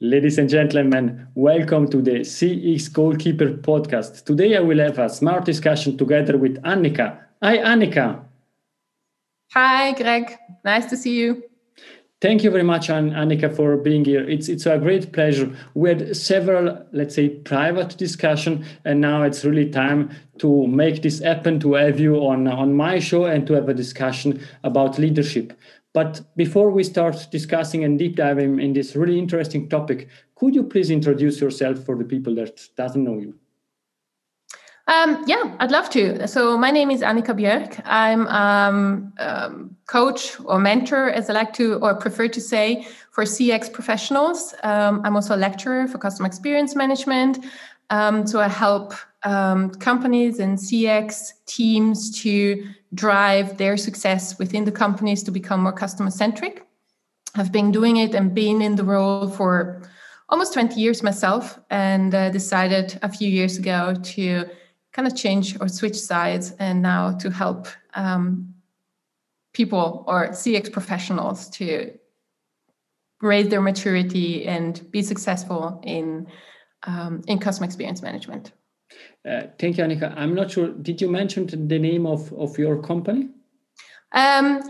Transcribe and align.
Ladies 0.00 0.38
and 0.38 0.48
gentlemen, 0.48 1.26
welcome 1.34 1.88
to 1.88 2.00
the 2.00 2.20
CX 2.20 2.92
Goalkeeper 2.92 3.54
podcast. 3.54 4.24
Today 4.24 4.56
I 4.56 4.60
will 4.60 4.78
have 4.78 4.96
a 4.96 5.08
smart 5.08 5.44
discussion 5.44 5.98
together 5.98 6.38
with 6.38 6.62
Annika. 6.62 7.18
Hi, 7.42 7.58
Annika. 7.58 8.22
Hi, 9.54 9.94
Greg. 9.94 10.38
Nice 10.64 10.86
to 10.90 10.96
see 10.96 11.18
you. 11.18 11.42
Thank 12.20 12.44
you 12.44 12.50
very 12.52 12.62
much, 12.62 12.88
Annika, 12.88 13.54
for 13.54 13.76
being 13.76 14.04
here. 14.04 14.28
It's 14.28 14.48
it's 14.48 14.66
a 14.66 14.78
great 14.78 15.12
pleasure. 15.12 15.52
We 15.74 15.88
had 15.88 16.16
several, 16.16 16.84
let's 16.92 17.16
say, 17.16 17.28
private 17.28 17.96
discussion, 17.96 18.64
and 18.84 19.00
now 19.00 19.22
it's 19.22 19.44
really 19.44 19.68
time 19.68 20.10
to 20.38 20.68
make 20.68 21.02
this 21.02 21.20
happen. 21.20 21.58
To 21.60 21.74
have 21.74 21.98
you 21.98 22.16
on 22.16 22.46
on 22.46 22.74
my 22.74 23.00
show 23.00 23.24
and 23.24 23.46
to 23.48 23.54
have 23.54 23.68
a 23.68 23.74
discussion 23.74 24.40
about 24.62 24.98
leadership. 24.98 25.52
But 25.94 26.20
before 26.36 26.70
we 26.70 26.84
start 26.84 27.28
discussing 27.30 27.84
and 27.84 27.98
deep 27.98 28.16
diving 28.16 28.60
in 28.60 28.72
this 28.72 28.94
really 28.94 29.18
interesting 29.18 29.68
topic, 29.68 30.08
could 30.34 30.54
you 30.54 30.62
please 30.62 30.90
introduce 30.90 31.40
yourself 31.40 31.78
for 31.84 31.96
the 31.96 32.04
people 32.04 32.34
that 32.36 32.60
doesn't 32.76 33.02
know 33.02 33.18
you? 33.18 33.34
Um, 34.88 35.22
yeah, 35.26 35.54
I'd 35.60 35.70
love 35.70 35.90
to. 35.90 36.26
So 36.26 36.56
my 36.56 36.70
name 36.70 36.90
is 36.90 37.02
Annika 37.02 37.34
Björk. 37.38 37.82
I'm 37.84 38.26
um, 38.28 39.12
um, 39.18 39.76
coach 39.86 40.40
or 40.44 40.58
mentor, 40.58 41.10
as 41.10 41.28
I 41.28 41.34
like 41.34 41.52
to 41.54 41.74
or 41.74 41.94
prefer 41.94 42.26
to 42.28 42.40
say, 42.40 42.86
for 43.10 43.24
CX 43.24 43.70
professionals. 43.70 44.54
Um, 44.62 45.02
I'm 45.04 45.14
also 45.14 45.36
a 45.36 45.36
lecturer 45.36 45.88
for 45.88 45.98
customer 45.98 46.26
experience 46.26 46.74
management. 46.74 47.44
Um, 47.90 48.26
so 48.26 48.40
I 48.40 48.48
help 48.48 48.94
um, 49.24 49.70
companies 49.70 50.38
and 50.38 50.56
CX 50.56 51.32
teams 51.46 52.22
to 52.22 52.64
drive 52.94 53.58
their 53.58 53.76
success 53.76 54.38
within 54.38 54.64
the 54.64 54.72
companies 54.72 55.22
to 55.24 55.30
become 55.30 55.62
more 55.62 55.72
customer 55.72 56.10
centric. 56.10 56.64
I've 57.34 57.52
been 57.52 57.70
doing 57.70 57.96
it 57.96 58.14
and 58.14 58.34
been 58.34 58.62
in 58.62 58.76
the 58.76 58.84
role 58.84 59.28
for 59.28 59.82
almost 60.28 60.52
20 60.52 60.80
years 60.80 61.02
myself 61.02 61.58
and 61.70 62.14
uh, 62.14 62.30
decided 62.30 62.98
a 63.02 63.08
few 63.08 63.28
years 63.28 63.58
ago 63.58 63.94
to 64.02 64.44
kind 64.92 65.06
of 65.06 65.16
change 65.16 65.60
or 65.60 65.68
switch 65.68 65.96
sides 65.96 66.52
and 66.58 66.82
now 66.82 67.12
to 67.18 67.30
help 67.30 67.68
um, 67.94 68.54
people 69.52 70.04
or 70.06 70.28
CX 70.28 70.72
professionals 70.72 71.48
to 71.50 71.92
raise 73.20 73.48
their 73.48 73.60
maturity 73.60 74.46
and 74.46 74.90
be 74.90 75.02
successful 75.02 75.80
in 75.84 76.26
um, 76.84 77.22
in 77.26 77.38
customer 77.38 77.66
experience 77.66 78.02
management. 78.02 78.52
Uh, 79.28 79.42
thank 79.58 79.76
you, 79.76 79.84
Annika. 79.84 80.14
I'm 80.16 80.34
not 80.34 80.50
sure. 80.50 80.68
Did 80.68 81.00
you 81.00 81.08
mention 81.10 81.46
the 81.46 81.78
name 81.78 82.06
of, 82.06 82.32
of 82.32 82.58
your 82.58 82.80
company? 82.82 83.28
Um, 84.12 84.62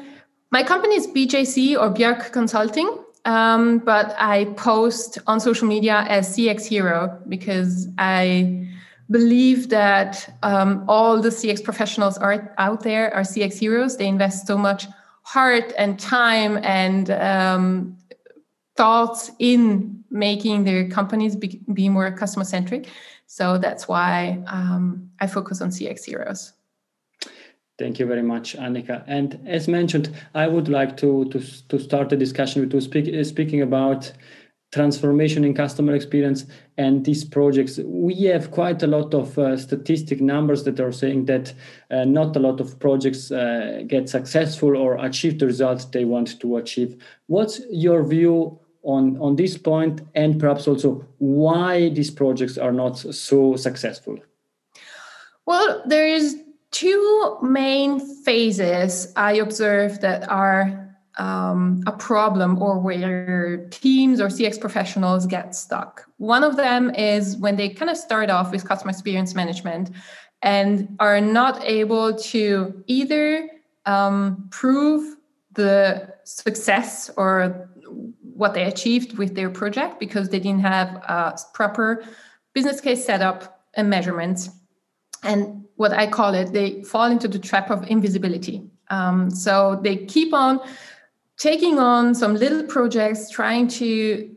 my 0.51 0.63
company 0.63 0.97
is 0.97 1.07
BJC 1.07 1.79
or 1.79 1.93
Björk 1.95 2.33
Consulting, 2.33 2.99
um, 3.25 3.79
but 3.79 4.15
I 4.19 4.47
post 4.57 5.19
on 5.27 5.41
social 5.41 5.69
media 5.69 6.05
as 6.09 6.37
CX 6.37 6.67
Hero 6.67 7.21
because 7.29 7.89
I 7.99 8.67
believe 9.11 9.69
that 9.69 10.37
um, 10.43 10.85
all 10.89 11.21
the 11.21 11.29
CX 11.31 11.63
professionals 11.63 12.19
are 12.19 12.55
out 12.59 12.83
there 12.83 13.15
are 13.15 13.23
CX 13.23 13.59
heroes. 13.59 13.97
They 13.97 14.07
invest 14.07 14.47
so 14.47 14.59
much 14.59 14.87
heart 15.23 15.73
and 15.77 15.99
time 15.99 16.59
and 16.63 17.11
um, 17.11 17.97
thoughts 18.77 19.31
in 19.39 20.05
making 20.11 20.65
their 20.65 20.89
companies 20.89 21.37
be, 21.37 21.61
be 21.73 21.89
more 21.89 22.11
customer 22.13 22.45
centric. 22.45 22.89
So 23.29 23.59
that's 23.59 23.87
why 23.87 24.43
um, 24.47 25.11
I 25.21 25.27
focus 25.27 25.61
on 25.61 25.69
CX 25.69 26.05
Heroes. 26.07 26.55
Thank 27.79 28.01
you 28.01 28.07
very 28.07 28.23
much, 28.23 28.57
Annika. 28.57 29.05
And 29.07 29.39
as 29.47 29.69
mentioned, 29.69 30.17
I 30.35 30.49
would 30.49 30.69
like 30.69 30.97
to 30.97 31.27
to, 31.27 31.39
to 31.69 31.79
start 31.79 32.09
the 32.09 32.17
discussion 32.17 32.63
with 32.63 32.83
speak, 32.83 33.15
uh, 33.15 33.23
speaking 33.23 33.63
about 33.63 34.13
transformation 34.73 35.45
in 35.45 35.55
customer 35.55 35.95
experience 35.95 36.47
and 36.79 37.05
these 37.05 37.23
projects. 37.25 37.79
We 37.85 38.15
have 38.25 38.51
quite 38.51 38.83
a 38.83 38.87
lot 38.87 39.15
of 39.15 39.39
uh, 39.39 39.57
statistic 39.57 40.21
numbers 40.21 40.65
that 40.65 40.81
are 40.81 40.93
saying 40.93 41.27
that 41.27 41.53
uh, 41.91 42.05
not 42.05 42.35
a 42.35 42.39
lot 42.39 42.61
of 42.61 42.79
projects 42.79 43.31
uh, 43.31 43.83
get 43.87 44.09
successful 44.09 44.77
or 44.77 44.97
achieve 44.97 45.39
the 45.39 45.47
results 45.47 45.85
they 45.85 46.05
want 46.05 46.41
to 46.41 46.57
achieve. 46.57 46.97
What's 47.27 47.61
your 47.71 48.03
view 48.05 48.59
on, 48.89 49.19
on 49.19 49.37
this 49.37 49.57
point 49.59 50.01
and 50.15 50.41
perhaps 50.41 50.67
also 50.67 51.05
why 51.19 51.91
these 51.91 52.11
projects 52.11 52.57
are 52.57 52.73
not 52.73 52.99
so 52.99 53.55
successful? 53.55 54.19
Well, 55.45 55.83
there 55.87 56.09
is 56.09 56.43
two 56.71 57.39
main 57.43 58.01
phases 58.25 59.13
I 59.15 59.35
observe 59.35 60.01
that 60.01 60.29
are 60.29 60.97
um, 61.19 61.83
a 61.87 61.93
problem 61.93 62.63
or 62.63 62.79
where 62.79 63.67
teams 63.71 64.21
or 64.21 64.29
CX 64.29 64.59
professionals 64.61 65.27
get 65.27 65.55
stuck. 65.55 66.05
One 66.17 66.43
of 66.43 66.57
them 66.57 66.91
is 66.95 67.37
when 67.37 67.57
they 67.57 67.69
kind 67.69 67.91
of 67.91 67.97
start 67.97 68.31
off 68.31 68.53
with 68.53 68.67
customer 68.67 68.91
experience 68.91 69.35
management 69.35 69.91
and 70.43 70.97
are 71.01 71.21
not 71.21 71.63
able 71.65 72.17
to 72.17 72.85
either 72.87 73.51
um, 73.85 74.49
prove 74.51 75.17
the 75.53 76.09
success 76.25 77.11
or 77.17 77.69
what 78.39 78.55
they 78.55 78.65
achieved 78.65 79.19
with 79.19 79.35
their 79.35 79.51
project 79.51 79.99
because 79.99 80.29
they 80.29 80.39
didn't 80.39 80.61
have 80.61 80.89
a 80.95 81.39
proper 81.53 82.05
business 82.55 82.81
case 82.81 83.05
setup 83.05 83.65
and 83.75 83.91
measurements. 83.91 84.51
And 85.25 85.65
what 85.75 85.93
I 85.93 86.07
call 86.07 86.35
it, 86.35 86.53
they 86.53 86.83
fall 86.85 87.11
into 87.11 87.27
the 87.27 87.41
trap 87.41 87.69
of 87.71 87.85
invisibility. 87.89 88.63
Um, 88.91 89.31
so 89.31 89.81
they 89.83 89.97
keep 89.97 90.33
on 90.33 90.61
taking 91.37 91.81
on 91.81 92.15
some 92.15 92.35
little 92.35 92.63
projects, 92.63 93.29
trying 93.29 93.67
to, 93.69 94.35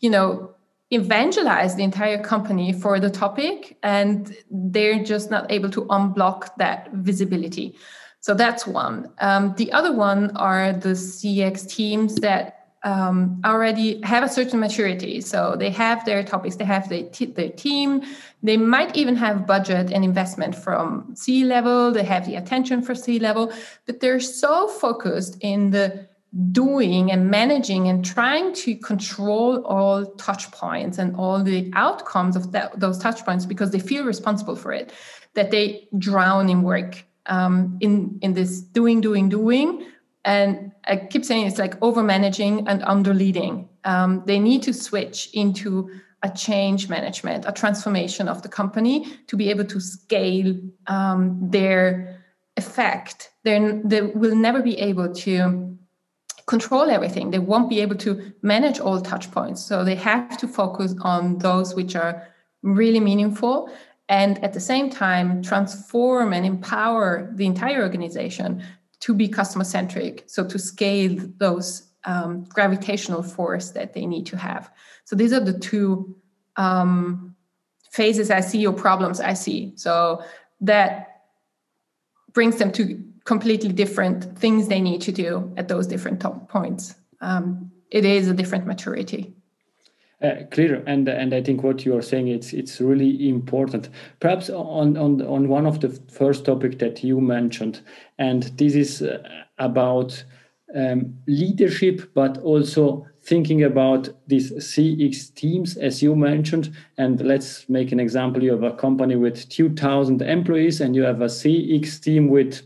you 0.00 0.10
know, 0.10 0.54
evangelize 0.90 1.76
the 1.76 1.84
entire 1.84 2.22
company 2.22 2.72
for 2.72 2.98
the 2.98 3.10
topic, 3.10 3.76
and 3.82 4.34
they're 4.50 5.04
just 5.04 5.30
not 5.30 5.50
able 5.52 5.70
to 5.70 5.82
unblock 5.86 6.48
that 6.56 6.90
visibility. 6.94 7.76
So 8.20 8.34
that's 8.34 8.66
one. 8.66 9.10
Um, 9.18 9.54
the 9.56 9.72
other 9.72 9.92
one 9.92 10.36
are 10.36 10.72
the 10.72 10.90
CX 10.90 11.68
teams 11.68 12.16
that 12.16 12.59
um, 12.82 13.40
already 13.44 14.00
have 14.02 14.24
a 14.24 14.28
certain 14.28 14.58
maturity. 14.58 15.20
So 15.20 15.54
they 15.58 15.70
have 15.70 16.04
their 16.04 16.22
topics, 16.22 16.56
they 16.56 16.64
have 16.64 16.88
their, 16.88 17.04
t- 17.04 17.26
their 17.26 17.50
team, 17.50 18.02
they 18.42 18.56
might 18.56 18.96
even 18.96 19.16
have 19.16 19.46
budget 19.46 19.92
and 19.92 20.02
investment 20.04 20.54
from 20.54 21.14
C 21.14 21.44
level, 21.44 21.92
they 21.92 22.04
have 22.04 22.26
the 22.26 22.36
attention 22.36 22.82
for 22.82 22.94
C 22.94 23.18
level, 23.18 23.52
but 23.86 24.00
they're 24.00 24.20
so 24.20 24.66
focused 24.68 25.36
in 25.40 25.70
the 25.70 26.08
doing 26.52 27.10
and 27.10 27.28
managing 27.28 27.88
and 27.88 28.04
trying 28.04 28.54
to 28.54 28.76
control 28.76 29.64
all 29.64 30.06
touch 30.12 30.50
points 30.52 30.98
and 30.98 31.16
all 31.16 31.42
the 31.42 31.70
outcomes 31.74 32.36
of 32.36 32.52
that, 32.52 32.78
those 32.78 32.98
touch 32.98 33.24
points 33.24 33.44
because 33.44 33.72
they 33.72 33.80
feel 33.80 34.04
responsible 34.04 34.54
for 34.54 34.72
it 34.72 34.92
that 35.34 35.50
they 35.50 35.88
drown 35.98 36.48
in 36.48 36.62
work 36.62 37.04
um, 37.26 37.76
in 37.80 38.18
in 38.22 38.34
this 38.34 38.60
doing 38.60 39.00
doing 39.00 39.28
doing 39.28 39.84
and 40.24 40.72
I 40.86 40.96
keep 40.96 41.24
saying 41.24 41.46
it's 41.46 41.58
like 41.58 41.80
over 41.82 42.02
managing 42.02 42.68
and 42.68 42.82
under 42.82 43.14
leading. 43.14 43.68
Um, 43.84 44.22
they 44.26 44.38
need 44.38 44.62
to 44.64 44.74
switch 44.74 45.30
into 45.32 45.90
a 46.22 46.30
change 46.30 46.88
management, 46.88 47.46
a 47.46 47.52
transformation 47.52 48.28
of 48.28 48.42
the 48.42 48.48
company 48.48 49.06
to 49.28 49.36
be 49.36 49.48
able 49.48 49.64
to 49.64 49.80
scale 49.80 50.54
um, 50.86 51.38
their 51.50 52.22
effect. 52.58 53.30
They're, 53.44 53.80
they 53.82 54.02
will 54.02 54.36
never 54.36 54.60
be 54.60 54.78
able 54.78 55.14
to 55.14 55.78
control 56.46 56.90
everything. 56.90 57.30
They 57.30 57.38
won't 57.38 57.70
be 57.70 57.80
able 57.80 57.96
to 57.96 58.32
manage 58.42 58.80
all 58.80 59.00
touch 59.00 59.30
points. 59.30 59.64
So 59.64 59.84
they 59.84 59.94
have 59.94 60.36
to 60.38 60.48
focus 60.48 60.94
on 61.00 61.38
those 61.38 61.74
which 61.74 61.96
are 61.96 62.26
really 62.62 63.00
meaningful 63.00 63.70
and 64.10 64.42
at 64.44 64.52
the 64.52 64.60
same 64.60 64.90
time 64.90 65.42
transform 65.42 66.32
and 66.34 66.44
empower 66.44 67.30
the 67.36 67.46
entire 67.46 67.82
organization 67.82 68.62
to 69.00 69.14
be 69.14 69.28
customer 69.28 69.64
centric 69.64 70.24
so 70.26 70.44
to 70.46 70.58
scale 70.58 71.16
those 71.38 71.90
um, 72.04 72.44
gravitational 72.44 73.22
force 73.22 73.70
that 73.70 73.92
they 73.92 74.06
need 74.06 74.26
to 74.26 74.36
have. 74.36 74.70
So 75.04 75.16
these 75.16 75.32
are 75.32 75.40
the 75.40 75.58
two 75.58 76.16
um, 76.56 77.34
phases 77.90 78.30
i 78.30 78.40
see 78.40 78.66
or 78.66 78.72
problems 78.72 79.20
i 79.20 79.34
see. 79.34 79.72
So 79.76 80.22
that 80.60 81.22
brings 82.32 82.56
them 82.56 82.70
to 82.72 83.02
completely 83.24 83.72
different 83.72 84.38
things 84.38 84.68
they 84.68 84.80
need 84.80 85.00
to 85.02 85.12
do 85.12 85.52
at 85.56 85.68
those 85.68 85.86
different 85.86 86.20
touch 86.20 86.38
points. 86.48 86.94
Um, 87.20 87.70
it 87.90 88.04
is 88.04 88.28
a 88.28 88.34
different 88.34 88.66
maturity 88.66 89.34
uh, 90.22 90.44
clear 90.50 90.82
and 90.86 91.08
and 91.08 91.34
I 91.34 91.42
think 91.42 91.62
what 91.62 91.84
you 91.84 91.96
are 91.96 92.02
saying 92.02 92.28
it's 92.28 92.52
it's 92.52 92.80
really 92.80 93.28
important. 93.28 93.88
Perhaps 94.20 94.50
on 94.50 94.96
on 94.96 95.22
on 95.22 95.48
one 95.48 95.66
of 95.66 95.80
the 95.80 95.88
first 96.12 96.44
topic 96.44 96.78
that 96.80 97.02
you 97.02 97.20
mentioned, 97.20 97.80
and 98.18 98.42
this 98.58 98.74
is 98.74 99.02
uh, 99.02 99.18
about 99.58 100.22
um, 100.76 101.14
leadership, 101.26 102.12
but 102.14 102.38
also 102.38 103.06
thinking 103.22 103.64
about 103.64 104.08
these 104.26 104.52
CX 104.52 105.34
teams, 105.34 105.76
as 105.76 106.02
you 106.02 106.14
mentioned. 106.14 106.74
And 106.98 107.20
let's 107.22 107.68
make 107.68 107.90
an 107.90 108.00
example: 108.00 108.42
you 108.42 108.52
have 108.52 108.62
a 108.62 108.76
company 108.76 109.16
with 109.16 109.48
two 109.48 109.70
thousand 109.74 110.20
employees, 110.20 110.82
and 110.82 110.94
you 110.94 111.02
have 111.02 111.22
a 111.22 111.26
CX 111.26 112.02
team 112.02 112.28
with 112.28 112.62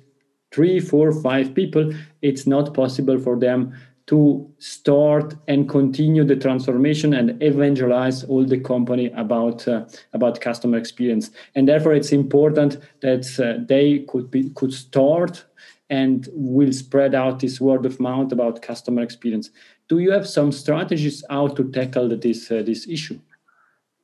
three, 0.50 0.80
four, 0.80 1.12
five 1.12 1.54
people. 1.54 1.92
It's 2.20 2.46
not 2.46 2.74
possible 2.74 3.18
for 3.18 3.38
them 3.38 3.74
to 4.06 4.52
start 4.58 5.34
and 5.48 5.68
continue 5.68 6.24
the 6.24 6.36
transformation 6.36 7.14
and 7.14 7.42
evangelize 7.42 8.22
all 8.24 8.44
the 8.44 8.60
company 8.60 9.10
about 9.16 9.66
uh, 9.66 9.86
about 10.12 10.40
customer 10.40 10.76
experience. 10.76 11.30
And 11.54 11.66
therefore 11.66 11.94
it's 11.94 12.12
important 12.12 12.78
that 13.00 13.24
uh, 13.40 13.64
they 13.66 14.00
could 14.08 14.30
be 14.30 14.50
could 14.50 14.74
start 14.74 15.44
and 15.88 16.28
will 16.32 16.72
spread 16.72 17.14
out 17.14 17.40
this 17.40 17.60
word 17.60 17.86
of 17.86 18.00
mouth 18.00 18.32
about 18.32 18.62
customer 18.62 19.02
experience. 19.02 19.50
Do 19.88 19.98
you 19.98 20.10
have 20.12 20.26
some 20.26 20.52
strategies 20.52 21.24
how 21.30 21.48
to 21.48 21.70
tackle 21.70 22.08
this 22.08 22.50
uh, 22.50 22.62
this 22.62 22.86
issue? 22.86 23.18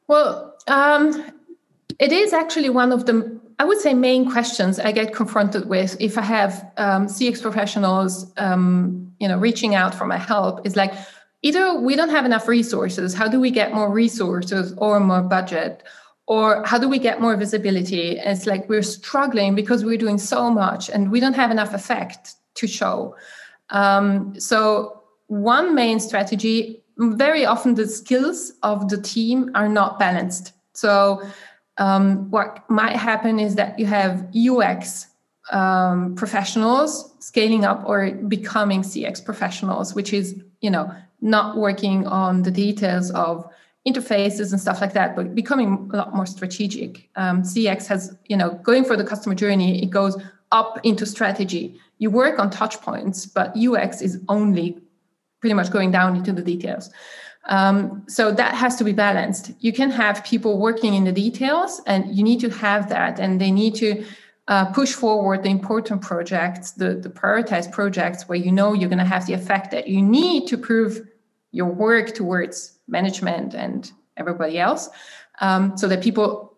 Well 0.09 0.57
um, 0.67 1.33
it 1.99 2.13
is 2.13 2.33
actually 2.33 2.71
one 2.71 2.93
of 2.93 3.05
the 3.05 3.40
I 3.61 3.65
would 3.65 3.79
say 3.79 3.93
main 3.93 4.31
questions 4.31 4.81
I 4.81 4.91
get 4.91 5.15
confronted 5.15 5.69
with 5.69 5.95
if 6.01 6.17
I 6.17 6.23
have 6.23 6.73
um, 6.79 7.09
CX 7.09 7.43
professionals, 7.43 8.33
um, 8.39 9.13
you 9.21 9.29
know, 9.29 9.37
reaching 9.37 9.75
out 9.75 9.95
for 9.95 10.07
my 10.07 10.17
help 10.17 10.67
is 10.67 10.77
like 10.77 10.95
either 11.43 11.79
we 11.79 11.95
don't 11.95 12.09
have 12.09 12.25
enough 12.25 12.49
resources. 12.49 13.13
How 13.13 13.29
do 13.29 13.39
we 13.39 13.51
get 13.51 13.75
more 13.75 13.91
resources 13.93 14.73
or 14.79 14.99
more 14.99 15.21
budget? 15.21 15.83
Or 16.27 16.65
how 16.65 16.79
do 16.79 16.89
we 16.89 16.99
get 16.99 17.21
more 17.21 17.37
visibility? 17.37 18.19
It's 18.19 18.47
like 18.47 18.67
we're 18.71 18.81
struggling 18.81 19.55
because 19.55 19.85
we're 19.85 19.99
doing 19.99 20.17
so 20.17 20.51
much 20.51 20.89
and 20.89 21.11
we 21.11 21.21
don't 21.21 21.37
have 21.37 21.51
enough 21.51 21.75
effect 21.75 22.37
to 22.55 22.67
show. 22.67 23.15
Um, 23.69 24.41
so 24.41 25.03
one 25.27 25.75
main 25.75 26.01
strategy, 26.01 26.83
very 26.97 27.45
often 27.45 27.75
the 27.75 27.87
skills 27.87 28.55
of 28.63 28.89
the 28.89 29.03
team 29.03 29.51
are 29.55 29.69
not 29.69 29.99
balanced. 29.99 30.55
So 30.73 31.23
um, 31.81 32.31
what 32.31 32.69
might 32.69 32.95
happen 32.95 33.41
is 33.41 33.57
that 33.57 33.79
you 33.79 33.87
have 33.87 34.29
UX 34.37 35.07
um, 35.51 36.15
professionals 36.15 37.13
scaling 37.19 37.65
up 37.65 37.83
or 37.87 38.11
becoming 38.13 38.83
CX 38.83 39.25
professionals, 39.25 39.95
which 39.95 40.13
is 40.13 40.41
you 40.61 40.71
know 40.71 40.95
not 41.23 41.57
working 41.57 42.07
on 42.07 42.43
the 42.43 42.51
details 42.51 43.11
of 43.13 43.51
interfaces 43.89 44.53
and 44.53 44.61
stuff 44.61 44.81
like 44.81 44.93
that, 44.93 45.17
but 45.17 45.35
becoming 45.35 45.91
a 45.93 45.97
lot 45.97 46.15
more 46.15 46.27
strategic. 46.27 47.09
Um, 47.17 47.43
CX 47.43 47.87
has 47.87 48.15
you 48.27 48.37
know 48.37 48.51
going 48.63 48.85
for 48.85 48.97
the 48.97 49.05
customer 49.05 49.35
journey, 49.35 49.83
it 49.83 49.91
goes 49.91 50.23
up 50.53 50.79
into 50.85 51.07
strategy. 51.07 51.81
You 51.99 52.11
work 52.11 52.39
on 52.39 52.51
touch 52.51 52.81
points, 52.83 53.25
but 53.25 53.57
UX 53.57 54.03
is 54.03 54.21
only 54.29 54.79
pretty 55.41 55.55
much 55.55 55.71
going 55.71 55.91
down 55.91 56.17
into 56.17 56.33
the 56.33 56.43
details. 56.43 56.91
Um, 57.51 58.05
so 58.07 58.31
that 58.33 58.55
has 58.55 58.77
to 58.77 58.85
be 58.85 58.93
balanced. 58.93 59.51
You 59.59 59.73
can 59.73 59.91
have 59.91 60.25
people 60.25 60.59
working 60.59 60.95
in 60.95 61.05
the 61.05 61.13
details, 61.13 61.83
and 61.85 62.17
you 62.17 62.23
need 62.23 62.41
to 62.41 62.49
have 62.51 62.89
that, 62.89 63.19
and 63.19 63.41
they 63.41 63.51
need 63.51 63.75
to 63.77 64.05
uh, 64.47 64.67
push 64.67 64.93
forward 64.93 65.43
the 65.43 65.49
important 65.51 66.01
projects, 66.01 66.71
the, 66.73 66.95
the 66.95 67.09
prioritized 67.09 67.73
projects 67.73 68.29
where 68.29 68.39
you 68.39 68.53
know 68.53 68.73
you're 68.73 68.89
going 68.89 68.99
to 68.99 69.05
have 69.05 69.27
the 69.27 69.33
effect 69.33 69.73
that 69.73 69.89
you 69.89 70.01
need 70.01 70.47
to 70.47 70.57
prove 70.57 71.09
your 71.51 71.67
work 71.67 72.15
towards 72.15 72.79
management 72.87 73.55
and 73.55 73.93
everybody 74.17 74.57
else, 74.59 74.89
um, 75.41 75.77
so 75.77 75.89
that 75.89 76.03
people 76.03 76.57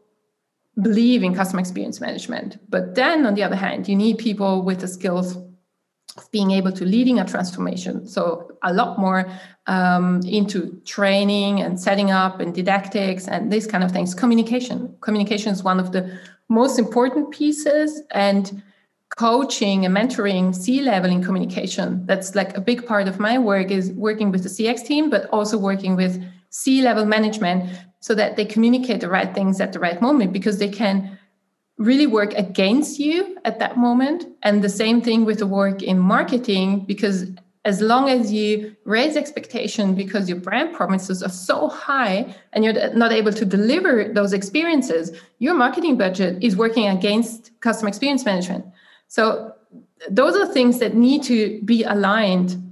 believe 0.82 1.22
in 1.22 1.34
customer 1.34 1.60
experience 1.60 2.00
management. 2.00 2.58
But 2.68 2.94
then, 2.96 3.24
on 3.24 3.34
the 3.34 3.42
other 3.42 3.56
hand, 3.56 3.88
you 3.88 3.96
need 3.96 4.18
people 4.18 4.62
with 4.62 4.80
the 4.80 4.88
skills 4.88 5.38
of 6.16 6.30
being 6.30 6.50
able 6.50 6.72
to 6.72 6.84
leading 6.84 7.18
a 7.18 7.24
transformation. 7.24 8.06
So 8.06 8.52
a 8.62 8.72
lot 8.72 8.98
more 8.98 9.30
um, 9.66 10.20
into 10.26 10.80
training 10.84 11.60
and 11.60 11.80
setting 11.80 12.10
up 12.10 12.40
and 12.40 12.54
didactics 12.54 13.28
and 13.28 13.50
these 13.50 13.66
kind 13.66 13.82
of 13.82 13.92
things. 13.92 14.14
Communication. 14.14 14.94
Communication 15.00 15.52
is 15.52 15.62
one 15.62 15.80
of 15.80 15.92
the 15.92 16.18
most 16.48 16.78
important 16.78 17.30
pieces 17.30 18.02
and 18.10 18.62
coaching 19.18 19.84
and 19.84 19.94
mentoring 19.94 20.54
c-level 20.54 21.10
in 21.10 21.22
communication 21.22 22.04
that's 22.06 22.34
like 22.34 22.56
a 22.56 22.60
big 22.60 22.86
part 22.86 23.06
of 23.08 23.20
my 23.20 23.38
work 23.38 23.70
is 23.70 23.92
working 23.92 24.30
with 24.30 24.42
the 24.42 24.48
cx 24.48 24.86
team 24.86 25.10
but 25.10 25.28
also 25.30 25.58
working 25.58 25.96
with 25.96 26.24
c-level 26.48 27.04
management 27.04 27.68
so 28.00 28.14
that 28.14 28.36
they 28.36 28.44
communicate 28.44 29.02
the 29.02 29.08
right 29.08 29.34
things 29.34 29.60
at 29.60 29.72
the 29.74 29.78
right 29.78 30.00
moment 30.00 30.32
because 30.32 30.58
they 30.58 30.68
can 30.68 31.18
really 31.78 32.06
work 32.06 32.32
against 32.34 32.98
you 32.98 33.38
at 33.44 33.58
that 33.58 33.76
moment. 33.76 34.26
And 34.42 34.62
the 34.62 34.68
same 34.68 35.00
thing 35.00 35.24
with 35.24 35.38
the 35.38 35.46
work 35.46 35.82
in 35.82 35.98
marketing, 35.98 36.80
because 36.80 37.26
as 37.64 37.80
long 37.80 38.08
as 38.08 38.32
you 38.32 38.74
raise 38.84 39.16
expectation 39.16 39.94
because 39.94 40.28
your 40.28 40.38
brand 40.38 40.74
promises 40.74 41.22
are 41.22 41.30
so 41.30 41.68
high 41.68 42.34
and 42.52 42.64
you're 42.64 42.92
not 42.94 43.12
able 43.12 43.32
to 43.32 43.44
deliver 43.44 44.04
those 44.12 44.32
experiences, 44.32 45.12
your 45.38 45.54
marketing 45.54 45.96
budget 45.96 46.42
is 46.42 46.56
working 46.56 46.88
against 46.88 47.52
customer 47.60 47.88
experience 47.88 48.24
management. 48.24 48.64
So 49.06 49.52
those 50.10 50.36
are 50.36 50.52
things 50.52 50.80
that 50.80 50.94
need 50.94 51.22
to 51.24 51.60
be 51.62 51.84
aligned 51.84 52.71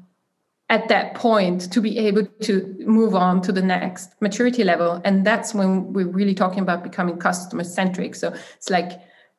at 0.70 0.88
that 0.88 1.14
point 1.14 1.70
to 1.72 1.80
be 1.80 1.98
able 1.98 2.24
to 2.42 2.76
move 2.86 3.14
on 3.14 3.42
to 3.42 3.52
the 3.52 3.60
next 3.60 4.10
maturity 4.20 4.62
level. 4.62 5.02
And 5.04 5.26
that's 5.26 5.52
when 5.52 5.92
we're 5.92 6.06
really 6.06 6.34
talking 6.34 6.60
about 6.60 6.84
becoming 6.84 7.18
customer 7.18 7.64
centric. 7.64 8.14
So 8.14 8.32
it's 8.56 8.70
like 8.70 8.92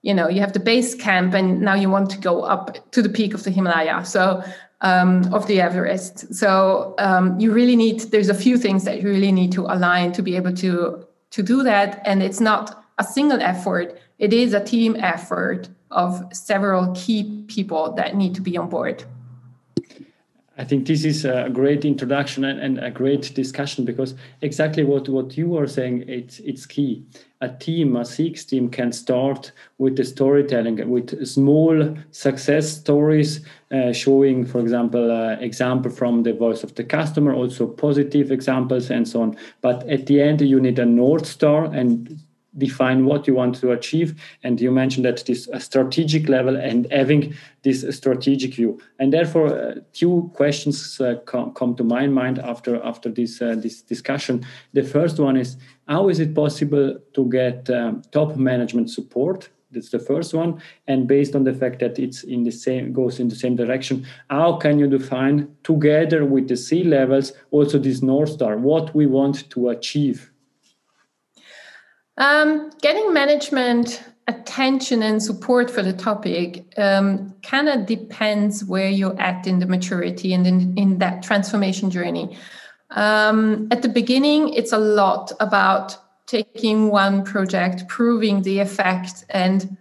you 0.03 0.13
know 0.13 0.27
you 0.27 0.41
have 0.41 0.53
the 0.53 0.59
base 0.59 0.93
camp 0.93 1.33
and 1.33 1.61
now 1.61 1.75
you 1.75 1.89
want 1.89 2.09
to 2.09 2.17
go 2.17 2.41
up 2.41 2.91
to 2.91 3.01
the 3.01 3.09
peak 3.09 3.33
of 3.35 3.43
the 3.43 3.51
himalaya 3.51 4.03
so 4.03 4.43
um, 4.81 5.31
of 5.31 5.45
the 5.45 5.61
everest. 5.61 6.33
So 6.33 6.95
um, 6.97 7.39
you 7.39 7.53
really 7.53 7.75
need 7.75 7.99
there's 8.11 8.29
a 8.29 8.33
few 8.33 8.57
things 8.57 8.83
that 8.83 9.01
you 9.01 9.07
really 9.07 9.31
need 9.31 9.51
to 9.53 9.61
align 9.61 10.11
to 10.13 10.21
be 10.21 10.35
able 10.35 10.53
to 10.53 11.05
to 11.31 11.43
do 11.43 11.63
that. 11.63 12.01
And 12.05 12.21
it's 12.21 12.41
not 12.41 12.83
a 12.97 13.03
single 13.03 13.41
effort. 13.41 13.97
It 14.19 14.33
is 14.33 14.53
a 14.53 14.63
team 14.63 14.97
effort 14.97 15.69
of 15.91 16.23
several 16.33 16.93
key 16.93 17.45
people 17.47 17.93
that 17.93 18.15
need 18.15 18.35
to 18.35 18.41
be 18.41 18.57
on 18.57 18.69
board 18.69 19.05
I 20.61 20.63
think 20.63 20.85
this 20.85 21.05
is 21.05 21.25
a 21.25 21.49
great 21.51 21.85
introduction 21.85 22.43
and, 22.43 22.59
and, 22.59 22.77
a 22.77 22.91
great 22.91 23.33
discussion 23.33 23.83
because 23.83 24.13
exactly 24.41 24.83
what, 24.83 25.09
what 25.09 25.35
you 25.35 25.57
are 25.57 25.65
saying, 25.65 26.05
it's, 26.07 26.37
it's 26.41 26.67
key. 26.67 27.03
A 27.41 27.49
team, 27.49 27.95
a 27.95 28.01
CX 28.01 28.45
team 28.47 28.69
can 28.69 28.91
start 28.91 29.53
with 29.79 29.95
the 29.95 30.05
storytelling, 30.05 30.87
with 30.87 31.25
small 31.25 31.97
success 32.11 32.77
stories, 32.77 33.43
uh, 33.71 33.91
showing, 33.91 34.45
for 34.45 34.59
example, 34.59 35.09
uh, 35.09 35.31
example 35.39 35.89
from 35.89 36.21
the 36.21 36.33
voice 36.33 36.63
of 36.63 36.75
the 36.75 36.83
customer, 36.83 37.33
also 37.33 37.65
positive 37.65 38.31
examples 38.31 38.91
and 38.91 39.07
so 39.07 39.23
on. 39.23 39.35
But 39.61 39.89
at 39.89 40.05
the 40.05 40.21
end, 40.21 40.41
you 40.41 40.59
need 40.59 40.77
a 40.77 40.85
North 40.85 41.25
Star 41.25 41.65
and 41.65 42.21
define 42.57 43.05
what 43.05 43.27
you 43.27 43.35
want 43.35 43.55
to 43.55 43.71
achieve. 43.71 44.21
And 44.43 44.59
you 44.59 44.71
mentioned 44.71 45.05
that 45.05 45.25
this 45.25 45.47
strategic 45.59 46.27
level 46.27 46.55
and 46.55 46.91
having 46.91 47.33
this 47.63 47.85
strategic 47.95 48.55
view. 48.55 48.79
And 48.99 49.13
therefore 49.13 49.47
uh, 49.47 49.75
two 49.93 50.31
questions 50.33 50.99
uh, 50.99 51.15
com- 51.25 51.53
come 51.53 51.75
to 51.75 51.83
my 51.83 52.07
mind 52.07 52.39
after 52.39 52.81
after 52.83 53.09
this 53.09 53.41
uh, 53.41 53.55
this 53.55 53.81
discussion. 53.81 54.45
The 54.73 54.83
first 54.83 55.19
one 55.19 55.37
is 55.37 55.57
how 55.87 56.09
is 56.09 56.19
it 56.19 56.35
possible 56.35 56.99
to 57.13 57.29
get 57.29 57.69
um, 57.69 58.01
top 58.11 58.35
management 58.35 58.89
support? 58.89 59.49
That's 59.71 59.89
the 59.89 59.99
first 59.99 60.33
one. 60.33 60.61
And 60.87 61.07
based 61.07 61.33
on 61.33 61.45
the 61.45 61.53
fact 61.53 61.79
that 61.79 61.97
it's 61.97 62.23
in 62.23 62.43
the 62.43 62.51
same 62.51 62.91
goes 62.91 63.19
in 63.19 63.29
the 63.29 63.35
same 63.35 63.55
direction 63.55 64.05
how 64.29 64.57
can 64.57 64.79
you 64.79 64.87
define 64.87 65.47
together 65.63 66.25
with 66.25 66.47
the 66.47 66.57
c 66.57 66.83
levels 66.83 67.33
also 67.51 67.77
this 67.79 68.01
north 68.01 68.29
star 68.29 68.57
what 68.57 68.93
we 68.93 69.05
want 69.05 69.49
to 69.49 69.69
achieve 69.69 70.30
um, 72.17 72.71
getting 72.81 73.13
management 73.13 74.03
attention 74.27 75.03
and 75.03 75.21
support 75.21 75.69
for 75.69 75.81
the 75.81 75.93
topic 75.93 76.65
um, 76.77 77.33
kind 77.43 77.67
of 77.67 77.85
depends 77.85 78.63
where 78.63 78.89
you're 78.89 79.19
at 79.19 79.47
in 79.47 79.59
the 79.59 79.65
maturity 79.65 80.33
and 80.33 80.45
in, 80.45 80.77
in 80.77 80.99
that 80.99 81.23
transformation 81.23 81.89
journey. 81.89 82.37
Um, 82.91 83.67
at 83.71 83.81
the 83.81 83.89
beginning, 83.89 84.53
it's 84.53 84.73
a 84.73 84.77
lot 84.77 85.31
about 85.39 85.97
taking 86.27 86.89
one 86.89 87.23
project, 87.23 87.87
proving 87.87 88.41
the 88.43 88.59
effect, 88.59 89.25
and 89.29 89.77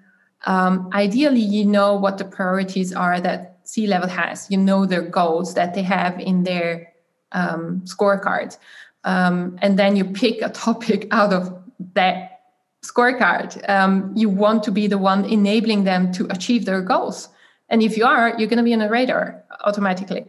um, 0.47 0.89
ideally, 0.95 1.41
you 1.41 1.65
know 1.65 1.95
what 1.95 2.19
the 2.19 2.25
priorities 2.25 2.93
are 2.93 3.21
that 3.21 3.59
C 3.65 3.87
level 3.87 4.09
has. 4.09 4.51
You 4.51 4.57
know 4.59 4.87
their 4.87 5.03
goals 5.03 5.55
that 5.55 5.75
they 5.75 5.83
have 5.83 6.19
in 6.19 6.45
their 6.45 6.93
um, 7.33 7.83
scorecard. 7.85 8.57
Um, 9.05 9.59
and 9.63 9.79
then 9.79 9.97
you 9.97 10.05
pick 10.05 10.43
a 10.43 10.49
topic 10.67 11.09
out 11.11 11.33
of 11.33 11.60
that 11.95 12.41
scorecard. 12.85 13.69
Um, 13.69 14.13
you 14.17 14.29
want 14.29 14.63
to 14.65 14.73
be 14.73 14.87
the 14.87 14.99
one 14.99 15.25
enabling 15.25 15.85
them 15.85 16.13
to 16.13 16.27
achieve 16.31 16.65
their 16.65 16.81
goals. 16.81 17.29
And 17.69 17.83
if 17.83 17.97
you 17.97 18.05
are, 18.05 18.35
you're 18.39 18.49
going 18.49 18.59
to 18.59 18.65
be 18.65 18.75
on 18.75 18.81
a 18.81 18.89
radar 18.89 19.45
automatically. 19.65 20.27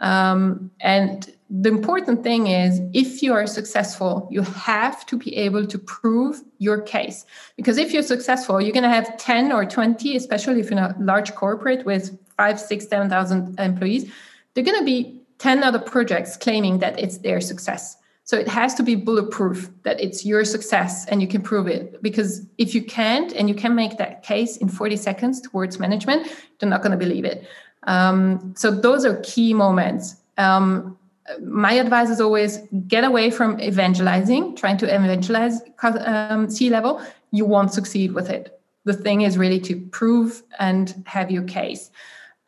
Um, 0.00 0.70
and 0.80 1.34
the 1.50 1.68
important 1.68 2.22
thing 2.22 2.46
is 2.48 2.80
if 2.92 3.22
you 3.22 3.32
are 3.32 3.46
successful, 3.46 4.28
you 4.30 4.42
have 4.42 5.06
to 5.06 5.16
be 5.16 5.36
able 5.36 5.66
to 5.66 5.78
prove 5.78 6.42
your 6.58 6.80
case. 6.80 7.24
Because 7.56 7.78
if 7.78 7.92
you're 7.92 8.02
successful, 8.02 8.60
you're 8.60 8.72
going 8.72 8.82
to 8.82 8.88
have 8.88 9.16
10 9.16 9.52
or 9.52 9.64
20, 9.64 10.16
especially 10.16 10.60
if 10.60 10.70
you're 10.70 10.78
a 10.80 10.94
large 10.98 11.34
corporate 11.34 11.84
with 11.86 12.18
five, 12.36 12.60
six, 12.60 12.88
7,000 12.88 13.58
employees, 13.58 14.10
they're 14.54 14.64
going 14.64 14.78
to 14.78 14.84
be 14.84 15.20
10 15.38 15.62
other 15.62 15.78
projects 15.78 16.36
claiming 16.36 16.78
that 16.78 16.98
it's 16.98 17.18
their 17.18 17.40
success. 17.40 17.96
So 18.24 18.38
it 18.38 18.48
has 18.48 18.74
to 18.74 18.82
be 18.82 18.94
bulletproof 18.94 19.70
that 19.82 20.00
it's 20.00 20.24
your 20.24 20.44
success 20.46 21.04
and 21.06 21.20
you 21.20 21.28
can 21.28 21.42
prove 21.42 21.66
it. 21.66 22.02
Because 22.02 22.46
if 22.56 22.74
you 22.74 22.82
can't 22.82 23.32
and 23.32 23.48
you 23.50 23.54
can 23.54 23.74
make 23.74 23.98
that 23.98 24.22
case 24.22 24.56
in 24.56 24.68
40 24.68 24.96
seconds 24.96 25.40
towards 25.42 25.78
management, 25.78 26.26
they're 26.58 26.68
not 26.68 26.80
going 26.80 26.92
to 26.92 26.98
believe 26.98 27.26
it. 27.26 27.46
Um, 27.82 28.54
so 28.56 28.70
those 28.70 29.04
are 29.04 29.20
key 29.20 29.52
moments. 29.52 30.16
Um, 30.38 30.98
my 31.42 31.74
advice 31.74 32.08
is 32.08 32.20
always 32.20 32.60
get 32.88 33.04
away 33.04 33.30
from 33.30 33.60
evangelizing, 33.60 34.56
trying 34.56 34.78
to 34.78 34.86
evangelize 34.86 35.60
um, 35.82 36.48
C 36.50 36.70
level. 36.70 37.02
You 37.30 37.44
won't 37.44 37.72
succeed 37.72 38.12
with 38.12 38.30
it. 38.30 38.58
The 38.84 38.94
thing 38.94 39.22
is 39.22 39.36
really 39.36 39.60
to 39.60 39.80
prove 39.86 40.42
and 40.58 41.02
have 41.06 41.30
your 41.30 41.44
case. 41.44 41.90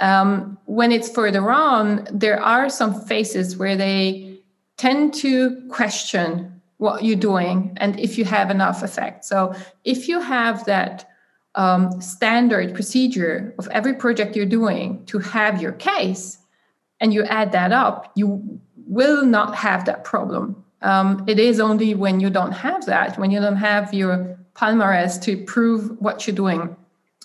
Um, 0.00 0.59
when 0.66 0.92
it's 0.92 1.11
further 1.11 1.50
on, 1.50 2.06
there 2.11 2.42
are 2.42 2.68
some 2.68 3.00
phases 3.02 3.56
where 3.56 3.76
they 3.76 4.35
tend 4.76 5.14
to 5.14 5.62
question 5.68 6.61
what 6.78 7.02
you're 7.02 7.16
doing 7.16 7.73
and 7.78 7.99
if 7.99 8.18
you 8.18 8.25
have 8.25 8.50
enough 8.50 8.83
effect. 8.83 9.25
So 9.25 9.54
if 9.85 10.09
you 10.09 10.21
have 10.21 10.64
that 10.66 11.09
um, 11.54 12.00
standard 12.00 12.75
procedure 12.75 13.54
of 13.59 13.66
every 13.68 13.95
project 13.95 14.37
you're 14.37 14.45
doing 14.45 15.04
to 15.06 15.18
have 15.18 15.61
your 15.61 15.73
case 15.73 16.38
and 17.00 17.14
you 17.14 17.25
add 17.25 17.52
that 17.52 17.73
up, 17.73 18.12
you 18.14 18.61
will 18.87 19.25
not 19.25 19.54
have 19.54 19.87
that 19.87 20.04
problem. 20.04 20.62
Um, 20.83 21.25
it 21.26 21.38
is 21.38 21.59
only 21.59 21.95
when 21.95 22.21
you 22.21 22.30
don't 22.30 22.52
have 22.52 22.85
that, 22.87 23.18
when 23.18 23.30
you 23.30 23.40
don't 23.40 23.56
have 23.56 23.92
your 23.95 24.38
palmarès 24.54 25.21
to 25.23 25.42
prove 25.45 26.00
what 26.00 26.26
you're 26.26 26.37
doing, 26.37 26.76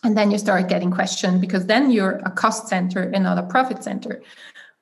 and 0.03 0.17
then 0.17 0.31
you 0.31 0.37
start 0.37 0.67
getting 0.67 0.91
questioned 0.91 1.41
because 1.41 1.67
then 1.67 1.91
you're 1.91 2.21
a 2.25 2.31
cost 2.31 2.67
center 2.67 3.03
and 3.13 3.23
not 3.23 3.37
a 3.37 3.43
profit 3.43 3.83
center. 3.83 4.21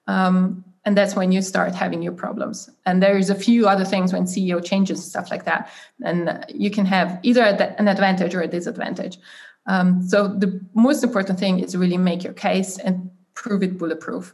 Um, 0.07 0.63
and 0.85 0.97
that's 0.97 1.15
when 1.15 1.31
you 1.31 1.41
start 1.41 1.75
having 1.75 2.01
your 2.01 2.13
problems. 2.13 2.69
And 2.85 3.03
there's 3.03 3.29
a 3.29 3.35
few 3.35 3.67
other 3.67 3.85
things 3.85 4.13
when 4.13 4.23
ceo 4.23 4.63
changes 4.63 5.03
stuff 5.03 5.29
like 5.29 5.45
that. 5.45 5.69
And 6.03 6.45
you 6.49 6.71
can 6.71 6.85
have 6.85 7.19
either 7.23 7.43
an 7.43 7.87
advantage 7.87 8.33
or 8.33 8.41
a 8.41 8.47
disadvantage. 8.47 9.17
Um, 9.65 10.01
so 10.01 10.27
the 10.27 10.59
most 10.73 11.03
important 11.03 11.39
thing 11.39 11.59
is 11.59 11.75
really 11.75 11.97
make 11.97 12.23
your 12.23 12.33
case 12.33 12.77
and 12.79 13.11
prove 13.33 13.61
it 13.61 13.77
bulletproof. 13.77 14.33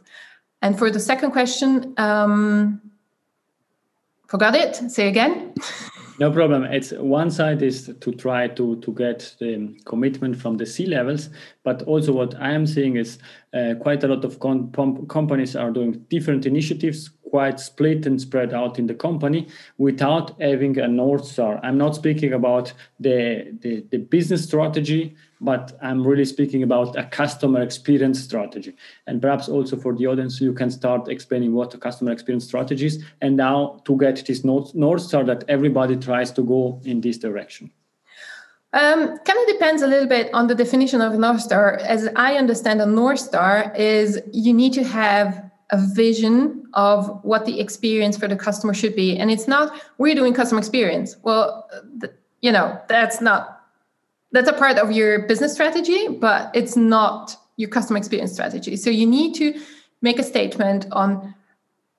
And 0.62 0.78
for 0.78 0.90
the 0.90 1.00
second 1.00 1.32
question 1.32 1.94
um, 1.96 2.80
forgot 4.28 4.54
it? 4.54 4.76
Say 4.90 5.08
again 5.08 5.54
no 6.18 6.30
problem. 6.30 6.64
It's 6.64 6.92
one 6.92 7.30
side 7.30 7.62
is 7.62 7.90
to 8.00 8.12
try 8.12 8.48
to 8.48 8.76
to 8.80 8.92
get 8.92 9.34
the 9.38 9.76
commitment 9.84 10.36
from 10.36 10.56
the 10.56 10.66
c 10.66 10.86
levels 10.86 11.30
but 11.62 11.82
also 11.82 12.12
what 12.12 12.34
i 12.40 12.52
am 12.52 12.66
seeing 12.66 12.96
is 12.96 13.18
uh, 13.54 13.74
quite 13.80 14.04
a 14.04 14.08
lot 14.08 14.24
of 14.24 14.38
com- 14.40 14.70
companies 15.08 15.56
are 15.56 15.70
doing 15.70 15.92
different 16.08 16.46
initiatives 16.46 17.10
quite 17.30 17.58
split 17.60 18.06
and 18.06 18.20
spread 18.20 18.54
out 18.54 18.78
in 18.78 18.86
the 18.86 18.94
company 18.94 19.48
without 19.78 20.40
having 20.40 20.78
a 20.78 20.88
north 20.88 21.26
star. 21.26 21.60
I'm 21.62 21.78
not 21.78 21.94
speaking 21.94 22.32
about 22.32 22.72
the, 23.00 23.56
the, 23.60 23.84
the 23.90 23.98
business 23.98 24.44
strategy 24.44 25.16
but 25.40 25.78
i'm 25.82 26.06
really 26.06 26.24
speaking 26.24 26.62
about 26.62 26.96
a 26.96 27.04
customer 27.04 27.60
experience 27.62 28.20
strategy. 28.20 28.74
And 29.06 29.20
perhaps 29.20 29.48
also 29.48 29.76
for 29.76 29.94
the 29.94 30.06
audience 30.06 30.40
you 30.40 30.52
can 30.52 30.70
start 30.70 31.08
explaining 31.08 31.52
what 31.52 31.74
a 31.74 31.78
customer 31.78 32.12
experience 32.12 32.44
strategy 32.44 32.86
is 32.86 33.04
and 33.20 33.36
now 33.36 33.82
to 33.84 33.96
get 33.96 34.24
this 34.26 34.44
north, 34.44 35.02
star 35.02 35.24
that 35.24 35.44
everybody 35.48 35.96
tries 35.96 36.30
to 36.32 36.42
go 36.42 36.80
in 36.84 37.00
this 37.00 37.18
direction. 37.18 37.70
Um, 38.72 39.18
kind 39.18 39.38
of 39.38 39.46
depends 39.46 39.82
a 39.82 39.86
little 39.86 40.08
bit 40.08 40.32
on 40.34 40.48
the 40.48 40.54
definition 40.54 41.00
of 41.00 41.14
North 41.14 41.40
Star. 41.40 41.76
As 41.76 42.08
I 42.14 42.34
understand, 42.34 42.82
a 42.82 42.86
North 42.86 43.20
Star 43.20 43.72
is 43.74 44.20
you 44.32 44.52
need 44.52 44.74
to 44.74 44.84
have 44.84 45.50
a 45.70 45.78
vision 45.78 46.64
of 46.74 47.24
what 47.24 47.46
the 47.46 47.58
experience 47.58 48.18
for 48.18 48.28
the 48.28 48.36
customer 48.36 48.74
should 48.74 48.94
be. 48.94 49.16
And 49.16 49.30
it's 49.30 49.48
not 49.48 49.80
we're 49.98 50.14
doing 50.14 50.34
customer 50.34 50.58
experience. 50.58 51.16
Well 51.22 51.68
you 52.42 52.52
know 52.52 52.80
that's 52.88 53.20
not 53.20 53.55
that's 54.32 54.48
a 54.48 54.52
part 54.52 54.76
of 54.78 54.92
your 54.92 55.26
business 55.26 55.52
strategy 55.52 56.08
but 56.08 56.50
it's 56.54 56.76
not 56.76 57.36
your 57.56 57.70
customer 57.70 57.98
experience 57.98 58.32
strategy. 58.32 58.76
So 58.76 58.90
you 58.90 59.06
need 59.06 59.34
to 59.36 59.58
make 60.02 60.18
a 60.18 60.22
statement 60.22 60.86
on 60.92 61.34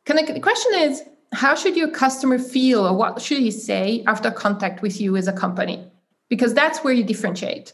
kind 0.06 0.20
of 0.20 0.34
the 0.34 0.40
question 0.40 0.74
is 0.76 1.04
how 1.34 1.56
should 1.56 1.76
your 1.76 1.90
customer 1.90 2.40
feel 2.40 2.88
or 2.88 2.96
what 2.96 3.22
should 3.22 3.40
he 3.40 3.52
say 3.52 4.04
after 4.08 4.32
contact 4.32 4.82
with 4.82 5.02
you 5.02 5.18
as 5.18 5.28
a 5.28 5.34
company? 5.34 5.86
Because 6.30 6.54
that's 6.54 6.80
where 6.84 6.94
you 6.94 7.04
differentiate. 7.04 7.74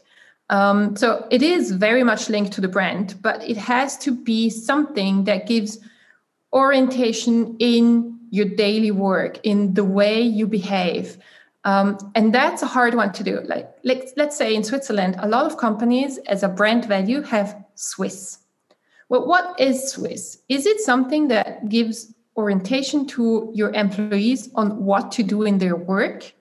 Um, 0.50 0.96
so 0.96 1.26
it 1.30 1.42
is 1.42 1.70
very 1.72 2.04
much 2.04 2.28
linked 2.28 2.52
to 2.52 2.60
the 2.60 2.68
brand, 2.68 3.16
but 3.22 3.48
it 3.48 3.56
has 3.56 3.96
to 3.98 4.14
be 4.14 4.50
something 4.50 5.24
that 5.24 5.46
gives 5.46 5.78
orientation 6.52 7.56
in 7.58 8.18
your 8.30 8.46
daily 8.46 8.90
work, 8.90 9.38
in 9.44 9.74
the 9.74 9.84
way 9.84 10.20
you 10.20 10.46
behave. 10.46 11.18
Um, 11.64 11.96
and 12.14 12.34
that's 12.34 12.62
a 12.62 12.66
hard 12.66 12.94
one 12.94 13.12
to 13.12 13.24
do. 13.24 13.40
Like, 13.44 13.74
let's, 13.84 14.12
let's 14.16 14.36
say 14.36 14.54
in 14.54 14.64
Switzerland, 14.64 15.16
a 15.18 15.28
lot 15.28 15.46
of 15.46 15.56
companies 15.56 16.18
as 16.26 16.42
a 16.42 16.48
brand 16.48 16.84
value 16.84 17.22
have 17.22 17.64
Swiss. 17.74 18.38
Well, 19.08 19.26
what 19.26 19.58
is 19.58 19.90
Swiss? 19.90 20.42
Is 20.48 20.66
it 20.66 20.80
something 20.80 21.28
that 21.28 21.68
gives 21.68 22.12
orientation 22.36 23.06
to 23.06 23.50
your 23.54 23.70
employees 23.72 24.50
on 24.54 24.84
what 24.84 25.10
to 25.12 25.22
do 25.22 25.42
in 25.42 25.58
their 25.58 25.76
work? 25.76 26.32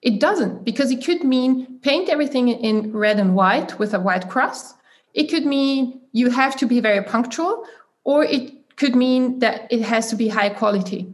It 0.00 0.18
doesn't, 0.18 0.64
because 0.64 0.90
it 0.90 1.04
could 1.04 1.24
mean 1.24 1.78
paint 1.80 2.08
everything 2.08 2.48
in 2.48 2.92
red 2.92 3.18
and 3.18 3.34
white 3.34 3.78
with 3.78 3.92
a 3.92 4.00
white 4.00 4.30
cross. 4.30 4.74
It 5.12 5.28
could 5.28 5.44
mean 5.44 6.00
you 6.12 6.30
have 6.30 6.56
to 6.56 6.66
be 6.66 6.80
very 6.80 7.04
punctual, 7.04 7.66
or 8.04 8.24
it 8.24 8.76
could 8.76 8.96
mean 8.96 9.40
that 9.40 9.70
it 9.70 9.82
has 9.82 10.08
to 10.08 10.16
be 10.16 10.28
high 10.28 10.48
quality. 10.48 11.12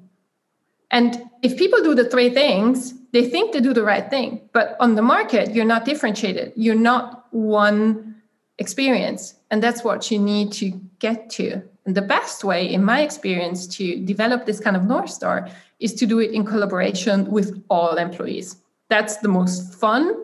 And 0.92 1.20
if 1.42 1.56
people 1.56 1.82
do 1.82 1.96
the 1.96 2.08
three 2.08 2.30
things, 2.30 2.94
they 3.16 3.28
think 3.28 3.52
they 3.52 3.60
do 3.60 3.72
the 3.72 3.82
right 3.82 4.08
thing. 4.10 4.48
But 4.52 4.76
on 4.80 4.94
the 4.94 5.02
market, 5.02 5.54
you're 5.54 5.64
not 5.74 5.84
differentiated. 5.84 6.52
You're 6.56 6.74
not 6.92 7.26
one 7.30 8.14
experience. 8.58 9.34
And 9.50 9.62
that's 9.62 9.82
what 9.82 10.10
you 10.10 10.18
need 10.18 10.52
to 10.54 10.70
get 10.98 11.30
to. 11.30 11.62
And 11.84 11.94
the 11.94 12.02
best 12.02 12.44
way, 12.44 12.66
in 12.66 12.84
my 12.84 13.00
experience, 13.00 13.66
to 13.78 13.84
develop 14.04 14.44
this 14.44 14.60
kind 14.60 14.76
of 14.76 14.84
North 14.84 15.10
Star 15.10 15.48
is 15.78 15.94
to 15.94 16.06
do 16.06 16.18
it 16.18 16.32
in 16.32 16.44
collaboration 16.44 17.30
with 17.30 17.62
all 17.68 17.96
employees 17.96 18.56
that's 18.88 19.18
the 19.18 19.28
most 19.28 19.74
fun 19.74 20.14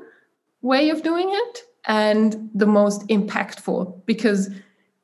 way 0.60 0.90
of 0.90 1.02
doing 1.02 1.28
it 1.30 1.62
and 1.86 2.50
the 2.54 2.66
most 2.66 3.06
impactful 3.08 4.04
because 4.06 4.50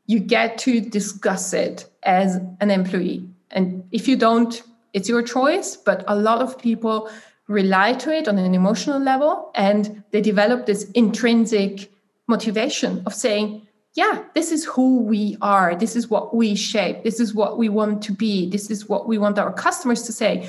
you 0.06 0.18
get 0.20 0.58
to 0.58 0.80
discuss 0.80 1.52
it 1.52 1.90
as 2.04 2.36
an 2.60 2.70
employee. 2.70 3.28
And 3.50 3.84
if 3.90 4.06
you 4.06 4.16
don't, 4.16 4.62
it's 4.92 5.08
your 5.08 5.22
choice, 5.22 5.76
but 5.76 6.04
a 6.06 6.14
lot 6.14 6.40
of 6.40 6.58
people 6.58 7.10
rely 7.48 7.94
to 7.94 8.14
it 8.14 8.28
on 8.28 8.38
an 8.38 8.54
emotional 8.54 9.00
level 9.00 9.50
and 9.54 10.04
they 10.10 10.20
develop 10.20 10.66
this 10.66 10.84
intrinsic 10.92 11.90
motivation 12.26 13.02
of 13.06 13.14
saying, 13.14 13.66
yeah, 13.94 14.22
this 14.34 14.52
is 14.52 14.64
who 14.64 15.00
we 15.00 15.36
are. 15.40 15.74
This 15.74 15.96
is 15.96 16.08
what 16.08 16.36
we 16.36 16.54
shape. 16.54 17.02
This 17.02 17.18
is 17.18 17.34
what 17.34 17.58
we 17.58 17.68
want 17.68 18.02
to 18.02 18.12
be. 18.12 18.48
This 18.48 18.70
is 18.70 18.88
what 18.88 19.08
we 19.08 19.18
want 19.18 19.38
our 19.38 19.52
customers 19.52 20.02
to 20.02 20.12
say. 20.12 20.48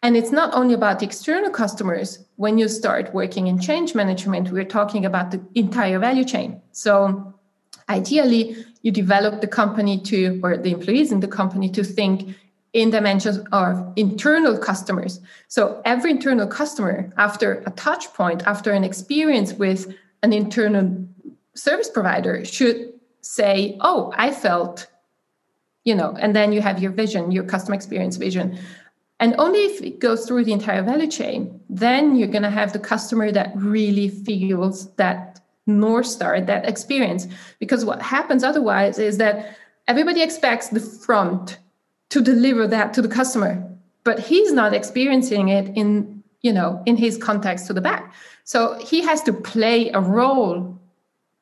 And 0.00 0.16
it's 0.16 0.32
not 0.32 0.54
only 0.54 0.74
about 0.74 1.00
the 1.00 1.06
external 1.06 1.50
customers. 1.50 2.24
When 2.36 2.56
you 2.56 2.68
start 2.68 3.12
working 3.12 3.46
in 3.46 3.60
change 3.60 3.94
management, 3.94 4.50
we're 4.50 4.64
talking 4.64 5.04
about 5.04 5.32
the 5.32 5.40
entire 5.54 5.98
value 5.98 6.24
chain. 6.24 6.62
So 6.72 7.34
ideally, 7.88 8.64
you 8.82 8.90
develop 8.90 9.40
the 9.40 9.46
company 9.46 10.00
to, 10.00 10.40
or 10.42 10.56
the 10.56 10.70
employees 10.70 11.12
in 11.12 11.20
the 11.20 11.28
company 11.28 11.68
to 11.70 11.84
think 11.84 12.36
in 12.72 12.90
dimensions 12.90 13.38
of 13.52 13.92
internal 13.96 14.56
customers. 14.56 15.20
So 15.48 15.82
every 15.84 16.10
internal 16.10 16.46
customer, 16.46 17.12
after 17.16 17.62
a 17.66 17.70
touch 17.72 18.12
point, 18.14 18.42
after 18.46 18.72
an 18.72 18.84
experience 18.84 19.52
with 19.52 19.94
an 20.22 20.32
internal 20.32 21.06
service 21.54 21.90
provider, 21.90 22.44
should 22.44 22.94
say, 23.20 23.76
Oh, 23.80 24.12
I 24.16 24.30
felt, 24.30 24.86
you 25.84 25.94
know, 25.94 26.16
and 26.18 26.34
then 26.34 26.52
you 26.52 26.62
have 26.62 26.82
your 26.82 26.92
vision, 26.92 27.30
your 27.30 27.44
customer 27.44 27.74
experience 27.74 28.16
vision. 28.16 28.58
And 29.20 29.34
only 29.38 29.60
if 29.66 29.82
it 29.82 30.00
goes 30.00 30.26
through 30.26 30.44
the 30.44 30.52
entire 30.52 30.82
value 30.82 31.10
chain, 31.10 31.60
then 31.68 32.16
you're 32.16 32.28
going 32.28 32.42
to 32.42 32.50
have 32.50 32.72
the 32.72 32.78
customer 32.78 33.30
that 33.30 33.52
really 33.54 34.08
feels 34.08 34.92
that 34.96 35.40
North 35.66 36.06
Star, 36.06 36.40
that 36.40 36.68
experience. 36.68 37.28
Because 37.60 37.84
what 37.84 38.02
happens 38.02 38.42
otherwise 38.42 38.98
is 38.98 39.18
that 39.18 39.56
everybody 39.86 40.22
expects 40.22 40.68
the 40.68 40.80
front 40.80 41.58
to 42.12 42.20
deliver 42.20 42.66
that 42.66 42.92
to 42.92 43.00
the 43.00 43.08
customer, 43.08 43.66
but 44.04 44.18
he's 44.18 44.52
not 44.52 44.74
experiencing 44.74 45.48
it 45.48 45.74
in, 45.74 46.22
you 46.42 46.52
know, 46.52 46.82
in 46.84 46.94
his 46.94 47.16
context 47.16 47.66
to 47.66 47.72
the 47.72 47.80
back. 47.80 48.12
So 48.44 48.78
he 48.90 49.00
has 49.00 49.22
to 49.22 49.32
play 49.32 49.88
a 49.92 50.00
role. 50.00 50.78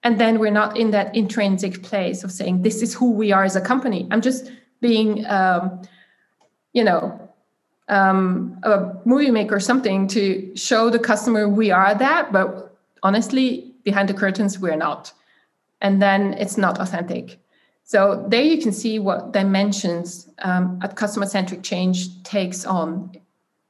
And 0.04 0.20
then 0.20 0.38
we're 0.38 0.52
not 0.52 0.78
in 0.78 0.92
that 0.92 1.16
intrinsic 1.16 1.82
place 1.82 2.22
of 2.22 2.30
saying, 2.30 2.62
this 2.62 2.82
is 2.82 2.94
who 2.94 3.10
we 3.10 3.32
are 3.32 3.42
as 3.42 3.56
a 3.56 3.60
company. 3.60 4.06
I'm 4.12 4.20
just 4.20 4.52
being, 4.80 5.26
um, 5.26 5.82
you 6.72 6.84
know, 6.84 7.28
um, 7.88 8.56
a 8.62 8.94
movie 9.04 9.32
maker 9.32 9.56
or 9.56 9.60
something 9.60 10.06
to 10.08 10.54
show 10.54 10.88
the 10.88 11.00
customer 11.00 11.48
we 11.48 11.72
are 11.72 11.96
that, 11.96 12.32
but 12.32 12.78
honestly, 13.02 13.74
behind 13.82 14.08
the 14.08 14.14
curtains, 14.14 14.60
we're 14.60 14.76
not. 14.76 15.12
And 15.80 16.00
then 16.00 16.34
it's 16.34 16.56
not 16.56 16.78
authentic. 16.78 17.40
So 17.90 18.24
there 18.28 18.42
you 18.42 18.62
can 18.62 18.70
see 18.70 19.00
what 19.00 19.32
dimensions 19.32 20.28
um, 20.42 20.78
a 20.80 20.86
customer 20.86 21.26
centric 21.26 21.64
change 21.64 22.22
takes 22.22 22.64
on. 22.64 23.10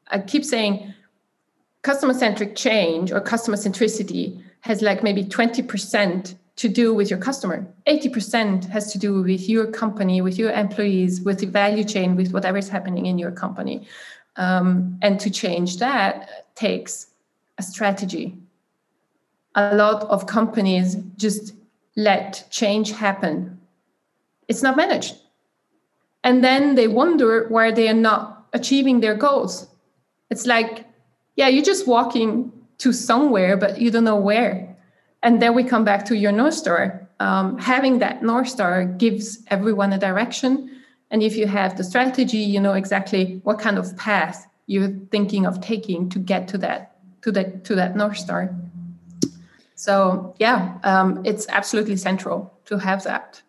I 0.09 0.19
keep 0.19 0.45
saying 0.45 0.93
customer 1.81 2.13
centric 2.13 2.55
change 2.55 3.13
or 3.13 3.23
customer 3.23 3.57
centricity 3.57 4.39
has 4.61 4.83
like 4.83 5.03
maybe 5.03 5.25
20% 5.25 6.35
to 6.57 6.69
do 6.69 6.93
with 6.93 7.09
your 7.09 7.19
customer. 7.19 7.67
80% 7.87 8.69
has 8.69 8.93
to 8.93 8.99
do 8.99 9.23
with 9.23 9.49
your 9.49 9.67
company 9.67 10.21
with 10.21 10.39
your 10.39 10.53
employees 10.53 11.23
with 11.23 11.39
the 11.39 11.47
value 11.47 11.83
chain 11.83 12.15
with 12.15 12.35
whatever 12.35 12.59
is 12.59 12.69
happening 12.69 13.07
in 13.07 13.17
your 13.17 13.31
company. 13.31 13.89
Um, 14.37 14.99
and 15.01 15.19
to 15.19 15.31
change 15.31 15.79
that 15.79 16.55
takes 16.57 17.07
a 17.57 17.63
strategy. 17.63 18.37
A 19.55 19.75
lot 19.77 20.03
of 20.11 20.27
companies 20.27 20.97
just 21.17 21.55
let 21.97 22.47
change 22.51 22.93
happen 22.93 23.57
it's 24.51 24.63
not 24.63 24.77
managed. 24.77 25.15
And 26.25 26.45
then 26.45 26.75
they 26.75 26.89
wonder 26.89 27.47
why 27.49 27.71
they 27.71 27.89
are 27.89 28.03
not 28.11 28.49
achieving 28.53 29.01
their 29.01 29.15
goals. 29.15 29.69
It's 30.29 30.45
like 30.45 30.85
yeah 31.37 31.49
you're 31.49 31.71
just 31.73 31.87
walking 31.87 32.53
to 32.79 32.93
somewhere 32.93 33.57
but 33.57 33.81
you 33.81 33.91
don't 33.91 34.05
know 34.05 34.23
where. 34.31 34.77
And 35.23 35.41
then 35.41 35.55
we 35.55 35.63
come 35.63 35.85
back 35.85 36.05
to 36.07 36.17
your 36.17 36.33
north 36.33 36.55
star. 36.55 37.09
Um, 37.21 37.59
having 37.59 38.01
that 38.01 38.23
north 38.23 38.49
star 38.49 38.85
gives 38.85 39.39
everyone 39.49 39.93
a 39.93 39.99
direction. 39.99 40.51
And 41.11 41.23
if 41.23 41.37
you 41.37 41.47
have 41.47 41.77
the 41.77 41.85
strategy 41.85 42.39
you 42.39 42.61
know 42.61 42.73
exactly 42.73 43.41
what 43.45 43.61
kind 43.61 43.79
of 43.79 43.97
path 43.97 44.47
you're 44.67 44.95
thinking 45.13 45.47
of 45.47 45.61
taking 45.61 46.09
to 46.11 46.19
get 46.19 46.49
to 46.49 46.59
that 46.59 46.97
to 47.23 47.31
that 47.33 47.65
to 47.67 47.77
that 47.77 47.95
north 47.95 48.19
star. 48.19 48.53
So 49.77 50.35
yeah 50.41 50.79
um, 50.83 51.23
it's 51.25 51.47
absolutely 51.49 51.97
central 51.97 52.53
to 52.65 52.79
have 52.79 53.05
that 53.05 53.43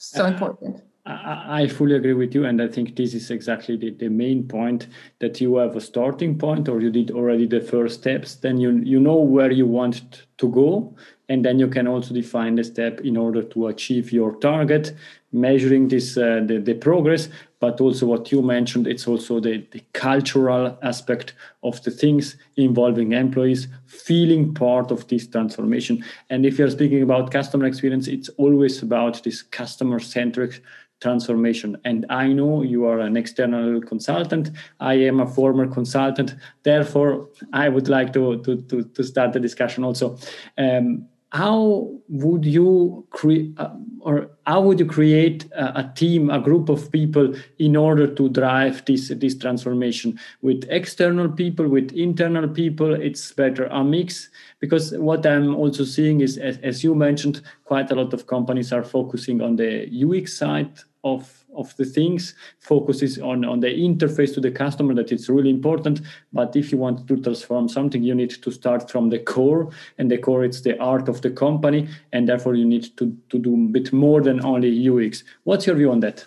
so 0.00 0.24
uh, 0.24 0.28
important 0.28 0.82
I, 1.06 1.66
fully 1.66 1.96
agree 1.96 2.12
with 2.12 2.34
you, 2.34 2.44
and 2.44 2.60
I 2.60 2.68
think 2.68 2.94
this 2.94 3.14
is 3.14 3.30
exactly 3.30 3.76
the, 3.76 3.90
the 3.90 4.08
main 4.08 4.46
point 4.46 4.86
that 5.18 5.40
you 5.40 5.56
have 5.56 5.74
a 5.74 5.80
starting 5.80 6.38
point, 6.38 6.68
or 6.68 6.80
you 6.80 6.90
did 6.90 7.10
already 7.10 7.46
the 7.46 7.60
first 7.60 8.00
steps. 8.00 8.34
Then 8.34 8.58
you 8.58 8.80
you 8.84 9.00
know 9.00 9.16
where 9.16 9.50
you 9.50 9.66
want 9.66 10.26
to 10.38 10.48
go, 10.48 10.94
and 11.28 11.44
then 11.44 11.58
you 11.58 11.68
can 11.68 11.88
also 11.88 12.14
define 12.14 12.56
the 12.56 12.64
step 12.64 13.00
in 13.00 13.16
order 13.16 13.42
to 13.42 13.68
achieve 13.68 14.12
your 14.12 14.36
target, 14.36 14.94
measuring 15.32 15.88
this 15.88 16.16
uh, 16.16 16.40
the, 16.46 16.58
the 16.58 16.74
progress, 16.74 17.28
but 17.60 17.80
also 17.80 18.06
what 18.06 18.32
you 18.32 18.42
mentioned. 18.42 18.86
It's 18.86 19.06
also 19.06 19.40
the, 19.40 19.66
the 19.70 19.82
cultural 19.92 20.78
aspect 20.82 21.34
of 21.62 21.82
the 21.82 21.90
things 21.90 22.36
involving 22.56 23.12
employees 23.12 23.68
feeling 23.86 24.54
part 24.54 24.90
of 24.90 25.06
this 25.08 25.26
transformation. 25.26 26.04
And 26.30 26.44
if 26.44 26.58
you're 26.58 26.70
speaking 26.70 27.02
about 27.02 27.30
customer 27.30 27.66
experience, 27.66 28.08
it's 28.08 28.30
always 28.30 28.82
about 28.82 29.22
this 29.22 29.42
customer 29.42 30.00
centric 30.00 30.62
transformation. 31.00 31.76
And 31.84 32.06
I 32.10 32.28
know 32.28 32.62
you 32.62 32.84
are 32.84 33.00
an 33.00 33.16
external 33.16 33.80
consultant. 33.80 34.50
I 34.80 34.94
am 34.94 35.20
a 35.20 35.26
former 35.26 35.66
consultant. 35.66 36.34
Therefore, 36.62 37.28
I 37.52 37.68
would 37.68 37.88
like 37.88 38.12
to, 38.12 38.42
to, 38.42 38.60
to, 38.62 38.84
to 38.84 39.04
start 39.04 39.32
the 39.32 39.40
discussion 39.40 39.82
also. 39.84 40.18
Um, 40.58 41.08
how 41.32 41.90
would 42.08 42.44
you 42.44 43.06
create 43.10 43.54
uh, 43.58 43.70
or 44.00 44.30
how 44.46 44.60
would 44.62 44.80
you 44.80 44.86
create 44.86 45.44
a, 45.52 45.80
a, 45.80 45.92
team 45.94 46.30
a 46.30 46.40
group 46.40 46.68
of 46.68 46.90
people 46.90 47.34
in 47.58 47.76
order 47.76 48.06
to 48.06 48.28
drive 48.30 48.84
this 48.86 49.08
this 49.16 49.36
transformation? 49.36 50.18
With 50.42 50.66
external 50.68 51.28
people 51.28 51.68
with 51.68 51.92
internal 51.92 52.48
people 52.48 52.92
it's 52.94 53.32
better 53.32 53.66
a 53.66 53.84
mix. 53.84 54.28
Because 54.58 54.92
what 54.98 55.24
i'm 55.24 55.54
also 55.54 55.84
seeing 55.84 56.20
is 56.20 56.36
as, 56.36 56.58
as 56.58 56.82
you 56.82 56.94
mentioned 56.94 57.42
quite 57.64 57.90
a 57.90 57.94
lot 57.94 58.12
of 58.12 58.26
companies 58.26 58.72
are 58.72 58.84
focusing 58.84 59.40
on 59.40 59.56
the 59.56 59.88
ux 60.04 60.36
side 60.36 60.78
of 61.04 61.39
of 61.56 61.76
the 61.76 61.84
things 61.84 62.34
focuses 62.58 63.18
on 63.18 63.44
on 63.44 63.60
the 63.60 63.68
interface 63.68 64.32
to 64.34 64.40
the 64.40 64.50
customer 64.50 64.94
that 64.94 65.12
it's 65.12 65.28
really 65.28 65.50
important. 65.50 66.00
But 66.32 66.56
if 66.56 66.72
you 66.72 66.78
want 66.78 67.06
to 67.08 67.16
transform 67.16 67.68
something 67.68 68.02
you 68.02 68.14
need 68.14 68.42
to 68.42 68.50
start 68.50 68.90
from 68.90 69.10
the 69.10 69.18
core 69.18 69.70
and 69.98 70.10
the 70.10 70.18
core 70.18 70.44
it's 70.44 70.60
the 70.60 70.78
art 70.78 71.08
of 71.08 71.20
the 71.22 71.30
company 71.30 71.88
and 72.12 72.28
therefore 72.28 72.54
you 72.54 72.64
need 72.64 72.96
to 72.96 73.16
to 73.30 73.38
do 73.38 73.54
a 73.54 73.68
bit 73.68 73.92
more 73.92 74.20
than 74.20 74.44
only 74.44 74.88
ux. 74.88 75.24
What's 75.44 75.66
your 75.66 75.76
view 75.76 75.90
on 75.90 76.00
that? 76.00 76.24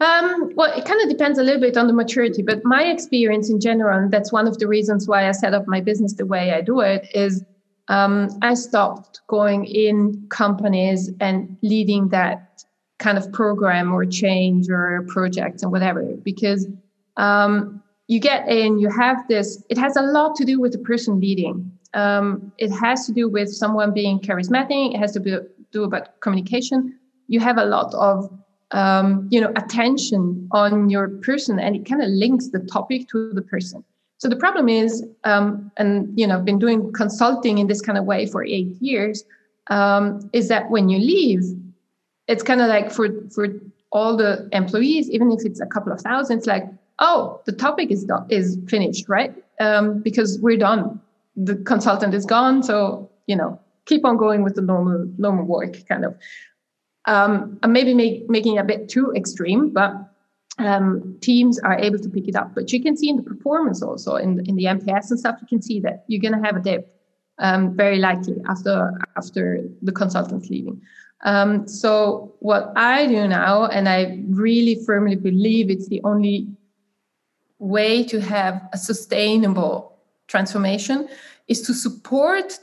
Um, 0.00 0.50
well, 0.54 0.76
it 0.76 0.84
kind 0.84 1.00
of 1.02 1.08
depends 1.08 1.38
a 1.38 1.42
little 1.42 1.60
bit 1.60 1.76
on 1.76 1.86
the 1.86 1.92
maturity, 1.92 2.42
but 2.42 2.64
my 2.64 2.82
experience 2.82 3.48
in 3.48 3.60
general, 3.60 3.96
and 3.96 4.12
that's 4.12 4.32
one 4.32 4.48
of 4.48 4.58
the 4.58 4.66
reasons 4.66 5.06
why 5.06 5.28
I 5.28 5.32
set 5.32 5.54
up 5.54 5.66
my 5.68 5.80
business 5.80 6.14
the 6.14 6.26
way 6.26 6.52
I 6.52 6.60
do 6.60 6.80
it, 6.80 7.08
is 7.14 7.44
um, 7.88 8.28
I 8.42 8.54
stopped 8.54 9.20
going 9.28 9.64
in 9.66 10.26
companies 10.30 11.10
and 11.20 11.56
leading 11.62 12.08
that 12.08 12.64
kind 13.04 13.18
of 13.18 13.30
program 13.32 13.92
or 13.92 14.02
change 14.06 14.70
or 14.70 15.04
project 15.16 15.62
and 15.62 15.70
whatever 15.70 16.02
because 16.30 16.66
um, 17.18 17.82
you 18.08 18.18
get 18.18 18.48
in 18.48 18.78
you 18.78 18.88
have 18.88 19.18
this 19.28 19.62
it 19.68 19.76
has 19.76 19.94
a 19.96 20.04
lot 20.16 20.34
to 20.34 20.44
do 20.44 20.56
with 20.58 20.72
the 20.72 20.82
person 20.90 21.20
leading. 21.20 21.56
Um, 22.02 22.50
it 22.64 22.70
has 22.84 23.06
to 23.06 23.12
do 23.12 23.28
with 23.36 23.48
someone 23.62 23.92
being 23.92 24.18
charismatic 24.18 24.94
it 24.94 24.98
has 25.04 25.12
to 25.12 25.20
be, 25.20 25.36
do 25.70 25.84
about 25.84 26.18
communication. 26.20 26.98
You 27.28 27.40
have 27.40 27.58
a 27.58 27.66
lot 27.76 27.90
of 28.10 28.16
um, 28.70 29.06
you 29.30 29.40
know 29.42 29.52
attention 29.62 30.48
on 30.62 30.88
your 30.88 31.06
person 31.28 31.54
and 31.64 31.76
it 31.76 31.84
kind 31.90 32.02
of 32.02 32.08
links 32.08 32.48
the 32.54 32.60
topic 32.76 33.00
to 33.10 33.18
the 33.38 33.42
person. 33.42 33.84
So 34.16 34.28
the 34.34 34.40
problem 34.44 34.66
is 34.70 35.04
um, 35.24 35.70
and 35.76 35.90
you 36.18 36.26
know 36.26 36.36
i've 36.36 36.46
been 36.50 36.62
doing 36.66 36.80
consulting 37.02 37.58
in 37.58 37.66
this 37.66 37.82
kind 37.86 37.98
of 37.98 38.04
way 38.12 38.20
for 38.32 38.40
eight 38.42 38.72
years 38.90 39.16
um, 39.76 40.04
is 40.32 40.48
that 40.48 40.70
when 40.70 40.88
you 40.88 40.98
leave 40.98 41.44
it's 42.28 42.42
kind 42.42 42.60
of 42.60 42.68
like 42.68 42.90
for 42.90 43.08
for 43.30 43.48
all 43.92 44.16
the 44.16 44.48
employees, 44.52 45.08
even 45.10 45.30
if 45.30 45.44
it's 45.44 45.60
a 45.60 45.66
couple 45.66 45.92
of 45.92 46.00
thousands, 46.00 46.46
like 46.46 46.64
oh, 46.98 47.40
the 47.44 47.52
topic 47.52 47.90
is 47.90 48.04
done, 48.04 48.26
is 48.28 48.58
finished, 48.68 49.08
right? 49.08 49.34
Um, 49.60 50.00
because 50.00 50.38
we're 50.40 50.56
done. 50.56 51.00
The 51.36 51.56
consultant 51.56 52.14
is 52.14 52.24
gone, 52.24 52.62
so 52.62 53.10
you 53.26 53.36
know, 53.36 53.60
keep 53.86 54.04
on 54.04 54.16
going 54.16 54.42
with 54.42 54.54
the 54.54 54.62
normal 54.62 55.06
normal 55.18 55.44
work, 55.44 55.76
kind 55.88 56.04
of. 56.04 56.16
Um, 57.06 57.58
and 57.62 57.72
maybe 57.72 57.92
make, 57.92 58.30
making 58.30 58.56
a 58.56 58.64
bit 58.64 58.88
too 58.88 59.12
extreme, 59.14 59.70
but 59.70 59.92
um, 60.58 61.18
teams 61.20 61.58
are 61.58 61.78
able 61.78 61.98
to 61.98 62.08
pick 62.08 62.28
it 62.28 62.34
up. 62.34 62.54
But 62.54 62.72
you 62.72 62.82
can 62.82 62.96
see 62.96 63.10
in 63.10 63.16
the 63.16 63.22
performance 63.22 63.82
also 63.82 64.16
in 64.16 64.40
in 64.46 64.56
the 64.56 64.64
NPS 64.64 65.10
and 65.10 65.18
stuff, 65.18 65.36
you 65.40 65.46
can 65.46 65.60
see 65.60 65.80
that 65.80 66.04
you're 66.08 66.22
going 66.22 66.40
to 66.40 66.46
have 66.46 66.56
a 66.56 66.60
dip 66.60 66.90
um, 67.38 67.76
very 67.76 67.98
likely 67.98 68.36
after 68.48 68.92
after 69.16 69.64
the 69.82 69.92
consultant's 69.92 70.48
leaving. 70.48 70.80
Um, 71.24 71.66
so 71.66 72.34
what 72.40 72.72
I 72.76 73.06
do 73.06 73.26
now, 73.26 73.66
and 73.66 73.88
I 73.88 74.22
really 74.28 74.84
firmly 74.84 75.16
believe 75.16 75.70
it's 75.70 75.88
the 75.88 76.02
only 76.04 76.46
way 77.58 78.04
to 78.04 78.20
have 78.20 78.60
a 78.72 78.78
sustainable 78.78 79.96
transformation, 80.28 81.08
is 81.48 81.62
to 81.62 81.74
support 81.74 82.58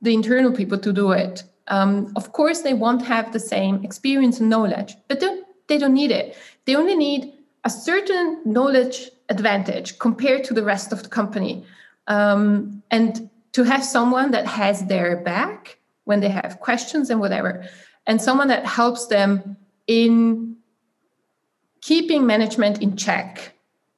the 0.00 0.14
internal 0.14 0.52
people 0.52 0.78
to 0.78 0.92
do 0.92 1.10
it. 1.12 1.42
Um, 1.68 2.12
of 2.14 2.32
course, 2.32 2.60
they 2.60 2.74
won't 2.74 3.02
have 3.02 3.32
the 3.32 3.40
same 3.40 3.82
experience 3.84 4.38
and 4.38 4.48
knowledge, 4.48 4.96
but 5.08 5.20
they, 5.66 5.78
don't 5.78 5.94
need 5.94 6.10
it. 6.10 6.36
They 6.66 6.76
only 6.76 6.94
need 6.94 7.32
a 7.64 7.70
certain 7.70 8.42
knowledge 8.44 9.10
advantage 9.28 9.98
compared 9.98 10.44
to 10.44 10.54
the 10.54 10.62
rest 10.62 10.92
of 10.92 11.02
the 11.02 11.08
company. 11.08 11.64
Um, 12.06 12.82
and 12.90 13.30
to 13.52 13.64
have 13.64 13.82
someone 13.82 14.30
that 14.32 14.46
has 14.46 14.84
their 14.86 15.16
back 15.16 15.78
when 16.04 16.20
they 16.20 16.28
have 16.28 16.60
questions 16.60 17.08
and 17.08 17.18
whatever 17.18 17.64
and 18.06 18.20
someone 18.20 18.48
that 18.48 18.66
helps 18.66 19.06
them 19.06 19.56
in 19.86 20.56
keeping 21.80 22.26
management 22.26 22.80
in 22.82 22.96
check 22.96 23.54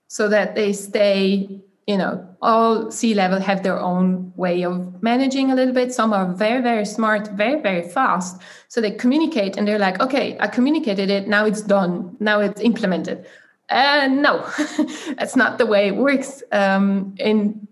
so 0.09 0.29
that 0.29 0.55
they 0.55 0.73
stay 0.73 1.61
you 1.87 1.97
know 1.97 2.29
all 2.43 2.91
c 2.91 3.15
level 3.15 3.41
have 3.41 3.63
their 3.63 3.79
own 3.79 4.33
way 4.37 4.65
of 4.65 5.03
managing 5.03 5.51
a 5.51 5.55
little 5.55 5.73
bit. 5.73 5.93
Some 5.93 6.13
are 6.13 6.27
very 6.33 6.61
very 6.61 6.85
smart 6.85 7.29
very 7.29 7.61
very 7.61 7.89
fast 7.89 8.43
so 8.69 8.81
they 8.81 8.91
communicate 8.91 9.57
and 9.57 9.67
they're 9.67 9.79
like 9.79 10.01
okay 10.01 10.37
i 10.41 10.47
communicated 10.47 11.11
it. 11.11 11.29
Now 11.29 11.47
it's 11.47 11.63
done. 11.63 12.17
Now 12.19 12.41
it's 12.41 12.61
implemented. 12.61 13.27
And 13.69 14.27
uh, 14.27 14.31
no 14.31 14.35
that's 15.17 15.37
not 15.37 15.59
the 15.59 15.67
way 15.67 15.89
it 15.89 15.97
works 15.97 16.43
um, 16.53 17.15
in 17.19 17.67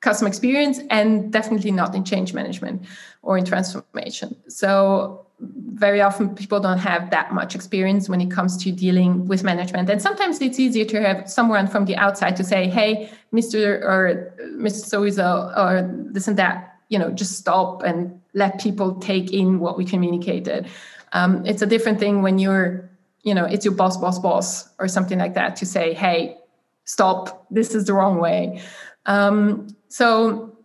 customer 0.00 0.28
experience 0.28 0.80
and 0.90 1.32
definitely 1.32 1.72
not 1.72 1.94
in 1.94 2.04
change 2.04 2.32
management 2.32 2.82
or 3.22 3.36
in 3.36 3.44
transformation. 3.44 4.36
So 4.48 5.26
very 5.40 6.00
often 6.00 6.34
people 6.34 6.58
don't 6.58 6.78
have 6.78 7.10
that 7.10 7.32
much 7.32 7.54
experience 7.54 8.08
when 8.08 8.20
it 8.20 8.30
comes 8.30 8.56
to 8.56 8.72
dealing 8.72 9.26
with 9.26 9.44
management. 9.44 9.88
And 9.88 10.02
sometimes 10.02 10.40
it's 10.40 10.58
easier 10.58 10.84
to 10.86 11.00
have 11.00 11.30
someone 11.30 11.68
from 11.68 11.84
the 11.84 11.96
outside 11.96 12.34
to 12.36 12.44
say 12.44 12.68
hey 12.68 13.10
mr 13.32 13.80
or 13.82 14.34
mr 14.56 14.84
sowieso 14.90 15.56
or 15.56 15.88
this 16.12 16.26
and 16.26 16.36
that 16.36 16.76
you 16.88 16.98
know 16.98 17.10
just 17.10 17.36
stop 17.36 17.82
and 17.82 18.20
let 18.34 18.60
people 18.60 18.94
take 18.96 19.32
in 19.32 19.60
what 19.60 19.78
we 19.78 19.84
communicated. 19.84 20.66
Um, 21.12 21.46
it's 21.46 21.62
a 21.62 21.66
different 21.66 22.00
thing 22.00 22.22
when 22.22 22.38
you're 22.38 22.90
you 23.22 23.34
know 23.34 23.44
it's 23.44 23.64
your 23.64 23.74
boss 23.74 23.96
boss 23.96 24.18
boss 24.18 24.68
or 24.78 24.88
something 24.88 25.18
like 25.18 25.34
that 25.34 25.54
to 25.56 25.66
say 25.66 25.94
hey 25.94 26.36
stop. 26.84 27.46
This 27.50 27.74
is 27.74 27.84
the 27.84 27.92
wrong 27.92 28.18
way. 28.18 28.60
Um, 29.06 29.68
so 29.88 30.56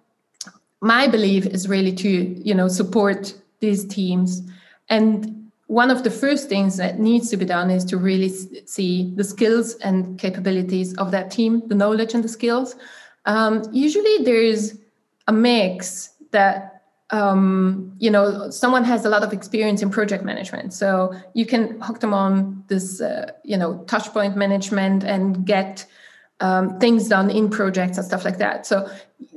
my 0.82 1.08
belief 1.08 1.46
is 1.46 1.70
really 1.70 1.94
to 1.94 2.10
you 2.10 2.56
know 2.56 2.68
support 2.68 3.36
these 3.60 3.86
teams 3.86 4.42
and 4.94 5.50
one 5.66 5.90
of 5.90 6.04
the 6.04 6.12
first 6.12 6.50
things 6.50 6.78
that 6.78 7.00
needs 7.00 7.32
to 7.32 7.38
be 7.38 7.46
done 7.46 7.72
is 7.72 7.84
to 7.86 7.98
really 7.98 8.30
see 8.30 9.12
the 9.16 9.24
skills 9.24 9.74
and 9.76 10.20
capabilities 10.20 10.96
of 10.98 11.10
that 11.10 11.32
team, 11.32 11.68
the 11.68 11.74
knowledge 11.74 12.14
and 12.14 12.24
the 12.24 12.28
skills. 12.28 12.76
Um, 13.26 13.64
usually 13.72 14.24
there 14.24 14.44
is 14.54 14.80
a 15.28 15.34
mix 15.34 16.10
that 16.30 16.84
um, 17.10 17.94
you 17.98 18.12
know 18.12 18.52
someone 18.52 18.84
has 18.84 19.04
a 19.06 19.10
lot 19.10 19.24
of 19.24 19.34
experience 19.34 19.82
in 19.82 19.90
project 19.90 20.24
management 20.24 20.74
so 20.74 21.14
you 21.34 21.46
can 21.46 21.80
hook 21.82 22.00
them 22.00 22.14
on 22.14 22.64
this 22.68 23.02
uh, 23.02 23.32
you 23.44 23.58
know 23.58 23.84
touch 23.86 24.08
point 24.14 24.36
management 24.36 25.04
and 25.04 25.46
get 25.46 25.86
um, 26.44 26.78
things 26.80 27.08
done 27.08 27.30
in 27.30 27.50
projects 27.50 27.98
and 27.98 28.06
stuff 28.06 28.26
like 28.26 28.38
that 28.38 28.66
so 28.66 28.90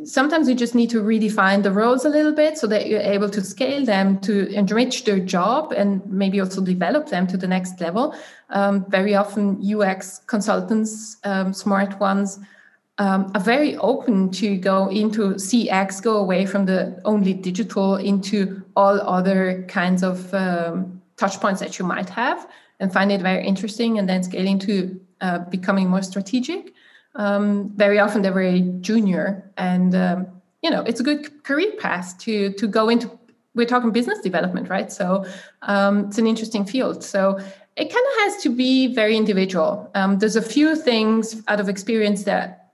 sometimes 0.04 0.48
you 0.48 0.54
just 0.54 0.74
need 0.74 0.90
to 0.90 1.00
redefine 1.02 1.62
the 1.62 1.70
roles 1.70 2.04
a 2.04 2.08
little 2.08 2.32
bit 2.32 2.58
so 2.58 2.66
that 2.66 2.88
you're 2.88 3.08
able 3.16 3.30
to 3.30 3.40
scale 3.40 3.84
them 3.84 4.18
to 4.20 4.48
enrich 4.48 5.04
their 5.04 5.20
job 5.20 5.72
and 5.72 6.04
maybe 6.10 6.40
also 6.40 6.60
develop 6.60 7.08
them 7.08 7.26
to 7.26 7.36
the 7.36 7.46
next 7.46 7.80
level 7.80 8.14
um, 8.50 8.84
very 8.90 9.14
often 9.14 9.44
ux 9.74 10.20
consultants 10.26 11.16
um, 11.24 11.52
smart 11.52 11.98
ones 12.00 12.40
um, 12.98 13.30
are 13.34 13.40
very 13.40 13.76
open 13.76 14.30
to 14.32 14.56
go 14.56 14.88
into 14.88 15.34
CX, 15.34 16.02
go 16.02 16.16
away 16.16 16.46
from 16.46 16.64
the 16.64 16.98
only 17.04 17.34
digital 17.34 17.96
into 17.96 18.62
all 18.74 19.00
other 19.02 19.64
kinds 19.68 20.02
of 20.02 20.32
um, 20.32 21.02
touch 21.16 21.38
points 21.40 21.60
that 21.60 21.78
you 21.78 21.84
might 21.84 22.08
have 22.08 22.48
and 22.80 22.92
find 22.92 23.12
it 23.12 23.20
very 23.20 23.46
interesting 23.46 23.98
and 23.98 24.08
then 24.08 24.22
scaling 24.22 24.58
to 24.60 24.98
uh, 25.20 25.38
becoming 25.50 25.88
more 25.88 26.02
strategic. 26.02 26.72
Um, 27.16 27.70
very 27.76 27.98
often 27.98 28.22
they're 28.22 28.32
very 28.32 28.60
junior 28.80 29.50
and 29.56 29.94
um, 29.94 30.26
you 30.62 30.70
know 30.70 30.82
it's 30.82 31.00
a 31.00 31.02
good 31.02 31.42
career 31.44 31.72
path 31.78 32.18
to 32.18 32.52
to 32.52 32.66
go 32.66 32.88
into 32.88 33.10
we're 33.54 33.66
talking 33.66 33.90
business 33.90 34.18
development 34.20 34.68
right 34.68 34.92
so 34.92 35.24
um, 35.62 36.06
it's 36.06 36.18
an 36.18 36.26
interesting 36.26 36.66
field 36.66 37.02
so 37.02 37.38
it 37.76 37.86
kind 37.94 38.06
of 38.10 38.14
has 38.24 38.42
to 38.42 38.50
be 38.50 38.94
very 38.94 39.16
individual 39.16 39.90
um, 39.94 40.18
there's 40.18 40.36
a 40.36 40.42
few 40.42 40.76
things 40.76 41.42
out 41.48 41.58
of 41.58 41.70
experience 41.70 42.24
that 42.24 42.66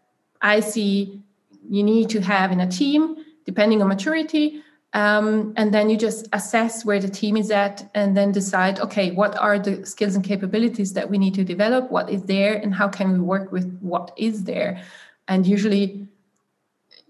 I 0.42 0.58
see 0.60 1.22
you 1.70 1.82
need 1.82 2.10
to 2.10 2.20
have 2.20 2.52
in 2.52 2.60
a 2.60 2.68
team, 2.68 3.16
depending 3.46 3.80
on 3.80 3.88
maturity. 3.88 4.62
Um, 4.94 5.54
and 5.56 5.72
then 5.72 5.88
you 5.88 5.96
just 5.96 6.28
assess 6.34 6.84
where 6.84 7.00
the 7.00 7.08
team 7.08 7.36
is 7.38 7.50
at 7.50 7.90
and 7.94 8.14
then 8.14 8.30
decide 8.30 8.78
okay 8.80 9.10
what 9.10 9.34
are 9.38 9.58
the 9.58 9.86
skills 9.86 10.14
and 10.14 10.22
capabilities 10.22 10.92
that 10.92 11.08
we 11.08 11.16
need 11.16 11.32
to 11.32 11.44
develop 11.44 11.90
what 11.90 12.10
is 12.10 12.24
there 12.24 12.52
and 12.52 12.74
how 12.74 12.88
can 12.88 13.10
we 13.14 13.18
work 13.18 13.50
with 13.52 13.78
what 13.80 14.12
is 14.18 14.44
there 14.44 14.82
and 15.28 15.46
usually 15.46 16.06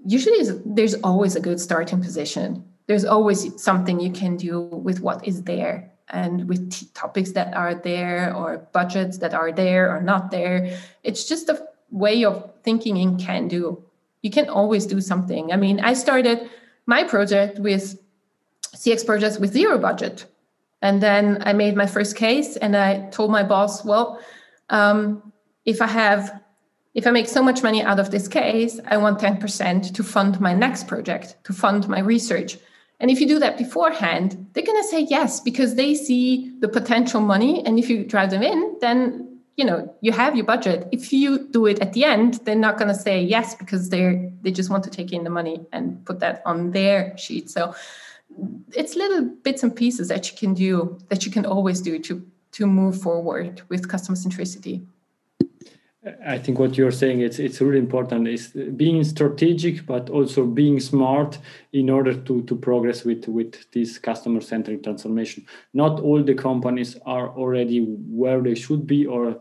usually 0.07 0.45
there's 0.64 0.95
always 1.03 1.35
a 1.35 1.40
good 1.40 1.59
starting 1.59 2.01
position 2.01 2.64
there's 2.87 3.05
always 3.05 3.61
something 3.61 3.99
you 3.99 4.12
can 4.12 4.37
do 4.37 4.61
with 4.61 5.01
what 5.01 5.27
is 5.27 5.42
there 5.42 5.90
and 6.11 6.49
with 6.49 6.71
t- 6.71 6.87
topics 6.95 7.33
that 7.33 7.53
are 7.53 7.75
there 7.75 8.33
or 8.33 8.59
budgets 8.73 9.18
that 9.18 9.35
are 9.35 9.51
there 9.51 9.92
or 9.92 10.01
not 10.01 10.31
there 10.31 10.79
it's 11.03 11.25
just 11.29 11.49
a 11.49 11.61
way 11.92 12.25
of 12.25 12.51
thinking 12.64 12.97
in 12.97 13.18
can 13.18 13.47
do. 13.47 13.85
You 14.23 14.31
can 14.31 14.49
always 14.49 14.87
do 14.87 15.01
something. 15.01 15.53
I 15.53 15.57
mean, 15.57 15.79
I 15.81 15.92
started 15.92 16.51
my 16.87 17.05
project 17.05 17.59
with 17.59 17.99
CX 18.75 19.05
projects 19.07 19.38
with 19.38 19.53
zero 19.53 19.79
budget. 19.79 20.27
And 20.81 21.01
then 21.01 21.42
I 21.47 21.53
made 21.53 21.77
my 21.77 21.87
first 21.87 22.16
case 22.16 22.57
and 22.57 22.77
I 22.77 23.09
told 23.11 23.31
my 23.31 23.42
boss, 23.42 23.85
well, 23.85 24.21
um, 24.71 25.33
if 25.64 25.81
I 25.81 25.87
have, 25.87 26.40
if 26.95 27.07
I 27.07 27.11
make 27.11 27.29
so 27.29 27.42
much 27.42 27.62
money 27.62 27.83
out 27.83 28.01
of 28.01 28.11
this 28.11 28.27
case, 28.27 28.81
I 28.87 28.97
want 28.97 29.21
10% 29.21 29.95
to 29.95 30.03
fund 30.03 30.40
my 30.40 30.53
next 30.53 30.88
project, 30.88 31.37
to 31.45 31.53
fund 31.53 31.88
my 31.88 32.01
research. 32.01 32.59
And 32.99 33.11
if 33.11 33.21
you 33.21 33.29
do 33.29 33.38
that 33.38 33.59
beforehand, 33.59 34.47
they're 34.53 34.64
going 34.64 34.83
to 34.83 34.88
say 34.88 35.03
yes 35.03 35.40
because 35.40 35.77
they 35.77 35.95
see 35.95 36.53
the 36.61 36.68
potential 36.68 37.21
money. 37.21 37.64
And 37.64 37.79
if 37.79 37.88
you 37.88 38.05
drive 38.05 38.31
them 38.31 38.42
in, 38.42 38.77
then 38.81 39.32
you 39.57 39.65
know 39.65 39.95
you 40.01 40.12
have 40.12 40.37
your 40.37 40.47
budget. 40.47 40.88
If 40.93 41.12
you 41.12 41.49
do 41.49 41.67
it 41.67 41.81
at 41.81 41.93
the 41.93 42.05
end 42.05 42.35
they're 42.45 42.55
not 42.55 42.79
going 42.79 42.88
to 42.88 42.95
say 42.95 43.23
yes 43.23 43.55
because 43.55 43.88
they're 43.91 44.31
they 44.43 44.51
just 44.51 44.71
want 44.71 44.85
to 44.85 44.91
take 44.91 45.12
in 45.12 45.25
the 45.25 45.31
money 45.31 45.67
and 45.73 46.05
put 46.05 46.21
that 46.21 46.43
on 46.45 46.71
their 46.71 47.17
sheet. 47.17 47.51
So 47.51 47.75
it's 48.75 48.97
little 48.97 49.25
bits 49.43 49.62
and 49.62 49.75
pieces 49.75 50.09
that 50.09 50.31
you 50.31 50.37
can 50.37 50.55
do 50.55 50.99
that 51.09 51.27
you 51.27 51.33
can 51.33 51.45
always 51.45 51.81
do 51.81 51.99
to 51.99 52.25
to 52.53 52.67
move 52.67 53.01
forward 53.01 53.62
with 53.69 53.88
customer 53.88 54.17
centricity 54.17 54.85
I 56.27 56.37
think 56.37 56.59
what 56.59 56.77
you're 56.77 56.91
saying 56.91 57.21
it's 57.21 57.38
it's 57.38 57.61
really 57.61 57.79
important 57.79 58.27
is 58.27 58.49
being 58.77 59.05
strategic, 59.05 59.87
but 59.87 60.11
also 60.11 60.45
being 60.45 60.81
smart 60.81 61.38
in 61.73 61.88
order 61.88 62.12
to 62.12 62.43
to 62.43 62.57
progress 62.57 63.05
with 63.05 63.29
with 63.29 63.71
this 63.71 63.99
customer 63.99 64.41
centric 64.41 64.83
transformation. 64.83 65.47
Not 65.75 66.01
all 66.01 66.23
the 66.25 66.35
companies 66.35 66.97
are 67.07 67.29
already 67.29 67.85
where 68.11 68.41
they 68.41 68.57
should 68.57 68.85
be, 68.85 69.07
or 69.07 69.41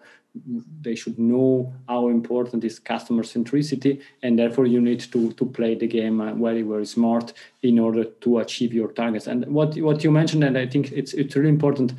they 0.81 0.93
should 0.95 1.17
know 1.17 1.73
how 1.87 2.09
important 2.09 2.63
is 2.63 2.77
customer 2.77 3.23
centricity, 3.23 3.99
and 4.21 4.37
therefore 4.37 4.67
you 4.67 4.81
need 4.81 4.99
to 5.11 5.31
to 5.33 5.45
play 5.45 5.73
the 5.73 5.87
game 5.87 6.19
very 6.39 6.61
very 6.61 6.85
smart 6.85 7.33
in 7.63 7.79
order 7.79 8.03
to 8.03 8.37
achieve 8.37 8.71
your 8.71 8.91
targets. 8.91 9.25
And 9.25 9.47
what 9.47 9.75
what 9.77 10.03
you 10.03 10.11
mentioned, 10.11 10.43
and 10.43 10.55
I 10.55 10.67
think 10.67 10.91
it's 10.91 11.13
it's 11.13 11.35
really 11.35 11.49
important, 11.49 11.93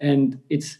and 0.00 0.40
it's 0.48 0.78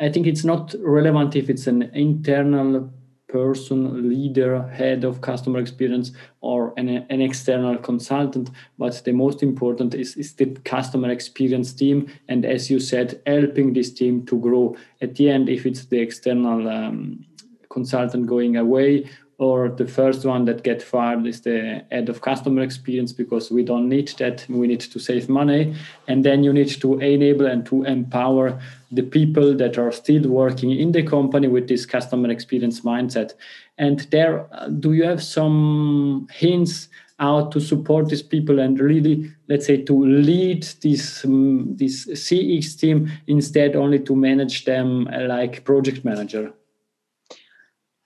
I 0.00 0.08
think 0.08 0.26
it's 0.26 0.44
not 0.44 0.74
relevant 0.80 1.34
if 1.34 1.50
it's 1.50 1.66
an 1.66 1.82
internal 1.94 2.90
person, 3.28 4.08
leader, 4.08 4.62
head 4.68 5.04
of 5.04 5.20
customer 5.20 5.58
experience, 5.58 6.12
or 6.40 6.72
an, 6.76 6.88
an 6.88 7.20
external 7.20 7.76
consultant. 7.76 8.50
But 8.78 9.02
the 9.04 9.12
most 9.12 9.42
important 9.42 9.94
is, 9.94 10.16
is 10.16 10.34
the 10.34 10.46
customer 10.64 11.10
experience 11.10 11.72
team. 11.72 12.10
And 12.28 12.46
as 12.46 12.70
you 12.70 12.80
said, 12.80 13.20
helping 13.26 13.74
this 13.74 13.92
team 13.92 14.24
to 14.26 14.38
grow. 14.38 14.76
At 15.02 15.16
the 15.16 15.30
end, 15.30 15.48
if 15.48 15.66
it's 15.66 15.84
the 15.84 15.98
external 15.98 16.68
um, 16.68 17.26
consultant 17.68 18.26
going 18.26 18.56
away 18.56 19.10
or 19.38 19.68
the 19.68 19.86
first 19.86 20.24
one 20.24 20.44
that 20.46 20.64
get 20.64 20.82
fired 20.82 21.24
is 21.24 21.42
the 21.42 21.84
head 21.92 22.08
of 22.08 22.20
customer 22.20 22.60
experience 22.60 23.12
because 23.12 23.52
we 23.52 23.62
don't 23.62 23.88
need 23.88 24.08
that. 24.18 24.44
We 24.48 24.66
need 24.66 24.80
to 24.80 24.98
save 24.98 25.28
money. 25.28 25.76
And 26.08 26.24
then 26.24 26.42
you 26.42 26.52
need 26.52 26.80
to 26.80 26.98
enable 26.98 27.46
and 27.46 27.64
to 27.66 27.84
empower 27.84 28.60
the 28.90 29.02
people 29.02 29.56
that 29.56 29.78
are 29.78 29.92
still 29.92 30.28
working 30.28 30.72
in 30.72 30.90
the 30.90 31.04
company 31.04 31.46
with 31.46 31.68
this 31.68 31.86
customer 31.86 32.30
experience 32.30 32.80
mindset. 32.80 33.34
And 33.78 34.00
there 34.10 34.44
do 34.80 34.92
you 34.92 35.04
have 35.04 35.22
some 35.22 36.26
hints 36.32 36.88
how 37.20 37.46
to 37.46 37.60
support 37.60 38.08
these 38.08 38.22
people 38.22 38.58
and 38.58 38.78
really 38.78 39.30
let's 39.48 39.66
say 39.66 39.82
to 39.82 40.04
lead 40.04 40.62
this 40.82 41.24
um, 41.24 41.76
this 41.76 42.06
cx 42.06 42.78
team 42.78 43.10
instead 43.26 43.74
only 43.74 43.98
to 43.98 44.14
manage 44.14 44.64
them 44.64 45.04
like 45.04 45.64
project 45.64 46.04
manager? 46.04 46.52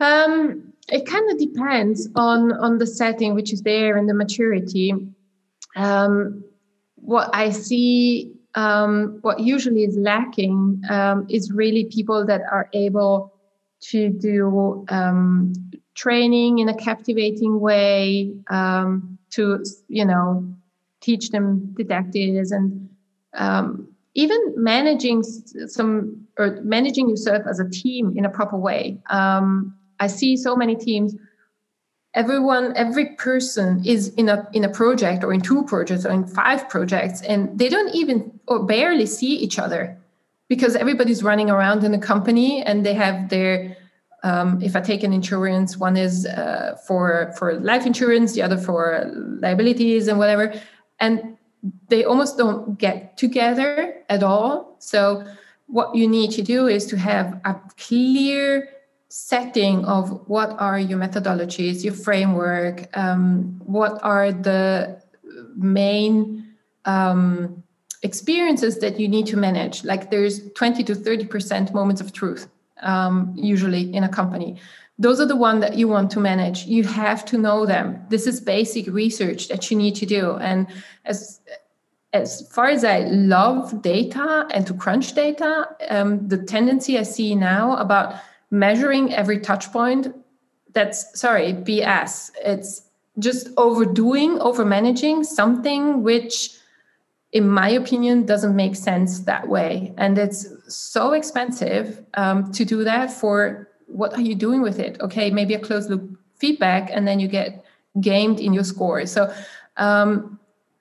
Um, 0.00 0.71
it 0.88 1.06
kind 1.06 1.30
of 1.30 1.38
depends 1.38 2.08
on 2.16 2.52
on 2.52 2.78
the 2.78 2.86
setting 2.86 3.34
which 3.34 3.52
is 3.52 3.62
there 3.62 3.96
and 3.96 4.08
the 4.08 4.14
maturity. 4.14 4.94
Um, 5.76 6.44
what 6.96 7.30
i 7.34 7.50
see 7.50 8.32
um, 8.54 9.18
what 9.22 9.40
usually 9.40 9.84
is 9.84 9.96
lacking 9.96 10.82
um, 10.90 11.26
is 11.30 11.50
really 11.50 11.84
people 11.84 12.26
that 12.26 12.42
are 12.50 12.68
able 12.74 13.32
to 13.80 14.10
do 14.10 14.84
um, 14.90 15.54
training 15.94 16.58
in 16.58 16.68
a 16.68 16.76
captivating 16.76 17.60
way 17.60 18.34
um, 18.50 19.18
to 19.30 19.64
you 19.88 20.04
know 20.04 20.46
teach 21.00 21.30
them 21.30 21.72
didactics 21.76 22.50
and 22.50 22.88
um, 23.34 23.88
even 24.14 24.38
managing 24.56 25.22
some 25.22 26.26
or 26.38 26.60
managing 26.62 27.08
yourself 27.08 27.42
as 27.48 27.58
a 27.58 27.68
team 27.68 28.12
in 28.16 28.24
a 28.24 28.30
proper 28.30 28.56
way. 28.56 28.98
Um, 29.10 29.74
I 30.02 30.08
see 30.08 30.36
so 30.36 30.56
many 30.56 30.74
teams. 30.74 31.14
Everyone, 32.14 32.72
every 32.76 33.06
person 33.28 33.82
is 33.84 34.08
in 34.20 34.28
a 34.28 34.38
in 34.52 34.64
a 34.64 34.68
project 34.68 35.24
or 35.24 35.32
in 35.32 35.40
two 35.40 35.62
projects 35.64 36.04
or 36.04 36.10
in 36.10 36.26
five 36.26 36.68
projects, 36.68 37.22
and 37.22 37.58
they 37.58 37.68
don't 37.68 37.94
even 37.94 38.16
or 38.48 38.58
barely 38.74 39.06
see 39.06 39.34
each 39.44 39.58
other 39.58 39.96
because 40.48 40.76
everybody's 40.76 41.22
running 41.22 41.48
around 41.50 41.84
in 41.84 41.92
the 41.92 42.04
company 42.12 42.62
and 42.62 42.84
they 42.84 42.94
have 42.94 43.30
their 43.30 43.76
um, 44.24 44.60
if 44.62 44.76
I 44.76 44.80
take 44.80 45.02
an 45.02 45.12
insurance, 45.12 45.76
one 45.76 45.96
is 45.96 46.26
uh, 46.26 46.76
for 46.86 47.32
for 47.38 47.58
life 47.60 47.86
insurance, 47.86 48.34
the 48.34 48.42
other 48.42 48.58
for 48.58 49.10
liabilities 49.40 50.08
and 50.08 50.18
whatever, 50.18 50.52
and 50.98 51.38
they 51.88 52.04
almost 52.04 52.36
don't 52.36 52.78
get 52.78 53.16
together 53.16 54.02
at 54.08 54.22
all. 54.22 54.76
So 54.80 55.24
what 55.66 55.94
you 55.94 56.06
need 56.08 56.32
to 56.32 56.42
do 56.42 56.66
is 56.66 56.86
to 56.86 56.96
have 56.98 57.40
a 57.44 57.54
clear 57.78 58.68
setting 59.12 59.84
of 59.84 60.26
what 60.26 60.58
are 60.58 60.78
your 60.78 60.98
methodologies, 60.98 61.84
your 61.84 61.92
framework, 61.92 62.88
um, 62.96 63.60
what 63.62 64.02
are 64.02 64.32
the 64.32 65.02
main 65.54 66.56
um, 66.86 67.62
experiences 68.02 68.78
that 68.78 68.98
you 68.98 69.06
need 69.06 69.26
to 69.26 69.36
manage. 69.36 69.84
Like 69.84 70.10
there's 70.10 70.50
20 70.52 70.82
to 70.84 70.94
30% 70.94 71.74
moments 71.74 72.00
of 72.00 72.14
truth 72.14 72.48
um, 72.80 73.34
usually 73.36 73.94
in 73.94 74.02
a 74.02 74.08
company. 74.08 74.58
Those 74.98 75.20
are 75.20 75.26
the 75.26 75.36
ones 75.36 75.60
that 75.60 75.76
you 75.76 75.88
want 75.88 76.10
to 76.12 76.20
manage. 76.20 76.64
You 76.64 76.84
have 76.84 77.22
to 77.26 77.36
know 77.36 77.66
them. 77.66 78.02
This 78.08 78.26
is 78.26 78.40
basic 78.40 78.86
research 78.86 79.48
that 79.48 79.70
you 79.70 79.76
need 79.76 79.94
to 79.96 80.06
do. 80.06 80.36
And 80.36 80.66
as 81.04 81.40
as 82.14 82.46
far 82.50 82.66
as 82.66 82.84
I 82.84 83.00
love 83.00 83.80
data 83.82 84.46
and 84.52 84.66
to 84.66 84.74
crunch 84.74 85.14
data, 85.14 85.68
um, 85.88 86.28
the 86.28 86.36
tendency 86.36 86.98
I 86.98 87.04
see 87.04 87.34
now 87.34 87.76
about 87.76 88.16
measuring 88.52 89.12
every 89.12 89.40
touch 89.40 89.72
point 89.72 90.14
that's 90.72 91.18
sorry 91.18 91.52
bs 91.52 92.30
it's 92.44 92.82
just 93.18 93.48
overdoing, 93.56 94.38
over 94.40 94.64
managing 94.64 95.24
something 95.24 96.02
which, 96.02 96.56
in 97.32 97.48
my 97.48 97.68
opinion, 97.68 98.24
doesn't 98.24 98.56
make 98.56 98.76
sense 98.76 99.20
that 99.20 99.48
way. 99.48 99.92
And 99.98 100.18
it's 100.18 100.46
so 100.68 101.12
expensive 101.12 102.04
um, 102.14 102.52
to 102.52 102.64
do 102.64 102.84
that 102.84 103.12
for 103.12 103.68
what 103.86 104.14
are 104.14 104.22
you 104.22 104.34
doing 104.34 104.62
with 104.62 104.78
it? 104.78 105.00
Okay, 105.00 105.30
maybe 105.30 105.54
a 105.54 105.58
closed 105.58 105.90
loop 105.90 106.18
feedback, 106.36 106.90
and 106.92 107.06
then 107.06 107.20
you 107.20 107.28
get 107.28 107.64
gamed 108.00 108.40
in 108.40 108.52
your 108.52 108.64
score. 108.64 109.04
So 109.06 109.32
um, 109.76 110.38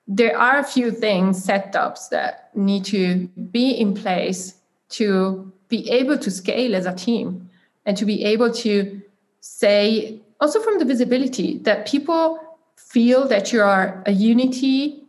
there 0.08 0.38
are 0.38 0.60
a 0.60 0.64
few 0.64 0.92
things, 0.92 1.46
setups 1.46 2.10
that 2.10 2.56
need 2.56 2.86
to 2.86 3.28
be 3.52 3.72
in 3.72 3.94
place 3.94 4.56
to 4.90 5.52
be 5.68 5.90
able 5.90 6.18
to 6.18 6.32
scale 6.32 6.76
as 6.76 6.86
a 6.86 6.96
team 6.96 7.50
and 7.86 7.98
to 7.98 8.06
be 8.06 8.24
able 8.24 8.52
to 8.52 9.02
say, 9.40 10.22
also 10.40 10.62
from 10.62 10.80
the 10.80 10.86
visibility, 10.86 11.58
that 11.60 11.88
people 11.88 12.40
feel 12.76 13.28
that 13.28 13.52
you 13.52 13.62
are 13.62 14.04
a 14.06 14.12
unity, 14.12 15.04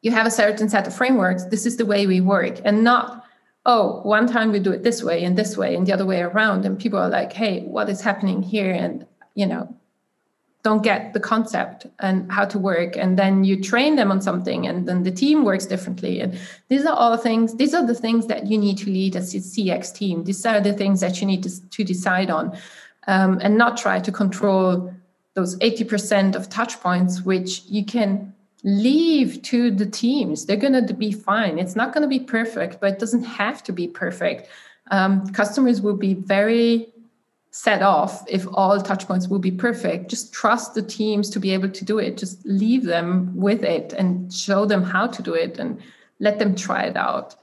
you 0.00 0.10
have 0.10 0.26
a 0.26 0.30
certain 0.30 0.68
set 0.68 0.86
of 0.86 0.94
frameworks, 0.94 1.44
this 1.44 1.66
is 1.66 1.76
the 1.76 1.86
way 1.86 2.06
we 2.06 2.20
work, 2.20 2.60
and 2.64 2.82
not, 2.82 3.24
oh, 3.66 4.00
one 4.02 4.26
time 4.26 4.50
we 4.50 4.58
do 4.58 4.72
it 4.72 4.82
this 4.82 5.02
way 5.02 5.22
and 5.22 5.36
this 5.36 5.56
way 5.56 5.76
and 5.76 5.86
the 5.86 5.92
other 5.92 6.06
way 6.06 6.20
around. 6.20 6.64
And 6.64 6.78
people 6.78 6.98
are 6.98 7.08
like, 7.08 7.32
hey, 7.32 7.62
what 7.62 7.88
is 7.88 8.00
happening 8.00 8.42
here? 8.42 8.72
And, 8.72 9.06
you 9.34 9.46
know, 9.46 9.72
don't 10.62 10.84
get 10.84 11.12
the 11.12 11.20
concept 11.20 11.86
and 11.98 12.30
how 12.30 12.44
to 12.44 12.58
work 12.58 12.96
and 12.96 13.18
then 13.18 13.42
you 13.42 13.60
train 13.60 13.96
them 13.96 14.12
on 14.12 14.20
something 14.20 14.66
and 14.66 14.86
then 14.86 15.02
the 15.02 15.10
team 15.10 15.44
works 15.44 15.66
differently. 15.66 16.20
And 16.20 16.38
these 16.68 16.86
are 16.86 16.94
all 16.94 17.16
things 17.16 17.56
these 17.56 17.74
are 17.74 17.84
the 17.84 17.94
things 17.94 18.28
that 18.28 18.46
you 18.46 18.56
need 18.56 18.78
to 18.78 18.86
lead 18.90 19.16
as 19.16 19.34
a 19.34 19.38
cx 19.38 19.92
team. 19.92 20.24
These 20.24 20.46
are 20.46 20.60
the 20.60 20.72
things 20.72 21.00
that 21.00 21.20
you 21.20 21.26
need 21.26 21.42
to, 21.42 21.68
to 21.70 21.84
decide 21.84 22.30
on 22.30 22.56
um, 23.08 23.40
and 23.42 23.58
not 23.58 23.76
try 23.76 23.98
to 23.98 24.12
control 24.12 24.94
those 25.34 25.58
80% 25.58 26.36
of 26.36 26.48
touch 26.48 26.78
points 26.80 27.22
which 27.22 27.62
you 27.62 27.84
can 27.84 28.32
leave 28.62 29.42
to 29.42 29.72
the 29.72 29.86
teams. 29.86 30.46
They're 30.46 30.56
going 30.56 30.86
to 30.86 30.94
be 30.94 31.10
fine. 31.10 31.58
It's 31.58 31.74
not 31.74 31.92
going 31.92 32.02
to 32.02 32.08
be 32.08 32.20
perfect 32.20 32.80
but 32.80 32.92
it 32.92 32.98
doesn't 33.00 33.24
have 33.24 33.64
to 33.64 33.72
be 33.72 33.88
perfect. 33.88 34.48
Um, 34.92 35.26
customers 35.32 35.80
will 35.80 35.96
be 35.96 36.14
very 36.14 36.91
set 37.52 37.82
off 37.82 38.24
if 38.28 38.46
all 38.54 38.80
touch 38.80 39.06
points 39.06 39.28
will 39.28 39.38
be 39.38 39.50
perfect 39.50 40.08
just 40.08 40.32
trust 40.32 40.74
the 40.74 40.80
teams 40.80 41.28
to 41.28 41.38
be 41.38 41.52
able 41.52 41.68
to 41.68 41.84
do 41.84 41.98
it. 41.98 42.16
Just 42.16 42.44
leave 42.46 42.84
them 42.84 43.30
with 43.36 43.62
it 43.62 43.92
and 43.92 44.32
show 44.32 44.64
them 44.64 44.82
how 44.82 45.06
to 45.06 45.22
do 45.22 45.34
it 45.34 45.58
and 45.58 45.78
let 46.18 46.38
them 46.38 46.54
try 46.54 46.84
it 46.84 46.96
out. 46.96 47.36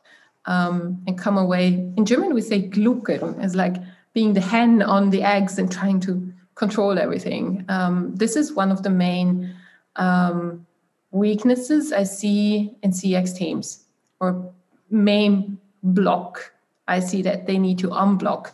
Um, 0.45 1.03
and 1.05 1.15
come 1.17 1.37
away. 1.37 1.67
In 1.95 2.05
german 2.05 2.33
we 2.33 2.41
say 2.41 2.67
glucken. 2.67 3.43
Is 3.43 3.55
like 3.55 3.75
being 4.13 4.33
the 4.33 4.41
hen 4.41 4.81
on 4.81 5.11
the 5.11 5.21
eggs 5.21 5.59
and 5.59 5.71
trying 5.71 5.99
to 6.01 6.33
control 6.55 6.97
everything. 6.97 7.63
Um, 7.69 8.15
this 8.15 8.35
is 8.35 8.53
one 8.53 8.71
of 8.71 8.81
the 8.81 8.89
main 8.89 9.55
um, 9.95 10.65
weaknesses 11.11 11.91
i 11.91 12.03
see 12.03 12.71
in 12.83 12.91
cx 12.91 13.35
teams 13.35 13.83
or 14.19 14.53
main 14.91 15.57
block. 15.81 16.51
I 16.87 16.99
see 16.99 17.21
that 17.23 17.45
they 17.45 17.57
need 17.57 17.77
to 17.79 17.89
unblock 17.89 18.51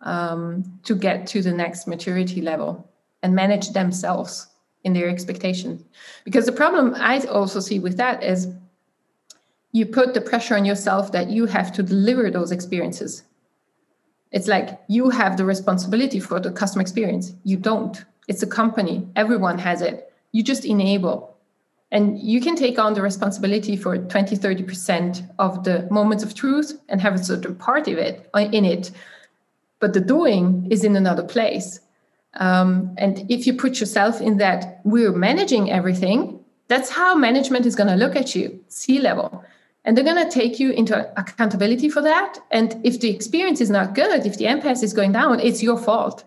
um, 0.00 0.80
to 0.84 0.94
get 0.94 1.26
to 1.28 1.42
the 1.42 1.52
next 1.52 1.86
maturity 1.86 2.40
level 2.40 2.88
and 3.22 3.34
manage 3.34 3.70
themselves 3.70 4.48
in 4.84 4.92
their 4.92 5.08
expectation. 5.08 5.84
Because 6.24 6.46
the 6.46 6.52
problem 6.52 6.94
I 6.96 7.20
also 7.26 7.60
see 7.60 7.78
with 7.78 7.96
that 7.96 8.22
is 8.22 8.48
you 9.72 9.86
put 9.86 10.14
the 10.14 10.20
pressure 10.20 10.56
on 10.56 10.64
yourself 10.64 11.12
that 11.12 11.28
you 11.28 11.46
have 11.46 11.72
to 11.72 11.82
deliver 11.82 12.30
those 12.30 12.52
experiences. 12.52 13.24
It's 14.30 14.48
like 14.48 14.80
you 14.88 15.10
have 15.10 15.36
the 15.36 15.44
responsibility 15.44 16.20
for 16.20 16.38
the 16.40 16.50
customer 16.50 16.82
experience. 16.82 17.32
You 17.44 17.56
don't. 17.56 18.04
It's 18.28 18.42
a 18.42 18.46
company, 18.46 19.08
everyone 19.16 19.58
has 19.58 19.80
it. 19.80 20.12
You 20.32 20.42
just 20.42 20.64
enable. 20.64 21.36
And 21.90 22.18
you 22.18 22.40
can 22.40 22.54
take 22.54 22.78
on 22.78 22.92
the 22.92 23.00
responsibility 23.00 23.74
for 23.74 23.96
20, 23.96 24.36
30% 24.36 25.30
of 25.38 25.64
the 25.64 25.88
moments 25.90 26.22
of 26.22 26.34
truth 26.34 26.78
and 26.90 27.00
have 27.00 27.14
a 27.14 27.24
certain 27.24 27.54
part 27.54 27.88
of 27.88 27.96
it 27.96 28.28
uh, 28.34 28.40
in 28.52 28.66
it 28.66 28.90
but 29.80 29.92
the 29.92 30.00
doing 30.00 30.66
is 30.70 30.84
in 30.84 30.96
another 30.96 31.22
place. 31.22 31.80
Um, 32.34 32.94
and 32.98 33.30
if 33.30 33.46
you 33.46 33.54
put 33.54 33.80
yourself 33.80 34.20
in 34.20 34.38
that 34.38 34.80
we're 34.84 35.12
managing 35.12 35.70
everything, 35.70 36.38
that's 36.68 36.90
how 36.90 37.14
management 37.14 37.66
is 37.66 37.74
going 37.74 37.88
to 37.88 37.96
look 37.96 38.14
at 38.14 38.34
you, 38.34 38.62
C 38.68 38.98
level. 38.98 39.44
And 39.84 39.96
they're 39.96 40.04
going 40.04 40.22
to 40.22 40.30
take 40.30 40.60
you 40.60 40.70
into 40.70 40.94
accountability 41.18 41.88
for 41.88 42.02
that. 42.02 42.38
And 42.50 42.78
if 42.84 43.00
the 43.00 43.08
experience 43.08 43.60
is 43.60 43.70
not 43.70 43.94
good, 43.94 44.26
if 44.26 44.36
the 44.36 44.44
NPS 44.44 44.82
is 44.82 44.92
going 44.92 45.12
down, 45.12 45.40
it's 45.40 45.62
your 45.62 45.78
fault. 45.78 46.24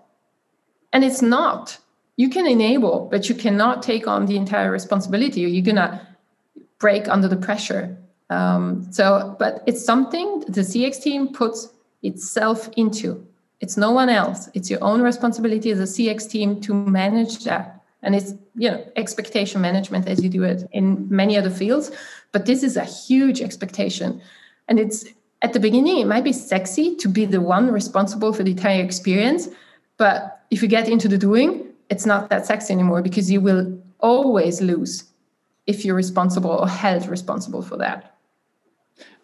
And 0.91 1.03
it's 1.03 1.21
not. 1.21 1.77
You 2.17 2.29
can 2.29 2.47
enable, 2.47 3.07
but 3.11 3.29
you 3.29 3.35
cannot 3.35 3.83
take 3.83 4.07
on 4.07 4.25
the 4.25 4.35
entire 4.35 4.71
responsibility 4.71 5.41
you're 5.41 5.63
going 5.63 5.75
to 5.75 6.01
break 6.79 7.07
under 7.07 7.27
the 7.27 7.37
pressure. 7.37 7.95
Um, 8.29 8.91
so, 8.91 9.35
but 9.37 9.63
it's 9.67 9.83
something 9.85 10.39
the 10.47 10.61
CX 10.61 11.01
team 11.01 11.33
puts 11.33 11.69
itself 12.01 12.69
into 12.75 13.25
it's 13.61 13.77
no 13.77 13.91
one 13.91 14.09
else. 14.09 14.49
It's 14.53 14.69
your 14.69 14.83
own 14.83 15.01
responsibility 15.01 15.71
as 15.71 15.79
a 15.79 15.83
CX 15.83 16.29
team 16.29 16.59
to 16.61 16.73
manage 16.73 17.43
that. 17.45 17.81
And 18.03 18.15
it's 18.15 18.33
you 18.55 18.69
know 18.69 18.83
expectation 18.95 19.61
management 19.61 20.07
as 20.07 20.23
you 20.23 20.29
do 20.29 20.43
it 20.43 20.67
in 20.71 21.07
many 21.09 21.37
other 21.37 21.51
fields. 21.51 21.91
But 22.31 22.47
this 22.47 22.63
is 22.63 22.75
a 22.75 22.83
huge 22.83 23.39
expectation. 23.41 24.21
And 24.67 24.79
it's 24.79 25.05
at 25.43 25.53
the 25.53 25.59
beginning, 25.59 25.99
it 25.99 26.05
might 26.05 26.23
be 26.23 26.33
sexy 26.33 26.95
to 26.95 27.07
be 27.07 27.25
the 27.25 27.41
one 27.41 27.71
responsible 27.71 28.33
for 28.33 28.43
the 28.43 28.51
entire 28.51 28.83
experience. 28.83 29.47
But 29.97 30.43
if 30.49 30.61
you 30.61 30.67
get 30.67 30.89
into 30.89 31.07
the 31.07 31.17
doing, 31.17 31.67
it's 31.89 32.05
not 32.05 32.29
that 32.29 32.45
sexy 32.45 32.73
anymore 32.73 33.01
because 33.01 33.31
you 33.31 33.41
will 33.41 33.79
always 33.99 34.61
lose 34.61 35.03
if 35.67 35.85
you're 35.85 35.95
responsible 35.95 36.51
or 36.51 36.67
held 36.67 37.07
responsible 37.07 37.61
for 37.61 37.77
that. 37.77 38.15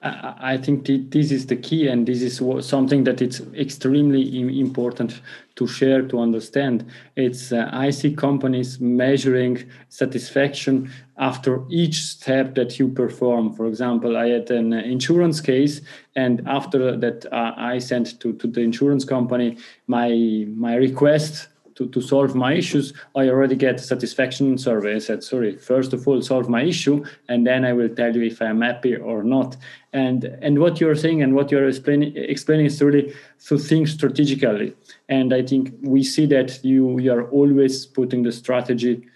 I 0.03 0.57
think 0.57 0.85
this 0.85 1.31
is 1.31 1.47
the 1.47 1.55
key, 1.55 1.87
and 1.87 2.07
this 2.07 2.21
is 2.21 2.39
something 2.65 3.03
that 3.05 3.19
it's 3.19 3.41
extremely 3.55 4.39
important 4.59 5.21
to 5.55 5.67
share 5.67 6.03
to 6.03 6.19
understand. 6.19 6.85
It's 7.15 7.51
uh, 7.51 7.69
I 7.73 7.89
see 7.89 8.15
companies 8.15 8.79
measuring 8.79 9.67
satisfaction 9.89 10.91
after 11.17 11.63
each 11.69 11.95
step 11.95 12.53
that 12.55 12.77
you 12.77 12.89
perform. 12.89 13.53
For 13.53 13.65
example, 13.65 14.17
I 14.17 14.27
had 14.27 14.51
an 14.51 14.71
insurance 14.73 15.41
case, 15.41 15.81
and 16.15 16.47
after 16.47 16.95
that, 16.95 17.25
uh, 17.31 17.53
I 17.57 17.79
sent 17.79 18.19
to, 18.19 18.33
to 18.33 18.47
the 18.47 18.61
insurance 18.61 19.03
company 19.03 19.57
my 19.87 20.45
my 20.55 20.75
request 20.75 21.47
to, 21.77 21.87
to 21.89 22.01
solve 22.01 22.35
my 22.35 22.53
issues, 22.53 22.91
I 23.15 23.29
already 23.29 23.55
get 23.55 23.79
satisfaction 23.79 24.57
survey. 24.57 24.99
Said, 24.99 25.23
sorry, 25.23 25.55
first 25.57 25.93
of 25.93 26.07
all, 26.07 26.21
solve 26.21 26.49
my 26.49 26.63
issue, 26.63 27.05
and 27.29 27.45
then 27.45 27.63
I 27.65 27.73
will 27.73 27.89
tell 27.89 28.15
you 28.15 28.23
if 28.23 28.41
I'm 28.41 28.61
happy 28.61 28.95
or 28.95 29.23
not. 29.23 29.55
And 29.93 30.25
and 30.41 30.59
what 30.59 30.81
you're 30.81 30.95
saying 30.95 31.21
and 31.21 31.35
what 31.35 31.51
you're 31.51 31.67
explaining 31.67 32.13
explaining 32.15 32.65
is 32.65 32.81
really 32.81 33.13
to 33.47 33.57
think 33.57 33.87
strategically. 33.87 34.75
And 35.07 35.33
I 35.33 35.43
think 35.43 35.73
we 35.81 36.03
see 36.03 36.25
that 36.27 36.63
you 36.63 36.99
you 36.99 37.13
are 37.13 37.29
always 37.29 37.85
putting 37.85 38.23
the 38.23 38.31
strategy 38.31 39.07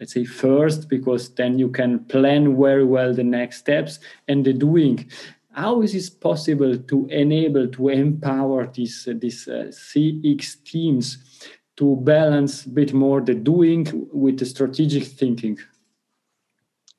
let's 0.00 0.12
say 0.12 0.24
first 0.24 0.88
because 0.88 1.30
then 1.30 1.58
you 1.58 1.68
can 1.68 1.98
plan 2.04 2.56
very 2.56 2.84
well 2.84 3.12
the 3.12 3.24
next 3.24 3.58
steps 3.58 3.98
and 4.28 4.44
the 4.44 4.52
doing 4.52 5.10
how 5.58 5.82
is 5.82 5.92
it 5.92 6.20
possible 6.20 6.78
to 6.78 7.06
enable 7.08 7.66
to 7.66 7.88
empower 7.88 8.68
these 8.68 9.08
uh, 9.08 9.14
these 9.16 9.48
uh, 9.48 9.66
cx 9.70 10.62
teams 10.64 11.18
to 11.78 11.96
balance 12.02 12.66
a 12.66 12.68
bit 12.68 12.92
more 12.92 13.20
the 13.20 13.34
doing 13.34 13.86
with 14.12 14.38
the 14.38 14.44
strategic 14.44 15.04
thinking? 15.04 15.56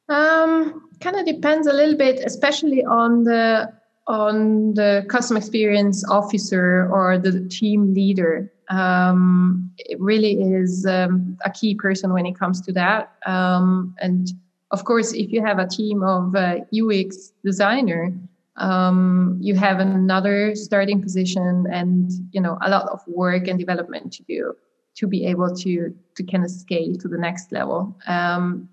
Um, 0.08 0.90
kind 1.02 1.18
of 1.18 1.26
depends 1.26 1.68
a 1.68 1.74
little 1.74 1.98
bit, 1.98 2.22
especially 2.26 2.84
on 2.84 3.24
the 3.26 3.72
on 4.08 4.74
the 4.74 5.06
customer 5.08 5.38
experience 5.38 6.04
officer 6.10 6.90
or 6.92 7.20
the 7.20 7.48
team 7.48 7.94
leader. 7.94 8.52
Um, 8.70 9.72
it 9.78 10.00
really 10.00 10.42
is 10.42 10.86
um, 10.86 11.38
a 11.46 11.52
key 11.52 11.76
person 11.76 12.14
when 12.14 12.26
it 12.26 12.40
comes 12.40 12.62
to 12.62 12.72
that. 12.74 13.14
Um, 13.26 13.96
and 14.00 14.32
of 14.72 14.84
course, 14.86 15.14
if 15.14 15.32
you 15.32 15.46
have 15.46 15.60
a 15.60 15.68
team 15.68 16.02
of 16.04 16.36
uh, 16.36 16.60
UX 16.74 17.34
designer, 17.44 18.14
um, 18.56 19.38
you 19.42 19.56
have 19.56 19.80
another 19.80 20.56
starting 20.56 21.02
position 21.02 21.68
and 21.72 22.12
you 22.32 22.42
know 22.42 22.58
a 22.62 22.70
lot 22.70 22.90
of 22.90 23.02
work 23.08 23.48
and 23.48 23.60
development 23.60 24.14
to 24.14 24.24
do 24.24 24.56
to 25.00 25.08
be 25.08 25.26
able 25.26 25.56
to 25.56 25.96
to 26.16 26.24
kind 26.24 26.44
of 26.44 26.52
scale 26.52 26.96
to 26.96 27.08
the 27.08 27.18
next 27.18 27.52
level. 27.52 27.96
Um, 28.08 28.70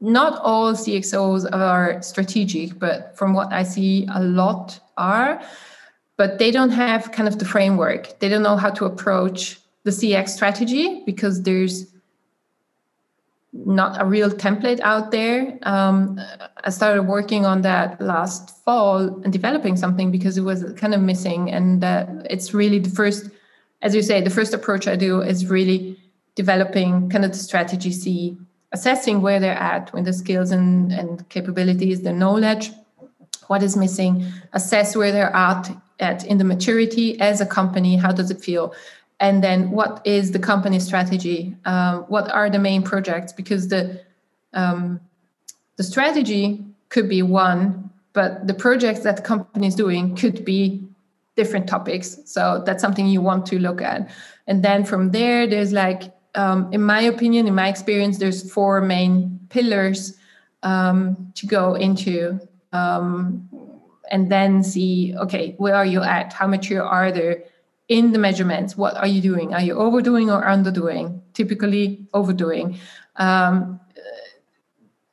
not 0.00 0.40
all 0.42 0.74
CXOs 0.74 1.48
are 1.52 2.02
strategic, 2.02 2.78
but 2.78 3.16
from 3.16 3.32
what 3.32 3.52
I 3.52 3.62
see, 3.62 4.06
a 4.12 4.22
lot 4.22 4.78
are. 4.96 5.40
But 6.16 6.38
they 6.38 6.50
don't 6.50 6.70
have 6.70 7.12
kind 7.12 7.28
of 7.28 7.38
the 7.38 7.44
framework. 7.44 8.18
They 8.20 8.28
don't 8.28 8.42
know 8.42 8.56
how 8.56 8.70
to 8.70 8.84
approach 8.84 9.58
the 9.84 9.90
CX 9.90 10.30
strategy 10.30 11.02
because 11.06 11.42
there's 11.42 11.86
not 13.52 14.00
a 14.00 14.04
real 14.04 14.30
template 14.30 14.80
out 14.80 15.12
there. 15.12 15.58
Um, 15.62 16.20
I 16.64 16.70
started 16.70 17.04
working 17.04 17.46
on 17.46 17.62
that 17.62 18.00
last 18.00 18.62
fall 18.64 19.22
and 19.22 19.32
developing 19.32 19.76
something 19.76 20.10
because 20.10 20.36
it 20.36 20.42
was 20.42 20.72
kind 20.74 20.94
of 20.94 21.00
missing. 21.00 21.50
And 21.50 21.82
uh, 21.84 22.06
it's 22.28 22.52
really 22.52 22.80
the 22.80 22.90
first 22.90 23.30
as 23.82 23.94
you 23.94 24.02
say, 24.02 24.20
the 24.20 24.30
first 24.30 24.54
approach 24.54 24.88
I 24.88 24.96
do 24.96 25.20
is 25.20 25.46
really 25.46 25.98
developing 26.34 27.08
kind 27.10 27.24
of 27.24 27.32
the 27.32 27.38
strategy 27.38 27.92
C, 27.92 28.36
assessing 28.72 29.22
where 29.22 29.40
they're 29.40 29.54
at 29.54 29.92
with 29.92 30.04
the 30.04 30.12
skills 30.12 30.50
and, 30.50 30.92
and 30.92 31.28
capabilities, 31.28 32.02
the 32.02 32.12
knowledge, 32.12 32.70
what 33.48 33.62
is 33.62 33.76
missing, 33.76 34.26
assess 34.52 34.96
where 34.96 35.12
they're 35.12 35.34
at, 35.34 35.70
at 36.00 36.26
in 36.26 36.38
the 36.38 36.44
maturity 36.44 37.18
as 37.20 37.40
a 37.40 37.46
company, 37.46 37.96
how 37.96 38.12
does 38.12 38.30
it 38.30 38.40
feel? 38.40 38.74
And 39.18 39.42
then 39.42 39.70
what 39.70 40.02
is 40.04 40.32
the 40.32 40.38
company 40.38 40.78
strategy? 40.78 41.56
Uh, 41.64 42.00
what 42.00 42.30
are 42.30 42.50
the 42.50 42.58
main 42.58 42.82
projects? 42.82 43.32
Because 43.32 43.68
the 43.68 44.00
um, 44.52 45.00
the 45.76 45.82
strategy 45.82 46.64
could 46.88 47.08
be 47.08 47.22
one, 47.22 47.90
but 48.12 48.46
the 48.46 48.54
projects 48.54 49.00
that 49.00 49.16
the 49.16 49.22
company 49.22 49.66
is 49.66 49.74
doing 49.74 50.16
could 50.16 50.44
be 50.44 50.82
different 51.36 51.68
topics. 51.68 52.18
So 52.24 52.62
that's 52.66 52.80
something 52.80 53.06
you 53.06 53.20
want 53.20 53.46
to 53.46 53.58
look 53.58 53.80
at. 53.82 54.10
And 54.46 54.62
then 54.62 54.84
from 54.84 55.10
there, 55.10 55.46
there's 55.46 55.72
like, 55.72 56.02
um, 56.34 56.72
in 56.72 56.82
my 56.82 57.00
opinion, 57.02 57.46
in 57.46 57.54
my 57.54 57.68
experience, 57.68 58.18
there's 58.18 58.50
four 58.52 58.80
main 58.80 59.38
pillars 59.50 60.16
um, 60.62 61.32
to 61.34 61.46
go 61.46 61.74
into. 61.74 62.40
Um, 62.72 63.48
and 64.10 64.30
then 64.30 64.62
see, 64.62 65.14
okay, 65.16 65.54
where 65.58 65.74
are 65.74 65.86
you 65.86 66.02
at? 66.02 66.32
How 66.32 66.46
mature 66.46 66.82
are 66.82 67.10
there 67.10 67.44
in 67.88 68.12
the 68.12 68.18
measurements? 68.18 68.76
What 68.76 68.96
are 68.96 69.06
you 69.06 69.20
doing? 69.20 69.54
Are 69.54 69.62
you 69.62 69.74
overdoing 69.74 70.30
or 70.30 70.42
underdoing? 70.44 71.20
Typically, 71.34 72.06
overdoing. 72.14 72.78
Um, 73.16 73.80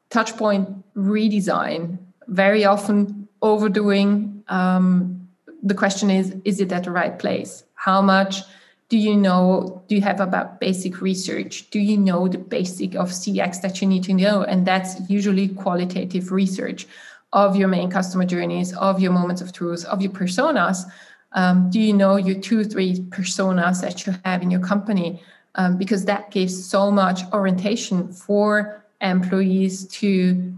touch 0.10 0.38
point 0.38 0.70
redesign, 0.96 1.98
very 2.28 2.66
often 2.66 3.28
overdoing. 3.42 4.44
Um, 4.48 5.23
the 5.63 5.73
question 5.73 6.12
is, 6.12 6.36
is 6.43 6.60
it 6.60 6.71
at 6.71 6.84
the 6.84 6.91
right 6.91 7.17
place? 7.17 7.63
How 7.76 8.02
much 8.02 8.41
do 8.89 8.97
you 8.97 9.15
know? 9.15 9.82
Do 9.88 9.95
you 9.95 10.02
have 10.02 10.19
about 10.19 10.60
basic 10.60 11.02
research? 11.02 11.69
Do 11.71 11.80
you 11.80 11.97
know 11.97 12.28
the 12.28 12.38
basic 12.38 12.95
of 12.95 13.10
CX 13.10 13.62
that 13.62 13.82
you 13.82 13.88
need 13.88 14.04
to 14.04 14.13
know? 14.13 14.43
And 14.43 14.67
that's 14.67 15.10
usually 15.10 15.47
qualitative 15.47 16.32
research 16.32 16.86
of 17.32 17.56
your 17.56 17.69
main 17.69 17.89
customer 17.89 18.26
journeys, 18.26 18.73
of 18.73 18.99
your 18.99 19.12
moments 19.12 19.41
of 19.41 19.54
truth, 19.54 19.86
of 19.86 20.02
your 20.02 20.12
personas. 20.12 20.84
Um, 21.32 21.69
do 21.71 21.80
you 21.80 21.93
know 21.93 22.17
your 22.17 22.39
two, 22.39 22.63
three 22.63 22.97
personas 23.10 23.82
that 23.82 24.06
you 24.06 24.13
have 24.23 24.43
in 24.43 24.52
your 24.52 24.62
company? 24.62 25.23
Um, 25.56 25.78
because 25.78 26.06
that 26.06 26.30
gives 26.30 26.54
so 26.65 26.91
much 26.91 27.21
orientation 27.32 28.12
for 28.12 28.84
employees 29.02 29.88
to 29.88 30.54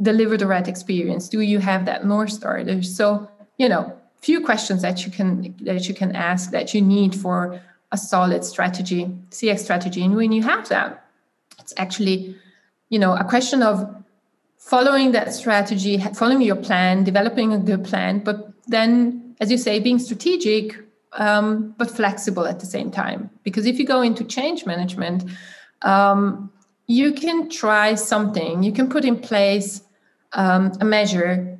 deliver 0.00 0.36
the 0.36 0.46
right 0.46 0.68
experience 0.68 1.28
do 1.28 1.40
you 1.40 1.58
have 1.58 1.84
that 1.84 2.06
north 2.06 2.30
star 2.30 2.62
there's 2.62 2.94
so 2.94 3.28
you 3.58 3.68
know 3.68 3.97
few 4.20 4.44
questions 4.44 4.82
that 4.82 5.04
you 5.04 5.12
can 5.12 5.54
that 5.60 5.88
you 5.88 5.94
can 5.94 6.14
ask 6.14 6.50
that 6.50 6.74
you 6.74 6.80
need 6.80 7.14
for 7.14 7.60
a 7.92 7.96
solid 7.96 8.44
strategy 8.44 9.06
cx 9.30 9.60
strategy. 9.60 10.02
And 10.02 10.14
when 10.16 10.32
you 10.32 10.42
have 10.42 10.68
that 10.68 11.04
it's 11.58 11.74
actually 11.76 12.36
you 12.88 12.98
know 12.98 13.14
a 13.14 13.24
question 13.24 13.62
of 13.62 13.94
following 14.58 15.12
that 15.12 15.32
strategy 15.32 15.98
following 16.14 16.42
your 16.42 16.56
plan 16.56 17.04
developing 17.04 17.52
a 17.52 17.58
good 17.58 17.84
plan 17.84 18.18
but 18.18 18.52
then 18.66 19.34
as 19.40 19.50
you 19.50 19.58
say 19.58 19.78
being 19.78 19.98
strategic 19.98 20.76
um, 21.14 21.74
but 21.78 21.90
flexible 21.90 22.46
at 22.46 22.60
the 22.60 22.66
same 22.66 22.90
time. 22.90 23.30
Because 23.42 23.64
if 23.64 23.78
you 23.78 23.86
go 23.86 24.02
into 24.02 24.24
change 24.24 24.66
management 24.66 25.24
um, 25.82 26.50
you 26.86 27.12
can 27.12 27.50
try 27.50 27.94
something. 27.94 28.62
You 28.62 28.72
can 28.72 28.88
put 28.88 29.04
in 29.04 29.18
place 29.18 29.82
um, 30.32 30.72
a 30.80 30.84
measure 30.84 31.57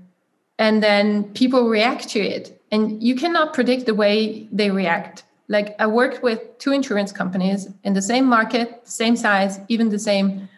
and 0.58 0.82
then 0.82 1.24
people 1.34 1.68
react 1.68 2.08
to 2.10 2.20
it. 2.20 2.60
And 2.70 3.02
you 3.02 3.14
cannot 3.14 3.54
predict 3.54 3.86
the 3.86 3.94
way 3.94 4.48
they 4.52 4.70
react. 4.70 5.24
Like 5.48 5.74
i 5.80 5.86
worked 5.86 6.22
with 6.22 6.58
two 6.58 6.72
insurance 6.72 7.12
companies 7.12 7.68
in 7.82 7.94
the 7.94 8.02
same 8.02 8.26
market 8.26 8.86
same 8.86 9.16
size 9.16 9.58
even 9.68 9.88
the 9.88 9.98
same 9.98 10.48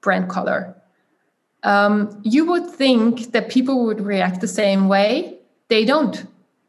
brand 0.00 0.28
color. 0.28 0.74
Um, 1.62 2.20
you 2.24 2.46
would 2.46 2.68
think 2.68 3.32
that 3.32 3.50
people 3.50 3.84
would 3.84 4.00
react 4.00 4.40
the 4.40 4.48
same 4.48 4.88
way. 4.88 5.38
They 5.68 5.84
don't. 5.84 6.26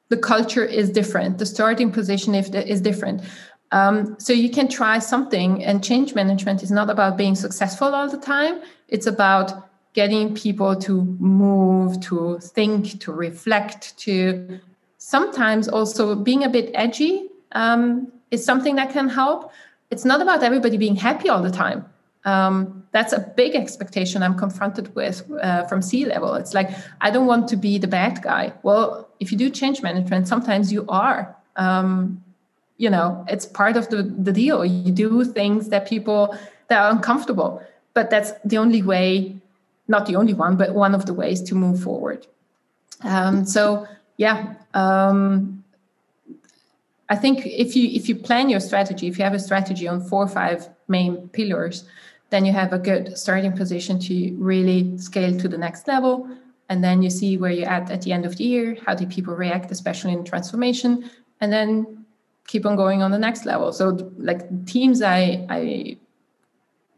The 0.10 0.18
culture 0.18 0.66
is 0.66 0.90
different. 0.90 1.38
The 1.38 1.46
starting 1.46 1.92
position 1.92 2.36
is 2.36 2.82
different. 2.82 3.22
Um, 3.72 4.18
so 4.20 4.34
you 4.34 4.50
can 4.50 4.68
try 4.68 5.00
something, 5.00 5.64
and 5.64 5.82
change 5.82 6.14
management 6.14 6.62
is 6.62 6.72
not 6.72 6.90
about 6.90 7.16
being 7.16 7.36
successful 7.36 7.96
all 7.96 8.10
the 8.10 8.18
time. 8.18 8.62
It's 8.90 9.08
about 9.08 9.71
getting 9.94 10.34
people 10.34 10.76
to 10.76 11.04
move, 11.20 12.00
to 12.02 12.40
think, 12.40 13.00
to 13.02 13.12
reflect, 13.12 13.98
to 13.98 14.60
sometimes 14.98 15.68
also 15.68 16.16
being 16.16 16.44
a 16.44 16.50
bit 16.50 16.72
edgy 16.74 17.30
um, 17.54 18.12
is 18.32 18.44
something 18.46 18.76
that 18.76 18.92
can 18.92 19.10
help. 19.10 19.52
It's 19.90 20.06
not 20.06 20.22
about 20.22 20.44
everybody 20.44 20.78
being 20.78 20.96
happy 20.96 21.28
all 21.30 21.42
the 21.42 21.52
time. 21.52 21.86
Um, 22.24 22.84
that's 22.92 23.14
a 23.14 23.20
big 23.20 23.56
expectation 23.56 24.22
I'm 24.22 24.38
confronted 24.38 24.94
with 24.96 25.30
uh, 25.42 25.64
from 25.66 25.82
C 25.82 26.06
level. 26.06 26.36
It's 26.36 26.54
like, 26.54 26.70
I 27.02 27.10
don't 27.10 27.26
want 27.26 27.48
to 27.50 27.56
be 27.56 27.78
the 27.78 27.88
bad 27.88 28.22
guy. 28.22 28.54
Well, 28.64 29.10
if 29.20 29.32
you 29.32 29.38
do 29.38 29.50
change 29.50 29.82
management, 29.82 30.28
sometimes 30.28 30.72
you 30.72 30.86
are. 30.88 31.36
Um, 31.56 32.24
you 32.82 32.90
know 32.90 33.24
it's 33.30 33.46
part 33.46 33.78
of 33.78 33.90
the, 33.90 34.02
the 34.02 34.34
deal 34.34 34.66
you 34.66 34.92
do 34.92 35.24
things 35.24 35.70
that 35.70 35.88
people 35.88 36.36
that 36.68 36.80
are 36.82 36.90
uncomfortable 36.90 37.62
but 37.94 38.10
that's 38.10 38.32
the 38.44 38.58
only 38.58 38.82
way 38.82 39.36
not 39.92 40.06
the 40.06 40.16
only 40.16 40.34
one 40.34 40.56
but 40.56 40.74
one 40.74 40.96
of 40.96 41.06
the 41.06 41.14
ways 41.14 41.42
to 41.42 41.54
move 41.56 41.82
forward 41.82 42.26
um, 43.04 43.46
so 43.46 43.88
yeah 44.18 44.56
um, 44.74 45.64
i 47.10 47.16
think 47.16 47.46
if 47.46 47.76
you 47.76 47.90
if 47.90 48.10
you 48.10 48.16
plan 48.16 48.50
your 48.50 48.60
strategy 48.60 49.08
if 49.08 49.18
you 49.18 49.24
have 49.24 49.34
a 49.34 49.40
strategy 49.40 49.88
on 49.88 50.02
four 50.02 50.24
or 50.24 50.28
five 50.42 50.70
main 50.88 51.30
pillars 51.30 51.86
then 52.32 52.46
you 52.46 52.54
have 52.54 52.72
a 52.74 52.80
good 52.80 53.18
starting 53.18 53.52
position 53.52 54.00
to 54.00 54.36
really 54.38 54.98
scale 54.98 55.38
to 55.38 55.48
the 55.48 55.58
next 55.58 55.88
level 55.88 56.28
and 56.70 56.82
then 56.82 57.02
you 57.02 57.10
see 57.10 57.38
where 57.38 57.52
you're 57.52 57.70
at 57.70 57.92
at 57.92 58.02
the 58.04 58.12
end 58.12 58.26
of 58.26 58.38
the 58.38 58.44
year 58.44 58.78
how 58.86 58.96
do 58.96 59.06
people 59.06 59.36
react 59.36 59.70
especially 59.72 60.14
in 60.14 60.24
transformation 60.24 61.10
and 61.42 61.52
then 61.52 62.02
keep 62.48 62.66
on 62.66 62.76
going 62.76 63.02
on 63.02 63.12
the 63.12 63.20
next 63.20 63.46
level. 63.46 63.72
So 63.72 64.12
like 64.18 64.66
teams 64.66 65.02
I 65.02 65.46
I 65.50 65.98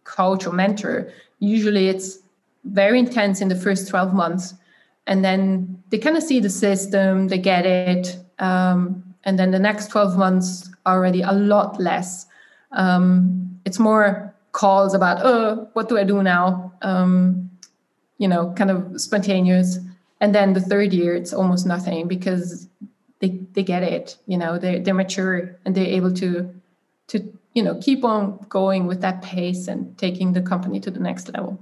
coach 0.04 0.46
or 0.48 0.54
mentor, 0.54 1.12
usually 1.40 1.90
it's 1.90 2.20
very 2.66 3.00
intense 3.00 3.42
in 3.42 3.48
the 3.50 3.56
first 3.56 3.88
12 3.90 4.14
months. 4.14 4.54
And 5.08 5.24
then 5.24 5.84
they 5.90 5.98
kind 5.98 6.16
of 6.16 6.24
see 6.24 6.40
the 6.40 6.50
system, 6.50 7.28
they 7.28 7.38
get 7.38 7.66
it. 7.66 8.18
Um, 8.40 9.04
and 9.26 9.38
then 9.38 9.52
the 9.52 9.60
next 9.60 9.88
12 9.88 10.18
months 10.18 10.70
are 10.86 10.98
already 10.98 11.22
a 11.22 11.32
lot 11.32 11.80
less. 11.80 12.26
Um, 12.72 13.60
it's 13.66 13.80
more 13.80 14.34
calls 14.52 14.94
about, 14.94 15.20
oh, 15.24 15.68
what 15.74 15.90
do 15.90 15.98
I 15.98 16.04
do 16.04 16.24
now? 16.24 16.74
Um, 16.82 17.50
you 18.18 18.28
know, 18.28 18.54
kind 18.56 18.72
of 18.72 19.00
spontaneous. 19.00 19.80
And 20.22 20.34
then 20.34 20.54
the 20.54 20.62
third 20.62 20.94
year, 20.94 21.16
it's 21.16 21.34
almost 21.34 21.66
nothing 21.66 22.08
because 22.08 22.68
they 23.24 23.40
they 23.54 23.64
get 23.64 23.84
it 23.84 24.18
you 24.28 24.38
know 24.38 24.60
they 24.60 24.80
they're 24.80 24.94
mature 24.94 25.58
and 25.64 25.74
they're 25.74 25.96
able 26.00 26.14
to 26.14 26.30
to 27.08 27.16
you 27.54 27.64
know 27.64 27.76
keep 27.82 28.04
on 28.04 28.38
going 28.50 28.86
with 28.86 29.00
that 29.00 29.22
pace 29.22 29.70
and 29.70 29.98
taking 29.98 30.34
the 30.34 30.42
company 30.42 30.80
to 30.82 30.92
the 30.92 31.00
next 31.00 31.34
level 31.34 31.58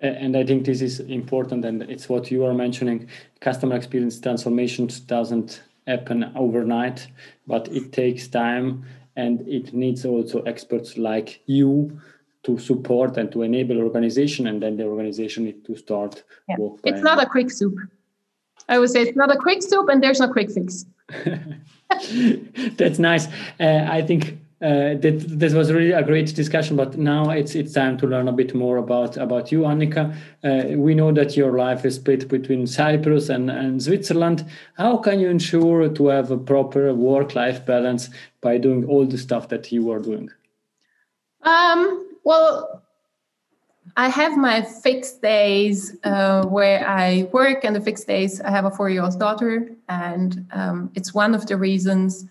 and 0.00 0.36
i 0.36 0.44
think 0.44 0.64
this 0.64 0.82
is 0.82 1.00
important 1.00 1.64
and 1.64 1.82
it's 1.82 2.08
what 2.08 2.30
you 2.30 2.44
are 2.44 2.54
mentioning 2.54 3.08
customer 3.40 3.76
experience 3.76 4.20
transformation 4.20 4.88
doesn't 5.06 5.62
happen 5.86 6.30
overnight 6.36 7.06
but 7.46 7.68
it 7.68 7.92
takes 7.92 8.28
time 8.28 8.84
and 9.16 9.46
it 9.46 9.72
needs 9.72 10.04
also 10.04 10.42
experts 10.42 10.98
like 10.98 11.40
you 11.46 12.00
to 12.42 12.58
support 12.58 13.16
and 13.16 13.32
to 13.32 13.42
enable 13.42 13.78
organization 13.78 14.46
and 14.46 14.62
then 14.62 14.76
the 14.76 14.84
organization 14.84 15.44
need 15.44 15.64
to 15.64 15.76
start 15.76 16.24
yeah. 16.48 16.56
it's 16.84 17.02
not 17.02 17.22
a 17.22 17.26
quick 17.26 17.50
soup 17.50 17.74
I 18.68 18.78
would 18.78 18.90
say 18.90 19.02
it's 19.02 19.16
not 19.16 19.34
a 19.34 19.36
quick 19.36 19.62
soup 19.62 19.88
and 19.88 20.02
there's 20.02 20.20
no 20.20 20.28
quick 20.28 20.50
fix. 20.50 20.86
That's 22.76 22.98
nice. 22.98 23.26
Uh, 23.60 23.86
I 23.88 24.02
think 24.02 24.38
uh, 24.64 24.94
that 24.94 25.22
this 25.28 25.52
was 25.52 25.70
really 25.70 25.92
a 25.92 26.02
great 26.02 26.34
discussion. 26.34 26.74
But 26.76 26.96
now 26.96 27.30
it's 27.30 27.54
it's 27.54 27.74
time 27.74 27.98
to 27.98 28.06
learn 28.06 28.28
a 28.28 28.32
bit 28.32 28.54
more 28.54 28.78
about 28.78 29.16
about 29.18 29.52
you, 29.52 29.60
Annika. 29.60 30.14
Uh, 30.42 30.78
we 30.78 30.94
know 30.94 31.12
that 31.12 31.36
your 31.36 31.52
life 31.58 31.84
is 31.84 31.96
split 31.96 32.28
between 32.28 32.66
Cyprus 32.66 33.28
and, 33.28 33.50
and 33.50 33.82
Switzerland. 33.82 34.46
How 34.78 34.96
can 34.96 35.20
you 35.20 35.28
ensure 35.28 35.88
to 35.88 36.06
have 36.08 36.30
a 36.30 36.38
proper 36.38 36.94
work 36.94 37.34
life 37.34 37.66
balance 37.66 38.08
by 38.40 38.58
doing 38.58 38.86
all 38.86 39.04
the 39.04 39.18
stuff 39.18 39.48
that 39.48 39.70
you 39.70 39.90
are 39.92 40.00
doing? 40.00 40.30
Um, 41.42 42.08
well, 42.24 42.82
I 43.96 44.08
have 44.08 44.36
my 44.36 44.62
fixed 44.62 45.20
days 45.20 45.96
uh, 46.04 46.46
where 46.46 46.88
I 46.88 47.28
work, 47.32 47.64
and 47.64 47.76
the 47.76 47.80
fixed 47.80 48.06
days 48.06 48.40
I 48.40 48.50
have 48.50 48.64
a 48.64 48.70
four-year-old 48.70 49.18
daughter, 49.20 49.68
and 49.90 50.46
um, 50.52 50.90
it's 50.94 51.12
one 51.12 51.34
of 51.34 51.46
the 51.46 51.58
reasons, 51.58 52.24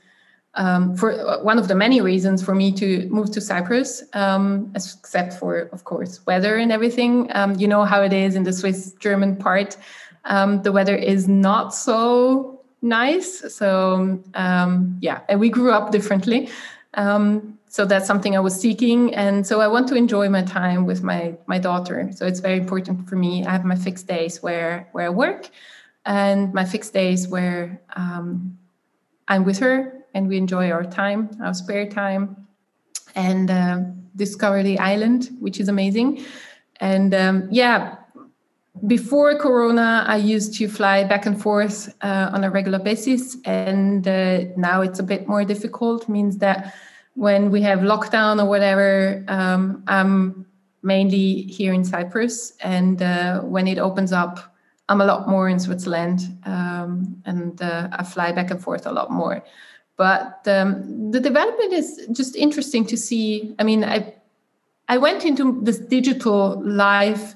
um, 0.55 0.95
for 0.95 1.11
uh, 1.13 1.41
one 1.43 1.57
of 1.57 1.67
the 1.67 1.75
many 1.75 2.01
reasons 2.01 2.43
for 2.43 2.53
me 2.53 2.71
to 2.73 3.07
move 3.09 3.31
to 3.31 3.41
Cyprus, 3.41 4.03
um, 4.13 4.71
except 4.75 5.33
for, 5.33 5.69
of 5.71 5.83
course, 5.83 6.25
weather 6.25 6.57
and 6.57 6.71
everything. 6.71 7.29
Um, 7.33 7.55
you 7.55 7.67
know 7.67 7.83
how 7.85 8.01
it 8.01 8.13
is 8.13 8.35
in 8.35 8.43
the 8.43 8.53
Swiss-German 8.53 9.37
part. 9.37 9.77
Um, 10.25 10.61
the 10.61 10.71
weather 10.71 10.95
is 10.95 11.27
not 11.27 11.73
so 11.73 12.61
nice, 12.81 13.53
so 13.53 14.21
um, 14.35 14.97
yeah, 15.01 15.21
and 15.27 15.39
we 15.39 15.49
grew 15.49 15.71
up 15.71 15.91
differently. 15.91 16.49
so 16.95 17.85
that's 17.85 18.05
something 18.05 18.35
I 18.35 18.39
was 18.39 18.53
seeking, 18.53 19.15
and 19.15 19.47
so 19.47 19.59
I 19.59 19.67
want 19.67 19.87
to 19.87 19.95
enjoy 19.95 20.29
my 20.29 20.43
time 20.43 20.85
with 20.85 21.01
my 21.01 21.35
my 21.47 21.57
daughter. 21.57 22.11
So 22.13 22.27
it's 22.27 22.39
very 22.39 22.57
important 22.57 23.09
for 23.09 23.15
me. 23.15 23.43
I 23.43 23.51
have 23.51 23.65
my 23.65 23.75
fixed 23.75 24.05
days 24.07 24.43
where 24.43 24.87
where 24.91 25.07
I 25.07 25.09
work, 25.09 25.49
and 26.05 26.53
my 26.53 26.65
fixed 26.65 26.93
days 26.93 27.27
where 27.27 27.81
um, 27.95 28.59
I'm 29.27 29.43
with 29.43 29.59
her 29.59 30.05
and 30.13 30.27
we 30.27 30.37
enjoy 30.37 30.71
our 30.71 30.83
time, 30.83 31.29
our 31.41 31.53
spare 31.53 31.87
time, 31.87 32.47
and 33.15 33.49
uh, 33.49 33.79
discover 34.15 34.63
the 34.63 34.79
island, 34.79 35.29
which 35.39 35.59
is 35.59 35.67
amazing. 35.69 36.23
And 36.79 37.13
um, 37.13 37.47
yeah, 37.51 37.95
before 38.87 39.37
Corona, 39.37 40.03
I 40.07 40.17
used 40.17 40.55
to 40.55 40.67
fly 40.67 41.03
back 41.03 41.25
and 41.25 41.39
forth 41.41 41.95
uh, 42.01 42.29
on 42.33 42.43
a 42.43 42.49
regular 42.49 42.79
basis, 42.79 43.37
and 43.45 44.07
uh, 44.07 44.45
now 44.57 44.81
it's 44.81 44.99
a 44.99 45.03
bit 45.03 45.27
more 45.27 45.45
difficult. 45.45 46.09
Means 46.09 46.37
that 46.39 46.73
when 47.15 47.51
we 47.51 47.61
have 47.61 47.79
lockdown 47.79 48.41
or 48.41 48.49
whatever, 48.49 49.23
um, 49.27 49.83
I'm 49.87 50.45
mainly 50.81 51.43
here 51.43 51.73
in 51.73 51.85
Cyprus, 51.85 52.53
and 52.61 53.01
uh, 53.01 53.41
when 53.41 53.67
it 53.67 53.77
opens 53.77 54.11
up, 54.11 54.52
I'm 54.89 55.01
a 55.01 55.05
lot 55.05 55.27
more 55.27 55.47
in 55.47 55.59
Switzerland, 55.59 56.21
um, 56.45 57.21
and 57.25 57.61
uh, 57.61 57.87
I 57.91 58.03
fly 58.03 58.31
back 58.31 58.51
and 58.51 58.61
forth 58.61 58.85
a 58.85 58.91
lot 58.91 59.11
more. 59.11 59.43
But 59.95 60.41
um, 60.47 61.11
the 61.11 61.19
development 61.19 61.71
is 61.73 62.07
just 62.11 62.35
interesting 62.35 62.85
to 62.87 62.97
see. 62.97 63.55
I 63.59 63.63
mean, 63.63 63.83
I 63.83 64.13
I 64.89 64.97
went 64.97 65.23
into 65.23 65.61
this 65.61 65.79
digital 65.79 66.61
life 66.63 67.35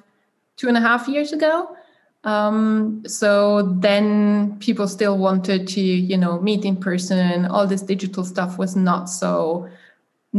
two 0.57 0.67
and 0.67 0.75
a 0.75 0.81
half 0.81 1.07
years 1.07 1.31
ago. 1.31 1.75
Um, 2.23 3.03
so 3.07 3.61
then 3.79 4.57
people 4.59 4.87
still 4.87 5.17
wanted 5.17 5.67
to, 5.69 5.81
you 5.81 6.17
know, 6.17 6.41
meet 6.41 6.65
in 6.65 6.75
person. 6.75 7.45
All 7.45 7.65
this 7.65 7.81
digital 7.81 8.25
stuff 8.25 8.57
was 8.57 8.75
not 8.75 9.09
so 9.09 9.69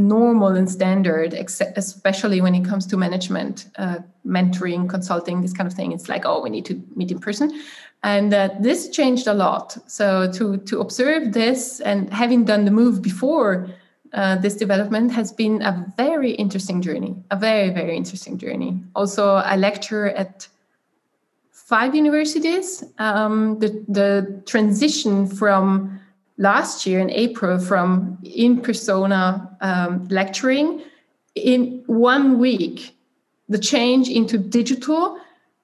normal 0.06 0.48
and 0.48 0.70
standard, 0.70 1.34
especially 1.34 2.40
when 2.40 2.54
it 2.54 2.64
comes 2.64 2.86
to 2.86 2.96
management, 2.96 3.66
uh, 3.76 3.98
mentoring, 4.24 4.88
consulting, 4.88 5.42
this 5.42 5.52
kind 5.52 5.66
of 5.66 5.74
thing. 5.74 5.92
It's 5.92 6.08
like, 6.08 6.24
oh, 6.24 6.40
we 6.42 6.50
need 6.50 6.64
to 6.66 6.80
meet 6.94 7.10
in 7.10 7.18
person, 7.18 7.50
and 8.02 8.32
uh, 8.32 8.50
this 8.60 8.88
changed 8.90 9.26
a 9.26 9.34
lot. 9.34 9.76
So 9.86 10.30
to 10.32 10.58
to 10.58 10.80
observe 10.80 11.32
this 11.32 11.80
and 11.80 12.12
having 12.12 12.44
done 12.44 12.64
the 12.64 12.70
move 12.70 13.02
before. 13.02 13.68
Uh, 14.14 14.36
this 14.36 14.56
development 14.56 15.12
has 15.12 15.30
been 15.32 15.60
a 15.60 15.92
very 15.98 16.30
interesting 16.30 16.80
journey, 16.80 17.14
a 17.30 17.36
very, 17.36 17.68
very 17.68 17.94
interesting 17.94 18.38
journey. 18.38 18.82
Also, 18.94 19.34
I 19.34 19.56
lecture 19.56 20.08
at 20.08 20.48
five 21.68 21.94
universities. 21.94 22.82
Um, 22.98 23.58
the, 23.58 23.84
the 23.86 24.42
transition 24.46 25.26
from 25.26 26.00
last 26.38 26.86
year 26.86 27.00
in 27.00 27.10
April 27.10 27.58
from 27.58 28.18
in 28.22 28.60
persona 28.60 29.56
um, 29.60 30.06
lecturing 30.08 30.82
in 31.34 31.82
one 31.86 32.38
week, 32.38 32.96
the 33.48 33.58
change 33.58 34.08
into 34.08 34.38
digital 34.38 35.18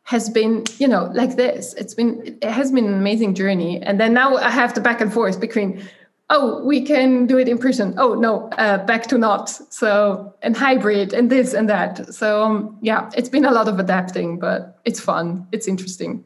has 0.04 0.28
been, 0.28 0.64
you 0.78 0.86
know, 0.86 1.10
like 1.14 1.36
this. 1.36 1.74
It's 1.74 1.94
been, 1.94 2.38
it 2.42 2.50
has 2.50 2.70
been 2.70 2.86
an 2.86 2.94
amazing 2.94 3.34
journey. 3.34 3.82
And 3.82 3.98
then 3.98 4.12
now 4.12 4.36
I 4.36 4.50
have 4.50 4.74
the 4.74 4.80
back 4.80 5.00
and 5.00 5.12
forth 5.12 5.40
between, 5.40 5.82
oh, 6.30 6.62
we 6.64 6.82
can 6.82 7.26
do 7.26 7.38
it 7.38 7.48
in 7.48 7.58
person. 7.58 7.94
Oh, 7.96 8.14
no, 8.14 8.48
uh, 8.50 8.84
back 8.84 9.06
to 9.08 9.18
not. 9.18 9.48
So, 9.48 10.34
and 10.42 10.56
hybrid 10.56 11.14
and 11.14 11.30
this 11.30 11.54
and 11.54 11.68
that. 11.70 12.12
So, 12.14 12.42
um, 12.42 12.78
yeah, 12.82 13.10
it's 13.16 13.30
been 13.30 13.46
a 13.46 13.50
lot 13.50 13.66
of 13.66 13.78
adapting, 13.78 14.38
but 14.38 14.78
it's 14.84 15.00
fun. 15.00 15.46
It's 15.52 15.66
interesting. 15.66 16.24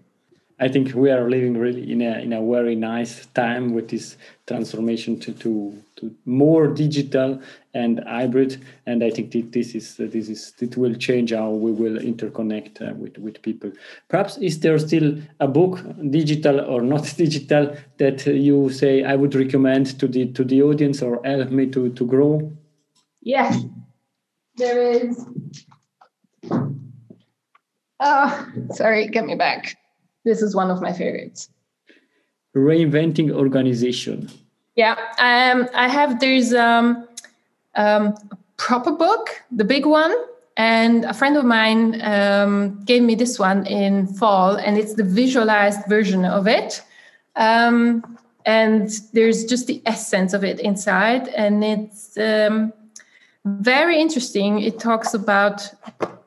I 0.60 0.68
think 0.68 0.92
we 0.92 1.10
are 1.10 1.30
living 1.30 1.56
really 1.56 1.92
in 1.92 2.02
a 2.02 2.18
in 2.18 2.32
a 2.32 2.42
very 2.42 2.74
nice 2.74 3.26
time 3.26 3.74
with 3.74 3.88
this 3.90 4.16
transformation 4.46 5.20
to 5.20 5.32
to, 5.34 5.82
to 5.96 6.14
more 6.26 6.66
digital 6.66 7.40
and 7.74 8.02
hybrid, 8.04 8.60
and 8.84 9.04
I 9.04 9.10
think 9.10 9.30
this 9.52 9.76
is 9.76 9.96
this 9.96 10.28
is 10.28 10.52
it 10.60 10.76
will 10.76 10.94
change 10.94 11.32
how 11.32 11.50
we 11.50 11.70
will 11.70 11.98
interconnect 12.00 12.82
uh, 12.82 12.92
with 12.94 13.18
with 13.18 13.40
people. 13.40 13.70
Perhaps 14.08 14.38
is 14.38 14.58
there 14.58 14.78
still 14.80 15.16
a 15.38 15.46
book, 15.46 15.80
digital 16.10 16.60
or 16.60 16.82
not 16.82 17.04
digital, 17.16 17.76
that 17.98 18.26
you 18.26 18.68
say 18.70 19.04
I 19.04 19.14
would 19.14 19.36
recommend 19.36 19.98
to 20.00 20.08
the 20.08 20.32
to 20.32 20.42
the 20.42 20.62
audience 20.62 21.02
or 21.02 21.20
help 21.24 21.50
me 21.50 21.66
to 21.70 21.90
to 21.90 22.04
grow? 22.04 22.52
Yes, 23.22 23.62
there 24.56 24.92
is. 24.92 25.24
Oh, 28.00 28.46
sorry, 28.72 29.06
get 29.08 29.24
me 29.24 29.36
back 29.36 29.77
this 30.28 30.42
is 30.42 30.54
one 30.54 30.70
of 30.70 30.80
my 30.80 30.92
favorites. 30.92 31.48
Reinventing 32.54 33.30
organization. 33.30 34.30
Yeah, 34.76 34.94
um, 35.18 35.68
I 35.74 35.88
have 35.88 36.20
there's 36.20 36.54
um, 36.54 37.08
um, 37.74 38.14
a 38.30 38.38
proper 38.56 38.92
book, 38.92 39.42
the 39.50 39.64
big 39.64 39.86
one, 39.86 40.14
and 40.56 41.04
a 41.04 41.14
friend 41.14 41.36
of 41.36 41.44
mine 41.44 42.00
um, 42.02 42.84
gave 42.84 43.02
me 43.02 43.14
this 43.14 43.38
one 43.38 43.66
in 43.66 44.06
fall, 44.06 44.56
and 44.56 44.78
it's 44.78 44.94
the 44.94 45.04
visualized 45.04 45.80
version 45.88 46.24
of 46.24 46.46
it. 46.46 46.82
Um, 47.36 48.18
and 48.44 48.90
there's 49.12 49.44
just 49.44 49.66
the 49.66 49.82
essence 49.84 50.32
of 50.32 50.44
it 50.44 50.60
inside, 50.60 51.28
and 51.28 51.64
it's 51.64 52.16
um, 52.18 52.72
very 53.60 54.00
interesting. 54.00 54.60
It 54.60 54.78
talks 54.78 55.14
about 55.14 55.68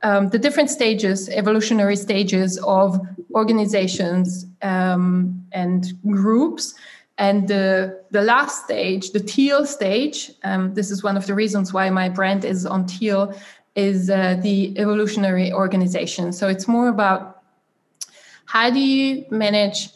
um, 0.03 0.29
the 0.29 0.39
different 0.39 0.69
stages, 0.69 1.29
evolutionary 1.29 1.95
stages 1.95 2.57
of 2.59 2.99
organizations 3.33 4.45
um, 4.61 5.45
and 5.51 5.93
groups. 6.09 6.73
And 7.17 7.47
the, 7.47 8.01
the 8.09 8.21
last 8.21 8.65
stage, 8.65 9.11
the 9.11 9.19
teal 9.19 9.65
stage, 9.65 10.31
um, 10.43 10.73
this 10.73 10.89
is 10.89 11.03
one 11.03 11.17
of 11.17 11.27
the 11.27 11.35
reasons 11.35 11.71
why 11.71 11.89
my 11.89 12.09
brand 12.09 12.45
is 12.45 12.65
on 12.65 12.85
teal, 12.85 13.33
is 13.75 14.09
uh, 14.09 14.37
the 14.41 14.77
evolutionary 14.77 15.53
organization. 15.53 16.33
So 16.33 16.47
it's 16.47 16.67
more 16.67 16.87
about 16.87 17.43
how 18.45 18.69
do 18.69 18.79
you 18.79 19.25
manage 19.29 19.89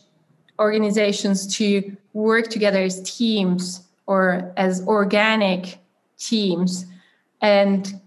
organizations 0.60 1.48
to 1.58 1.96
work 2.14 2.50
together 2.50 2.84
as 2.84 3.02
teams 3.04 3.82
or 4.08 4.54
as 4.56 4.86
organic 4.88 5.80
teams 6.18 6.86
and 7.42 8.00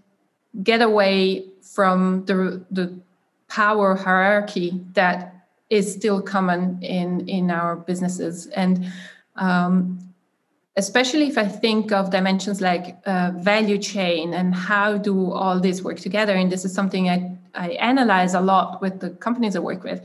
get 0.63 0.81
away 0.81 1.45
from 1.61 2.25
the, 2.25 2.65
the 2.71 2.99
power 3.47 3.95
hierarchy 3.95 4.81
that 4.93 5.45
is 5.69 5.93
still 5.93 6.21
common 6.21 6.81
in, 6.81 7.27
in 7.27 7.51
our 7.51 7.75
businesses. 7.75 8.47
And 8.47 8.91
um, 9.35 9.99
especially 10.75 11.27
if 11.27 11.37
I 11.37 11.47
think 11.47 11.91
of 11.91 12.09
dimensions 12.09 12.61
like 12.61 12.97
uh, 13.05 13.31
value 13.35 13.77
chain 13.77 14.33
and 14.33 14.55
how 14.55 14.97
do 14.97 15.31
all 15.31 15.59
this 15.59 15.81
work 15.83 15.99
together. 15.99 16.33
And 16.33 16.51
this 16.51 16.65
is 16.65 16.73
something 16.73 17.09
I, 17.09 17.37
I 17.53 17.69
analyze 17.91 18.33
a 18.33 18.41
lot 18.41 18.81
with 18.81 18.99
the 18.99 19.09
companies 19.11 19.55
I 19.55 19.59
work 19.59 19.83
with. 19.83 20.01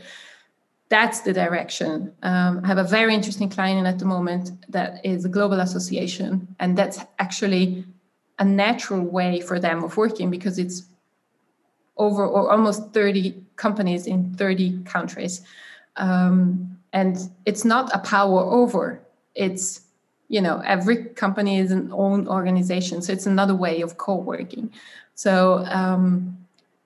That's 0.88 1.20
the 1.20 1.32
direction. 1.32 2.12
Um, 2.22 2.60
I 2.62 2.66
have 2.66 2.78
a 2.78 2.84
very 2.84 3.14
interesting 3.14 3.48
client 3.48 3.86
at 3.86 3.98
the 3.98 4.04
moment 4.04 4.50
that 4.70 5.04
is 5.04 5.24
a 5.24 5.28
global 5.28 5.60
association, 5.60 6.54
and 6.60 6.76
that's 6.76 7.00
actually 7.18 7.84
a 8.38 8.44
natural 8.44 9.02
way 9.02 9.40
for 9.40 9.60
them 9.60 9.84
of 9.84 9.96
working 9.96 10.30
because 10.30 10.58
it's 10.58 10.84
over 11.96 12.26
or 12.26 12.50
almost 12.50 12.92
30 12.92 13.34
companies 13.56 14.06
in 14.06 14.34
30 14.34 14.82
countries. 14.84 15.42
Um, 15.96 16.78
and 16.92 17.16
it's 17.44 17.64
not 17.64 17.94
a 17.94 17.98
power 17.98 18.40
over, 18.40 19.00
it's, 19.34 19.82
you 20.28 20.40
know, 20.40 20.62
every 20.64 21.04
company 21.04 21.58
is 21.58 21.70
an 21.70 21.90
own 21.92 22.26
organization. 22.28 23.02
So 23.02 23.12
it's 23.12 23.26
another 23.26 23.54
way 23.54 23.80
of 23.80 23.98
co 23.98 24.16
working. 24.16 24.72
So 25.14 25.64
um, 25.68 26.36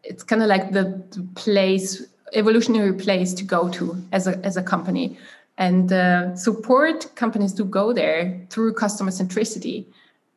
it's 0.03 0.23
kind 0.23 0.43
of 0.43 0.49
like 0.49 0.73
the, 0.73 1.03
the, 1.11 1.27
place, 1.35 2.07
evolutionary 2.35 2.93
place 2.93 3.33
to 3.35 3.45
go 3.45 3.69
to 3.71 4.03
as 4.13 4.27
a, 4.27 4.39
as 4.45 4.57
a 4.57 4.63
company. 4.63 5.19
And 5.57 5.93
uh, 5.93 6.37
support 6.37 7.15
companies 7.15 7.53
to 7.55 7.65
go 7.65 7.93
there 7.93 8.47
through 8.51 8.75
customer 8.75 9.11
centricity 9.11 9.87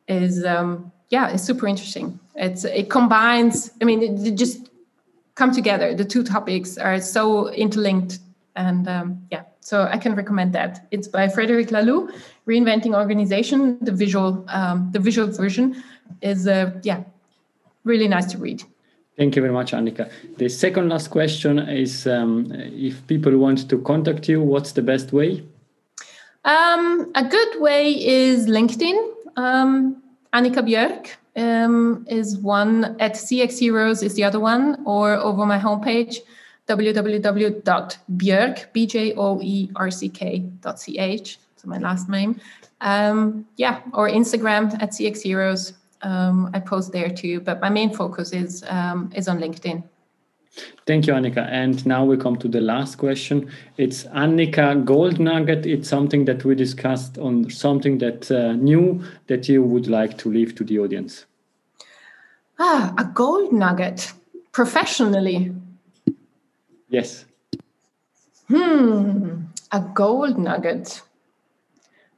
is 0.08 0.44
um, 0.44 0.90
yeah, 1.12 1.28
it's 1.28 1.44
super 1.44 1.68
interesting. 1.68 2.18
It's 2.34 2.64
it 2.64 2.88
combines. 2.88 3.70
I 3.80 3.84
mean, 3.84 4.02
it, 4.02 4.26
it 4.26 4.34
just 4.36 4.70
come 5.34 5.52
together. 5.52 5.94
The 5.94 6.06
two 6.06 6.24
topics 6.24 6.78
are 6.78 7.00
so 7.00 7.50
interlinked, 7.50 8.18
and 8.56 8.88
um, 8.88 9.22
yeah, 9.30 9.42
so 9.60 9.82
I 9.82 9.98
can 9.98 10.14
recommend 10.14 10.54
that. 10.54 10.86
It's 10.90 11.06
by 11.06 11.28
Frederic 11.28 11.68
Laloux, 11.68 12.10
Reinventing 12.48 12.94
Organization. 12.94 13.78
The 13.82 13.92
visual, 13.92 14.42
um, 14.48 14.88
the 14.92 14.98
visual 14.98 15.28
version 15.28 15.84
is 16.22 16.48
uh, 16.48 16.72
yeah, 16.82 17.04
really 17.84 18.08
nice 18.08 18.32
to 18.32 18.38
read. 18.38 18.64
Thank 19.18 19.36
you 19.36 19.42
very 19.42 19.52
much, 19.52 19.72
Annika. 19.72 20.10
The 20.38 20.48
second 20.48 20.88
last 20.88 21.10
question 21.10 21.58
is 21.58 22.06
um, 22.06 22.50
if 22.52 23.06
people 23.06 23.36
want 23.36 23.68
to 23.68 23.78
contact 23.82 24.30
you, 24.30 24.40
what's 24.42 24.72
the 24.72 24.82
best 24.82 25.12
way? 25.12 25.44
Um, 26.46 27.12
a 27.14 27.22
good 27.22 27.60
way 27.60 27.90
is 28.02 28.46
LinkedIn. 28.46 28.96
Um, 29.36 30.01
Annika 30.32 30.62
Björck 30.62 31.10
um, 31.36 32.06
is 32.08 32.38
one, 32.38 32.96
at 33.00 33.14
CX 33.14 33.58
Heroes 33.58 34.02
is 34.02 34.14
the 34.14 34.24
other 34.24 34.40
one, 34.40 34.82
or 34.86 35.14
over 35.14 35.44
my 35.46 35.58
homepage, 35.58 36.18
www.björck, 36.68 38.72
B-J-O-E-R-C-K.ch, 38.72 39.18
so 41.56 41.68
my 41.68 41.78
last 41.78 42.08
name. 42.08 42.40
Um, 42.80 43.46
yeah, 43.56 43.80
or 43.94 44.08
Instagram 44.08 44.72
at 44.82 44.90
CX 44.90 45.22
Heroes. 45.22 45.74
um, 46.02 46.50
I 46.52 46.60
post 46.60 46.92
there 46.92 47.08
too. 47.08 47.40
But 47.40 47.60
my 47.60 47.70
main 47.70 47.94
focus 47.94 48.32
is 48.32 48.64
um, 48.68 49.10
is 49.14 49.28
on 49.28 49.38
LinkedIn. 49.38 49.84
Thank 50.86 51.06
you, 51.06 51.14
Annika. 51.14 51.48
And 51.50 51.84
now 51.86 52.04
we 52.04 52.16
come 52.16 52.36
to 52.36 52.48
the 52.48 52.60
last 52.60 52.96
question. 52.96 53.50
It's 53.78 54.04
Annika 54.04 54.84
Gold 54.84 55.18
Nugget. 55.18 55.64
It's 55.64 55.88
something 55.88 56.24
that 56.26 56.44
we 56.44 56.54
discussed 56.54 57.18
on 57.18 57.48
something 57.50 57.98
that 57.98 58.30
uh, 58.30 58.52
new 58.52 59.02
that 59.28 59.48
you 59.48 59.62
would 59.62 59.86
like 59.86 60.18
to 60.18 60.30
leave 60.30 60.54
to 60.56 60.64
the 60.64 60.78
audience. 60.78 61.24
Ah, 62.58 62.94
a 62.98 63.04
gold 63.04 63.52
nugget 63.52 64.12
professionally. 64.52 65.52
Yes. 66.88 67.24
Hmm, 68.48 69.44
a 69.72 69.80
gold 69.80 70.38
nugget. 70.38 71.00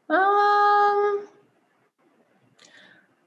Um, 0.09 0.64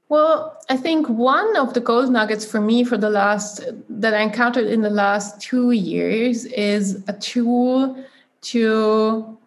well, 0.08 0.58
I 0.70 0.76
think 0.76 1.06
one 1.08 1.56
of 1.56 1.74
the 1.74 1.80
gold 1.80 2.10
nuggets 2.10 2.44
for 2.46 2.60
me 2.60 2.82
for 2.82 2.96
the 2.96 3.10
last 3.10 3.60
that 3.90 4.14
I 4.14 4.20
encountered 4.20 4.66
in 4.66 4.80
the 4.80 4.90
last 4.90 5.40
two 5.40 5.72
years 5.72 6.46
is 6.46 7.02
a 7.08 7.12
tool 7.12 8.02
to 8.40 9.38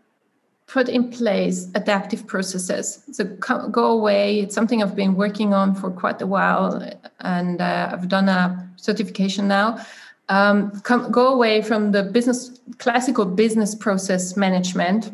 put 0.68 0.88
in 0.88 1.10
place 1.10 1.68
adaptive 1.76 2.28
processes. 2.28 3.04
So 3.12 3.26
go 3.26 3.86
away. 3.92 4.40
It's 4.40 4.56
something 4.56 4.82
I've 4.82 4.96
been 4.96 5.16
working 5.16 5.54
on 5.54 5.74
for 5.74 5.90
quite 5.90 6.22
a 6.22 6.28
while, 6.28 6.82
and 7.20 7.60
uh, 7.60 7.90
I've 7.92 8.08
done 8.08 8.30
a 8.30 8.70
certification 8.76 9.48
now. 9.48 9.84
Um, 10.30 10.80
come, 10.82 11.12
go 11.12 11.34
away 11.34 11.62
from 11.62 11.92
the 11.92 12.04
business 12.04 12.62
classical 12.78 13.26
business 13.26 13.74
process 13.74 14.38
management, 14.38 15.12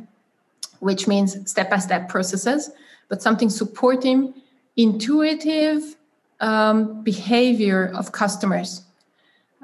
which 0.80 1.08
means 1.08 1.50
step 1.50 1.70
by 1.70 1.80
step 1.80 2.10
processes, 2.10 2.70
but 3.08 3.22
something 3.22 3.50
supporting 3.50 4.34
intuitive 4.78 5.96
um, 6.40 7.04
behavior 7.04 7.92
of 7.96 8.12
customers. 8.12 8.84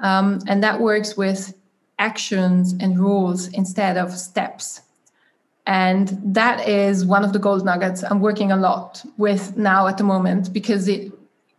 Um, 0.00 0.40
and 0.46 0.62
that 0.62 0.80
works 0.80 1.16
with 1.16 1.54
actions 1.98 2.74
and 2.80 2.98
rules 2.98 3.48
instead 3.48 3.96
of 3.96 4.12
steps. 4.12 4.82
And 5.66 6.18
that 6.22 6.68
is 6.68 7.06
one 7.06 7.24
of 7.24 7.32
the 7.32 7.38
gold 7.38 7.64
nuggets 7.64 8.02
I'm 8.02 8.20
working 8.20 8.52
a 8.52 8.56
lot 8.56 9.02
with 9.16 9.56
now 9.56 9.86
at 9.86 9.96
the 9.96 10.04
moment 10.04 10.52
because 10.52 10.88
it 10.88 11.10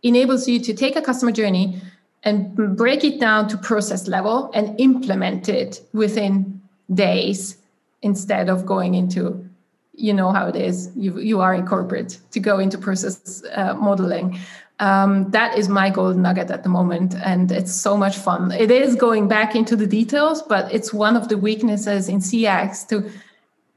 enables 0.02 0.46
you 0.46 0.60
to 0.60 0.74
take 0.74 0.94
a 0.94 1.02
customer 1.02 1.32
journey 1.32 1.80
and 2.22 2.54
break 2.76 3.02
it 3.04 3.18
down 3.18 3.48
to 3.48 3.56
process 3.56 4.06
level 4.06 4.50
and 4.52 4.78
implement 4.80 5.48
it 5.48 5.80
within 5.92 6.60
days 6.92 7.56
instead 8.02 8.48
of 8.48 8.66
going 8.66 8.94
into 8.94 9.45
you 9.96 10.12
know 10.12 10.30
how 10.30 10.46
it 10.46 10.56
is. 10.56 10.90
You, 10.94 11.18
you 11.18 11.40
are 11.40 11.54
in 11.54 11.66
corporate 11.66 12.18
to 12.30 12.40
go 12.40 12.58
into 12.58 12.78
process 12.78 13.42
uh, 13.54 13.74
modeling. 13.74 14.38
Um, 14.78 15.30
that 15.30 15.56
is 15.56 15.68
my 15.70 15.88
golden 15.88 16.22
nugget 16.22 16.50
at 16.50 16.62
the 16.62 16.68
moment 16.68 17.14
and 17.14 17.50
it's 17.50 17.74
so 17.74 17.96
much 17.96 18.16
fun. 18.16 18.52
It 18.52 18.70
is 18.70 18.94
going 18.94 19.26
back 19.26 19.56
into 19.56 19.74
the 19.74 19.86
details 19.86 20.42
but 20.42 20.70
it's 20.72 20.92
one 20.92 21.16
of 21.16 21.30
the 21.30 21.38
weaknesses 21.38 22.10
in 22.10 22.18
cx 22.18 22.86
to 22.88 23.10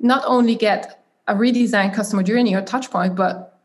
not 0.02 0.24
only 0.26 0.56
get 0.56 1.02
a 1.30 1.36
redesigned 1.36 1.94
customer 1.94 2.22
journey 2.22 2.54
or 2.54 2.62
touch 2.62 2.92
point 2.92 3.16
but 3.16 3.58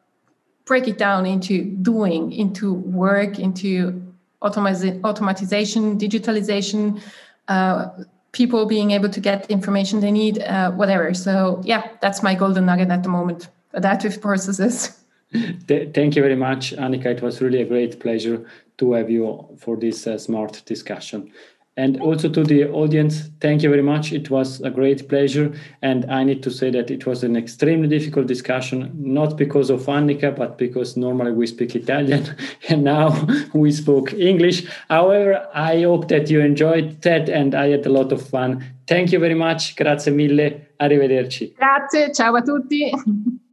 break 0.64 0.86
it 0.86 0.96
down 0.96 1.26
into 1.26 1.64
doing 1.64 2.30
into 2.30 2.74
work 2.74 3.40
into 3.40 4.00
automatization 4.42 5.98
digitalization 5.98 7.00
uh, 7.48 7.88
people 8.34 8.66
being 8.66 8.90
able 8.90 9.08
to 9.08 9.20
get 9.20 9.50
information 9.50 10.00
they 10.00 10.10
need, 10.10 10.42
uh, 10.42 10.72
whatever. 10.72 11.14
So 11.14 11.62
yeah, 11.64 11.88
that's 12.02 12.22
my 12.22 12.34
golden 12.34 12.66
nugget 12.66 12.90
at 12.90 13.02
the 13.02 13.08
moment. 13.08 13.48
Adaptive 13.72 14.20
processes. 14.20 15.00
Thank 15.66 16.14
you 16.16 16.22
very 16.22 16.36
much, 16.36 16.72
Annika. 16.76 17.06
It 17.06 17.22
was 17.22 17.40
really 17.40 17.62
a 17.62 17.64
great 17.64 17.98
pleasure 17.98 18.46
to 18.78 18.92
have 18.92 19.10
you 19.10 19.48
for 19.58 19.76
this 19.76 20.06
uh, 20.06 20.18
smart 20.18 20.62
discussion. 20.66 21.32
And 21.76 22.00
also 22.00 22.28
to 22.28 22.44
the 22.44 22.68
audience, 22.70 23.30
thank 23.40 23.62
you 23.62 23.68
very 23.68 23.82
much. 23.82 24.12
It 24.12 24.30
was 24.30 24.60
a 24.60 24.70
great 24.70 25.08
pleasure. 25.08 25.52
And 25.82 26.08
I 26.10 26.22
need 26.22 26.42
to 26.44 26.50
say 26.50 26.70
that 26.70 26.88
it 26.90 27.04
was 27.04 27.24
an 27.24 27.36
extremely 27.36 27.88
difficult 27.88 28.28
discussion, 28.28 28.92
not 28.94 29.36
because 29.36 29.70
of 29.70 29.82
Annika, 29.86 30.36
but 30.36 30.56
because 30.56 30.96
normally 30.96 31.32
we 31.32 31.48
speak 31.48 31.74
Italian 31.74 32.36
and 32.68 32.84
now 32.84 33.26
we 33.54 33.72
spoke 33.72 34.12
English. 34.12 34.66
However, 34.88 35.48
I 35.52 35.82
hope 35.82 36.08
that 36.08 36.30
you 36.30 36.40
enjoyed 36.40 37.02
that 37.02 37.28
and 37.28 37.56
I 37.56 37.68
had 37.68 37.86
a 37.86 37.90
lot 37.90 38.12
of 38.12 38.26
fun. 38.26 38.64
Thank 38.86 39.10
you 39.10 39.18
very 39.18 39.34
much. 39.34 39.74
Grazie 39.74 40.12
mille. 40.12 40.60
Arrivederci. 40.80 41.54
Grazie. 41.56 42.12
Ciao 42.12 42.34
a 42.34 42.42
tutti. 42.42 42.90